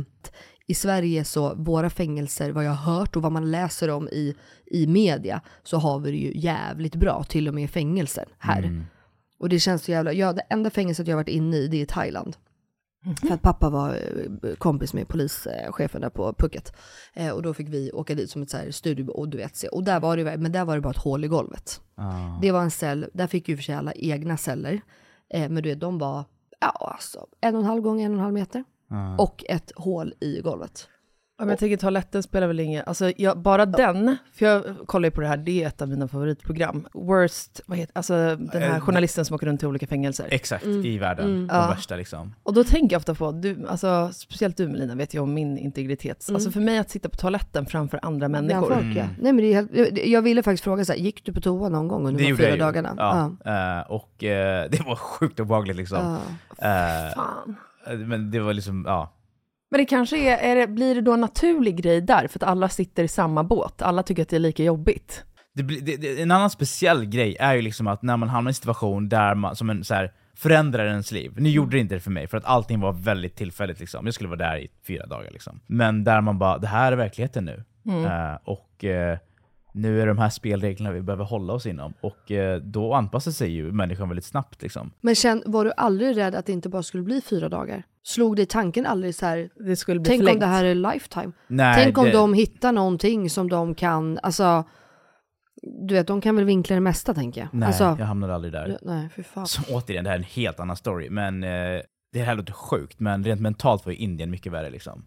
i 0.68 0.74
Sverige 0.74 1.24
så, 1.24 1.55
våra 1.55 1.89
fängelser, 1.89 2.51
vad 2.51 2.66
jag 2.66 2.72
har 2.72 2.93
hört 2.93 3.16
och 3.16 3.22
vad 3.22 3.32
man 3.32 3.51
läser 3.51 3.89
om 3.89 4.07
i, 4.07 4.36
i 4.66 4.88
media, 4.88 5.41
så 5.63 5.78
har 5.78 5.99
vi 5.99 6.11
det 6.11 6.18
ju 6.18 6.39
jävligt 6.39 6.95
bra, 6.95 7.24
till 7.24 7.47
och 7.47 7.53
med 7.53 7.63
i 7.63 7.68
fängelser 7.68 8.26
här. 8.38 8.63
Mm. 8.63 8.84
Och 9.39 9.49
det 9.49 9.59
känns 9.59 9.84
så 9.84 9.91
jävla, 9.91 10.13
ja 10.13 10.34
det 10.34 10.41
enda 10.49 10.70
fängelset 10.70 11.07
jag 11.07 11.16
varit 11.16 11.28
inne 11.28 11.57
i 11.57 11.68
det 11.68 11.82
är 11.82 11.86
Thailand. 11.86 12.38
För 13.22 13.34
att 13.34 13.41
pappa 13.41 13.70
var 13.70 13.89
eh, 13.89 14.55
kompis 14.55 14.93
med 14.93 15.07
polischefen 15.07 16.01
där 16.01 16.09
på 16.09 16.34
Phuket. 16.34 16.76
Eh, 17.13 17.30
och 17.30 17.41
då 17.41 17.53
fick 17.53 17.70
vi 17.70 17.91
åka 17.91 18.16
dit 18.16 18.30
som 18.30 18.41
ett 18.41 18.49
så 18.49 18.57
här 18.57 18.72
studio 18.72 19.09
och 19.09 19.30
du 19.30 19.38
vet. 19.38 19.63
Och 19.63 19.84
där 19.84 19.99
var 19.99 20.18
det, 20.18 20.38
men 20.38 20.51
där 20.51 20.66
var 20.66 20.76
det 20.76 20.82
bara 20.82 20.91
ett 20.91 20.97
hål 20.97 21.26
i 21.26 21.28
golvet. 21.28 21.82
Ah. 21.95 22.39
Det 22.41 22.51
var 22.51 22.61
en 22.61 22.72
cell, 22.72 23.09
där 23.13 23.28
fick 23.28 23.49
ju 23.49 23.55
för 23.55 23.63
sig 23.63 23.76
alla 23.76 23.93
egna 23.93 24.38
celler. 24.38 24.82
Eh, 25.30 25.49
men 25.49 25.63
du 25.63 25.70
vet, 25.70 25.80
de 25.80 25.97
var, 25.97 26.26
ja 26.59 26.91
alltså, 26.93 27.28
en 27.41 27.55
och 27.55 27.61
en 27.61 27.68
halv 27.68 27.82
gång 27.82 28.01
en 28.01 28.11
och 28.11 28.18
en 28.18 28.24
halv 28.24 28.34
meter. 28.34 28.63
Ah. 28.90 29.16
Och 29.24 29.44
ett 29.50 29.72
hål 29.76 30.14
i 30.20 30.42
golvet. 30.42 30.88
Ja, 31.38 31.46
men 31.46 31.50
jag 31.50 31.60
tänker 31.60 31.78
toaletten 31.78 32.24
spelar 32.24 32.48
väl 32.48 32.60
ingen... 32.60 32.84
Alltså, 32.88 33.12
jag, 33.18 33.38
bara 33.38 33.66
den, 33.66 34.18
för 34.34 34.46
jag 34.46 34.64
kollar 34.86 35.08
ju 35.08 35.12
på 35.12 35.22
det 35.22 35.28
här, 35.28 35.38
det 35.38 35.64
är 35.64 35.68
ett 35.68 35.82
av 35.82 35.90
mina 35.90 36.08
favoritprogram. 36.08 36.88
Worst, 36.94 37.62
vad 37.66 37.78
heter 37.78 37.98
alltså 37.98 38.14
den 38.36 38.62
här 38.62 38.76
Eh, 38.76 38.80
journalisten 38.80 39.26
som 39.26 39.36
åker 39.36 39.48
runt 39.48 39.60
till 39.60 39.68
olika 39.70 39.88
fängelser. 39.88 40.28
Exakt, 40.32 40.66
Mm. 40.66 40.86
i 40.86 40.98
världen. 40.98 41.26
Mm. 41.26 41.48
De 41.48 41.56
Ja. 41.56 41.68
värsta 41.68 41.96
liksom. 41.96 42.36
Och 42.44 42.54
då 42.54 42.64
tänker 42.64 42.94
jag 42.94 43.00
ofta 43.00 43.16
på, 43.16 43.32
du, 43.32 43.68
alltså, 43.68 44.10
speciellt 44.14 44.58
du 44.58 44.68
Melina 44.68 44.96
vet 44.96 45.14
ju 45.14 45.20
om 45.20 45.34
min 45.34 45.58
integritet. 45.58 46.28
Mm. 46.30 46.36
Alltså 46.36 46.52
för 46.52 46.60
mig 46.60 46.78
att 46.78 46.90
sitta 46.90 47.10
på 47.10 47.18
toaletten 47.18 47.66
framför 47.66 48.00
andra 48.02 48.28
människor. 48.28 48.70
folk, 48.74 48.98
ja. 48.98 49.04
Nej, 49.20 49.34
men 49.34 49.38
det 49.38 49.44
är 49.46 49.54
helt, 49.54 49.76
jag- 49.76 50.08
jag 50.08 50.22
ville 50.22 50.44
faktiskt 50.44 50.64
fråga 50.64 50.86
så 50.86 50.92
här, 50.92 51.00
gick 51.00 51.26
du 51.26 51.34
på 51.34 51.42
toa 51.42 51.70
någon 51.70 51.88
gång 51.88 52.08
under 52.08 52.24
de 52.24 52.36
fyra 52.38 52.50
jag 52.50 52.60
dagarna? 52.60 52.94
Ja. 52.98 53.52
Eh, 53.82 53.92
och 53.92 54.24
eh, 54.24 54.70
det 54.72 54.82
var 54.86 54.96
sjukt 54.96 55.40
obehagligt 55.40 55.78
liksom. 55.78 55.98
Ja. 56.58 56.68
Eh, 56.68 57.16
Fan. 57.16 57.56
Men 57.88 58.32
det 58.32 58.40
var 58.40 58.54
liksom, 58.54 58.84
ja. 58.88 59.12
Men 59.72 59.78
det 59.80 59.86
kanske 59.86 60.18
är, 60.18 60.52
är 60.52 60.56
det, 60.56 60.68
blir 60.68 60.96
det 60.96 61.02
då 61.02 61.14
en 61.14 61.22
naturlig 61.22 61.76
grej 61.76 62.02
där, 62.02 62.28
för 62.28 62.40
att 62.40 62.44
alla 62.44 62.70
sitter 62.70 63.04
i 63.04 63.08
samma 63.08 63.44
båt? 63.44 63.82
Alla 63.82 64.04
tycker 64.04 64.22
att 64.22 64.30
det 64.30 64.36
är 64.36 64.40
lika 64.40 64.64
jobbigt. 64.64 65.24
Det, 65.54 65.64
det, 65.98 66.22
en 66.22 66.32
annan 66.32 66.50
speciell 66.50 67.06
grej 67.06 67.38
är 67.40 67.54
ju 67.54 67.62
liksom 67.62 67.88
att 67.88 68.02
när 68.02 68.18
man 68.18 68.30
hamnar 68.30 68.50
i 68.50 68.52
en 68.52 68.56
situation 68.56 69.10
där 69.10 69.36
man, 69.36 69.56
som 69.56 69.70
en 69.70 69.84
så 69.84 69.94
här, 69.94 70.12
förändrar 70.36 70.86
ens 70.86 71.12
liv. 71.12 71.34
Nu 71.38 71.50
gjorde 71.50 71.78
det 71.78 71.80
inte 71.80 71.96
det 71.96 72.02
för 72.02 72.12
mig, 72.12 72.28
för 72.28 72.38
att 72.38 72.46
allting 72.46 72.80
var 72.80 72.94
väldigt 72.94 73.36
tillfälligt 73.36 73.80
liksom. 73.80 74.06
Jag 74.06 74.14
skulle 74.14 74.30
vara 74.30 74.50
där 74.50 74.58
i 74.58 74.68
fyra 74.88 75.06
dagar 75.06 75.32
liksom. 75.32 75.60
Men 75.68 76.04
där 76.04 76.22
man 76.22 76.40
bara, 76.40 76.58
det 76.58 76.68
här 76.68 76.92
är 76.92 76.96
verkligheten 76.96 77.46
nu. 77.46 77.64
Mm. 77.86 78.06
Eh, 78.06 78.38
och 78.44 78.84
eh, 78.84 79.18
nu 79.76 80.01
är 80.01 80.07
de 80.07 80.17
här 80.17 80.30
spelreglerna 80.30 80.91
vi 80.91 81.01
behöver 81.01 81.23
hålla 81.23 81.53
oss 81.53 81.65
inom. 81.65 81.93
Och 82.01 82.32
eh, 82.32 82.57
då 82.61 82.93
anpassar 82.93 83.32
sig 83.32 83.51
ju 83.51 83.71
människan 83.71 84.09
väldigt 84.09 84.26
snabbt 84.26 84.61
liksom. 84.61 84.91
Men 85.01 85.15
känn, 85.15 85.43
var 85.45 85.65
du 85.65 85.71
aldrig 85.78 86.17
rädd 86.17 86.36
att 86.36 86.45
det 86.45 86.51
inte 86.51 86.69
bara 86.69 86.84
skulle 86.84 87.03
bli 87.03 87.21
fyra 87.21 87.49
dagar? 87.49 87.84
Slog 88.03 88.36
dig 88.36 88.45
tanken 88.45 88.86
aldrig 88.86 89.15
så 89.15 89.26
här, 89.26 89.49
Det 89.67 89.76
skulle 89.76 89.99
bli 89.99 90.07
tänk 90.09 90.19
om 90.19 90.26
förlängt. 90.26 90.39
det 90.39 90.45
här 90.47 90.65
är 90.65 90.76
lifetime? 90.76 91.32
Nej, 91.47 91.84
tänk 91.84 91.97
om 91.97 92.05
det- 92.05 92.11
de 92.11 92.34
hittar 92.34 92.71
någonting 92.71 93.30
som 93.30 93.49
de 93.49 93.76
kan, 93.76 94.19
alltså, 94.23 94.63
du 95.88 95.93
vet, 95.93 96.07
de 96.07 96.21
kan 96.21 96.36
väl 96.36 96.45
vinkla 96.45 96.73
det 96.76 96.80
mesta 96.82 97.13
tänker 97.13 97.41
jag. 97.41 97.49
Nej, 97.53 97.67
alltså, 97.67 97.95
jag 97.99 98.05
hamnade 98.05 98.36
aldrig 98.36 98.53
där. 98.53 98.78
Nej, 98.82 99.09
för 99.09 99.23
fan. 99.23 99.47
Så 99.47 99.61
återigen, 99.69 100.03
det 100.03 100.09
här 100.09 100.17
är 100.17 100.19
en 100.19 100.26
helt 100.30 100.59
annan 100.59 100.76
story. 100.76 101.09
Men 101.09 101.43
eh, 101.43 101.82
det 102.13 102.21
här 102.21 102.36
låter 102.36 102.53
sjukt, 102.53 102.99
men 102.99 103.23
rent 103.23 103.41
mentalt 103.41 103.86
var 103.86 103.91
ju 103.93 103.97
Indien 103.97 104.32
mycket 104.32 104.51
värre 104.51 104.69
liksom. 104.69 105.05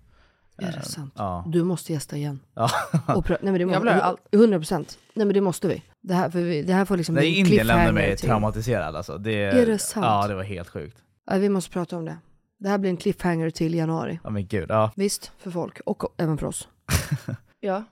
Är 0.59 0.67
det 0.73 0.77
Eh, 0.77 0.83
sant? 0.83 1.13
Ja. 1.17 1.45
Du 1.47 1.65
måste 1.65 1.93
gästa 1.93 2.17
igen. 2.17 2.41
ja. 2.55 2.71
Och 3.07 3.31
nej 3.31 3.39
men 3.43 3.55
det 3.55 3.61
Jag 3.61 3.69
höra 3.81 4.01
allt. 4.03 4.21
100 4.33 4.59
procent. 4.59 4.99
Nej 5.15 5.27
men 5.27 5.35
det 5.35 5.41
måste 5.41 5.69
vi. 5.69 5.83
Det 6.01 6.15
här, 6.15 6.31
för 6.31 6.41
vi, 6.41 6.63
det 6.63 6.73
här 6.73 6.85
får 6.85 6.97
liksom 6.97 7.15
Nej, 7.15 7.23
bli 7.23 7.41
en 7.41 7.47
Indien 7.47 7.67
lämnade 7.67 7.93
mig 7.93 8.17
till- 8.17 8.29
traumatiserad 8.29 8.97
alltså. 8.97 9.19
Det, 9.19 9.43
Är 9.43 9.67
det 9.67 9.79
sant? 9.79 10.07
Ja, 10.07 10.29
det 10.29 10.35
var 10.35 10.43
helt 10.43 10.69
sjukt. 10.69 10.97
Ja, 11.31 11.37
vi 11.37 11.49
måste 11.49 11.71
prata 11.71 11.97
om 11.97 12.05
det. 12.05 12.17
Det 12.59 12.69
här 12.69 12.79
blir 12.79 12.91
en 12.91 12.97
cliffhanger 12.97 13.51
till 13.51 13.75
januari. 13.75 14.21
Ja 14.25 14.31
men 14.31 14.47
gud, 14.47 14.67
ja. 14.69 14.91
Visst, 14.97 15.33
för 15.39 15.51
folk 15.51 15.81
och 15.87 16.15
även 16.17 16.39
för 16.39 16.47
oss. 16.47 16.69
Ja. 17.61 17.85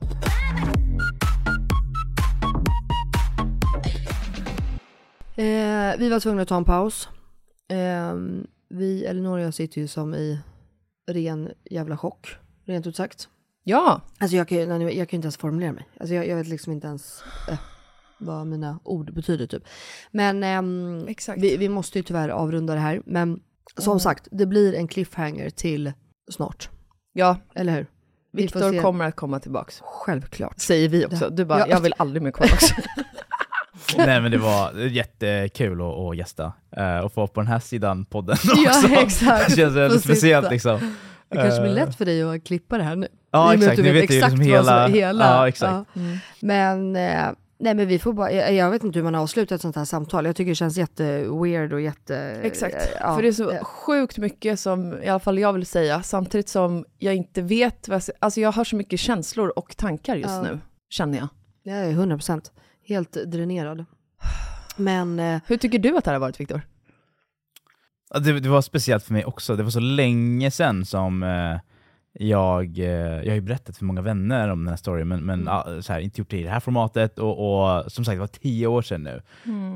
Eh, 5.37 5.97
vi 5.99 6.09
var 6.09 6.21
tvungna 6.21 6.43
att 6.43 6.49
ta 6.49 6.57
en 6.57 6.65
paus. 6.65 7.09
Eh, 7.69 8.15
vi, 8.69 9.05
Elinor 9.05 9.39
och 9.39 9.45
jag 9.45 9.55
sitter 9.55 9.81
ju 9.81 9.87
som 9.89 10.15
i 10.15 10.39
ren 11.11 11.51
jävla 11.71 11.97
chock, 11.97 12.37
rent 12.67 12.87
ut 12.87 12.97
sagt. 12.97 13.29
Ja, 13.65 14.01
Alltså 14.21 14.37
jag 14.37 14.49
kan, 14.49 14.59
ju- 14.59 14.67
nej, 14.67 14.81
jag 14.99 15.09
kan 15.09 15.17
ju 15.17 15.19
inte 15.19 15.27
ens 15.27 15.37
formulera 15.37 15.73
mig. 15.73 15.89
Alltså 16.01 16.15
jag, 16.15 16.29
jag 16.29 16.37
vet 16.37 16.47
liksom 16.49 16.73
inte 16.73 16.87
ens 16.87 17.23
eh, 17.51 17.59
vad 18.19 18.47
mina 18.47 18.79
ord 18.85 19.15
betyder 19.15 19.47
typ. 19.47 19.63
Men 20.11 20.43
ehm, 20.45 21.05
Exakt. 21.09 21.43
Vi, 21.43 21.57
vi 21.57 21.69
måste 21.69 21.99
ju 21.99 22.03
tyvärr 22.03 22.29
avrunda 22.29 22.75
det 22.75 22.81
här. 22.81 23.03
Men 23.07 23.41
som 23.79 24.01
sagt, 24.01 24.29
det 24.31 24.47
blir 24.47 24.75
en 24.75 24.89
cliffhanger 24.89 25.51
till 25.51 25.93
snart. 26.31 26.69
ja. 27.13 27.37
Eller 27.55 27.73
hur? 27.75 27.87
Viktor 28.33 28.83
kommer 28.83 29.05
att 29.05 29.17
komma 29.17 29.41
tillbaks. 29.41 29.81
Självklart. 29.85 30.59
Säger 30.61 30.89
vi 30.89 31.07
också. 31.07 31.31
Du 31.31 31.45
bara, 31.45 31.59
Ja. 31.59 31.67
jag 31.69 31.81
vill 31.81 31.95
aldrig 31.97 32.23
mer 32.23 32.31
komma 32.31 32.47
tillbaks. 32.47 32.89
Nej 33.97 34.21
men 34.21 34.31
det 34.31 34.39
var 34.39 34.73
jättekul 34.73 35.81
att, 35.81 35.87
att 35.87 36.17
gästa 36.17 36.53
uh, 36.79 36.99
och 37.05 37.13
få 37.13 37.27
på 37.27 37.41
den 37.41 37.47
här 37.49 37.59
sidan 37.59 38.05
podden 38.05 38.33
också. 38.33 38.57
Ja, 38.89 39.01
exakt. 39.03 39.49
det 39.51 39.57
känns 39.57 39.75
väldigt 39.77 40.05
speciellt 40.05 40.51
liksom. 40.51 40.95
Det 41.29 41.37
kanske 41.37 41.61
blir 41.61 41.71
Eh, 41.71 41.75
lätt 41.75 41.95
för 41.97 42.05
dig 42.05 42.23
att 42.23 42.45
klippa 42.45 42.79
det 42.79 42.85
här 42.85 42.97
nu. 42.97 43.09
Ja 43.31 43.55
exakt, 43.55 43.77
du 43.77 43.83
nu 43.83 43.93
vet 43.93 44.03
vet 44.03 44.11
exakt 44.11 44.39
liksom 44.39 44.53
vad 44.53 44.65
som 44.65 44.73
hela... 44.75 44.85
är 44.85 44.89
hela. 44.89 45.25
Ja 45.25 45.49
exakt. 45.49 45.89
Ja. 45.95 46.01
Men, 46.41 46.97
eh, 46.97 47.27
nej 47.59 47.75
men 47.75 47.87
vi 47.89 47.99
får 47.99 48.13
bara, 48.13 48.33
jag, 48.33 48.55
jag 48.55 48.71
vet 48.71 48.85
inte 48.85 48.99
hur 48.99 49.05
man 49.05 49.15
avslutar 49.15 49.57
ett 49.57 49.63
sånt 49.63 49.77
här 49.77 49.85
samtal. 49.85 50.27
Jag 50.27 50.37
tycker 50.37 50.51
det 50.51 50.55
känns 50.55 50.77
jätte-weird 50.77 51.73
och 51.73 51.81
jätte... 51.81 52.17
Exakt. 52.43 52.75
eh, 52.75 52.83
ja. 53.01 53.15
För 53.15 53.23
det 53.23 53.29
är 53.29 53.33
så 53.33 53.59
sjukt 53.65 54.19
mycket 54.19 54.61
som 54.61 55.03
i 55.03 55.09
alla 55.09 55.21
fall 55.21 55.39
jag 55.39 55.53
vill 55.53 55.67
säga, 55.67 56.03
samtidigt 56.03 56.49
som 56.49 56.85
jag 56.99 57.15
inte 57.15 57.43
vet 57.43 57.89
vad 57.89 58.03
jag 58.07 58.15
Alltså 58.19 58.41
jag 58.41 58.53
har 58.53 58.65
så 58.65 58.77
mycket 58.77 59.01
känslor 59.01 59.53
och 59.59 59.77
tankar 59.77 60.17
just 60.17 60.29
Ja. 60.29 60.43
nu, 60.43 60.59
känner 60.91 61.19
jag. 61.19 61.29
Jag 61.63 61.77
är 61.79 61.91
100 61.91 62.17
procent 62.17 62.53
helt 62.89 63.13
dränerad. 63.13 63.85
Men 64.77 65.21
eh, 65.21 65.41
Hur 65.47 65.57
tycker 65.57 65.79
du 65.79 65.97
att 65.97 66.05
det 66.05 66.11
här 66.11 66.15
har 66.15 66.21
varit, 66.21 66.41
Viktor? 66.41 66.61
Det, 68.21 68.41
det 68.41 68.49
var 68.49 68.61
speciellt 68.63 69.05
för 69.05 69.13
mig 69.13 69.25
också, 69.25 69.57
det 69.57 69.63
var 69.63 69.71
så 69.71 69.81
länge 69.81 70.51
sedan 70.51 70.85
som 70.85 71.23
eh, 71.23 71.59
jag, 72.13 72.79
eh, 72.79 72.85
jag 72.87 73.29
har 73.29 73.35
ju 73.35 73.41
berättat 73.41 73.77
för 73.77 73.85
många 73.85 74.03
vänner 74.03 74.49
om 74.49 74.59
den 74.65 74.69
här 74.69 74.77
storyn, 74.77 75.09
men, 75.09 75.21
men 75.25 75.45
ja, 75.47 75.83
så 75.83 75.93
här, 75.93 76.01
inte 76.01 76.21
gjort 76.21 76.31
det 76.31 76.39
i 76.39 76.43
det 76.43 76.51
här 76.51 76.61
formatet 76.61 77.19
och, 77.19 77.39
och 77.77 77.93
som 77.93 78.05
sagt 78.05 78.15
det 78.17 78.21
var 78.21 78.27
tio 78.27 78.67
år 78.67 78.83
sedan 78.83 79.03
nu. 79.03 79.23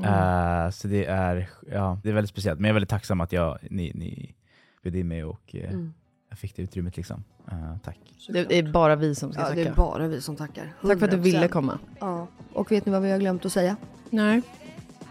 Eh, 0.05 0.69
så 0.69 0.87
det 0.87 1.05
är, 1.05 1.49
ja, 1.71 1.99
det 2.03 2.09
är 2.09 2.13
väldigt 2.13 2.29
speciellt, 2.29 2.59
men 2.59 2.65
jag 2.67 2.69
är 2.69 2.73
väldigt 2.73 2.89
tacksam 2.89 3.21
att 3.21 3.31
jag, 3.31 3.57
ni, 3.69 3.91
ni 3.95 4.35
bjöd 4.83 4.95
in 4.95 5.07
mig 5.07 5.23
och 5.23 5.55
eh, 5.55 5.69
Mm. 5.69 5.93
jag 6.29 6.39
fick 6.39 6.55
det 6.55 6.61
utrymmet 6.61 6.97
liksom. 6.97 7.23
Eh, 7.51 7.77
tack. 7.83 7.97
Det 8.29 8.57
är 8.57 8.71
bara 8.71 8.95
vi 8.95 9.15
som 9.15 9.33
ska 9.33 9.41
ja, 9.41 9.49
det 9.49 9.55
tacka. 9.55 9.69
är 9.69 9.75
bara 9.75 10.07
vi 10.07 10.21
som 10.21 10.35
tackar. 10.35 10.73
Tack 10.81 10.99
för 10.99 11.05
att 11.05 11.11
du 11.11 11.17
100%. 11.17 11.21
ville 11.21 11.47
komma. 11.47 11.79
Ja. 11.99 12.27
Och 12.53 12.71
vet 12.71 12.85
ni 12.85 12.91
vad 12.91 13.01
vi 13.01 13.11
har 13.11 13.19
glömt 13.19 13.45
att 13.45 13.51
säga? 13.51 13.75
Nej. 14.09 14.41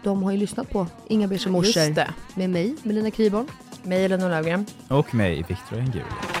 De 0.03 0.23
har 0.23 0.31
ju 0.31 0.37
lyssnat 0.37 0.69
på 0.69 0.87
Inga 1.07 1.27
Beige 1.27 1.49
morsor 1.49 2.05
med 2.35 2.49
mig, 2.49 2.75
Melina 2.83 3.11
Kriborn. 3.11 3.47
Mig, 3.83 4.05
Elinor 4.05 4.29
Löfgren. 4.29 4.65
Och 4.87 5.15
mig, 5.15 5.35
Victor 5.47 5.77
Engul. 5.79 6.40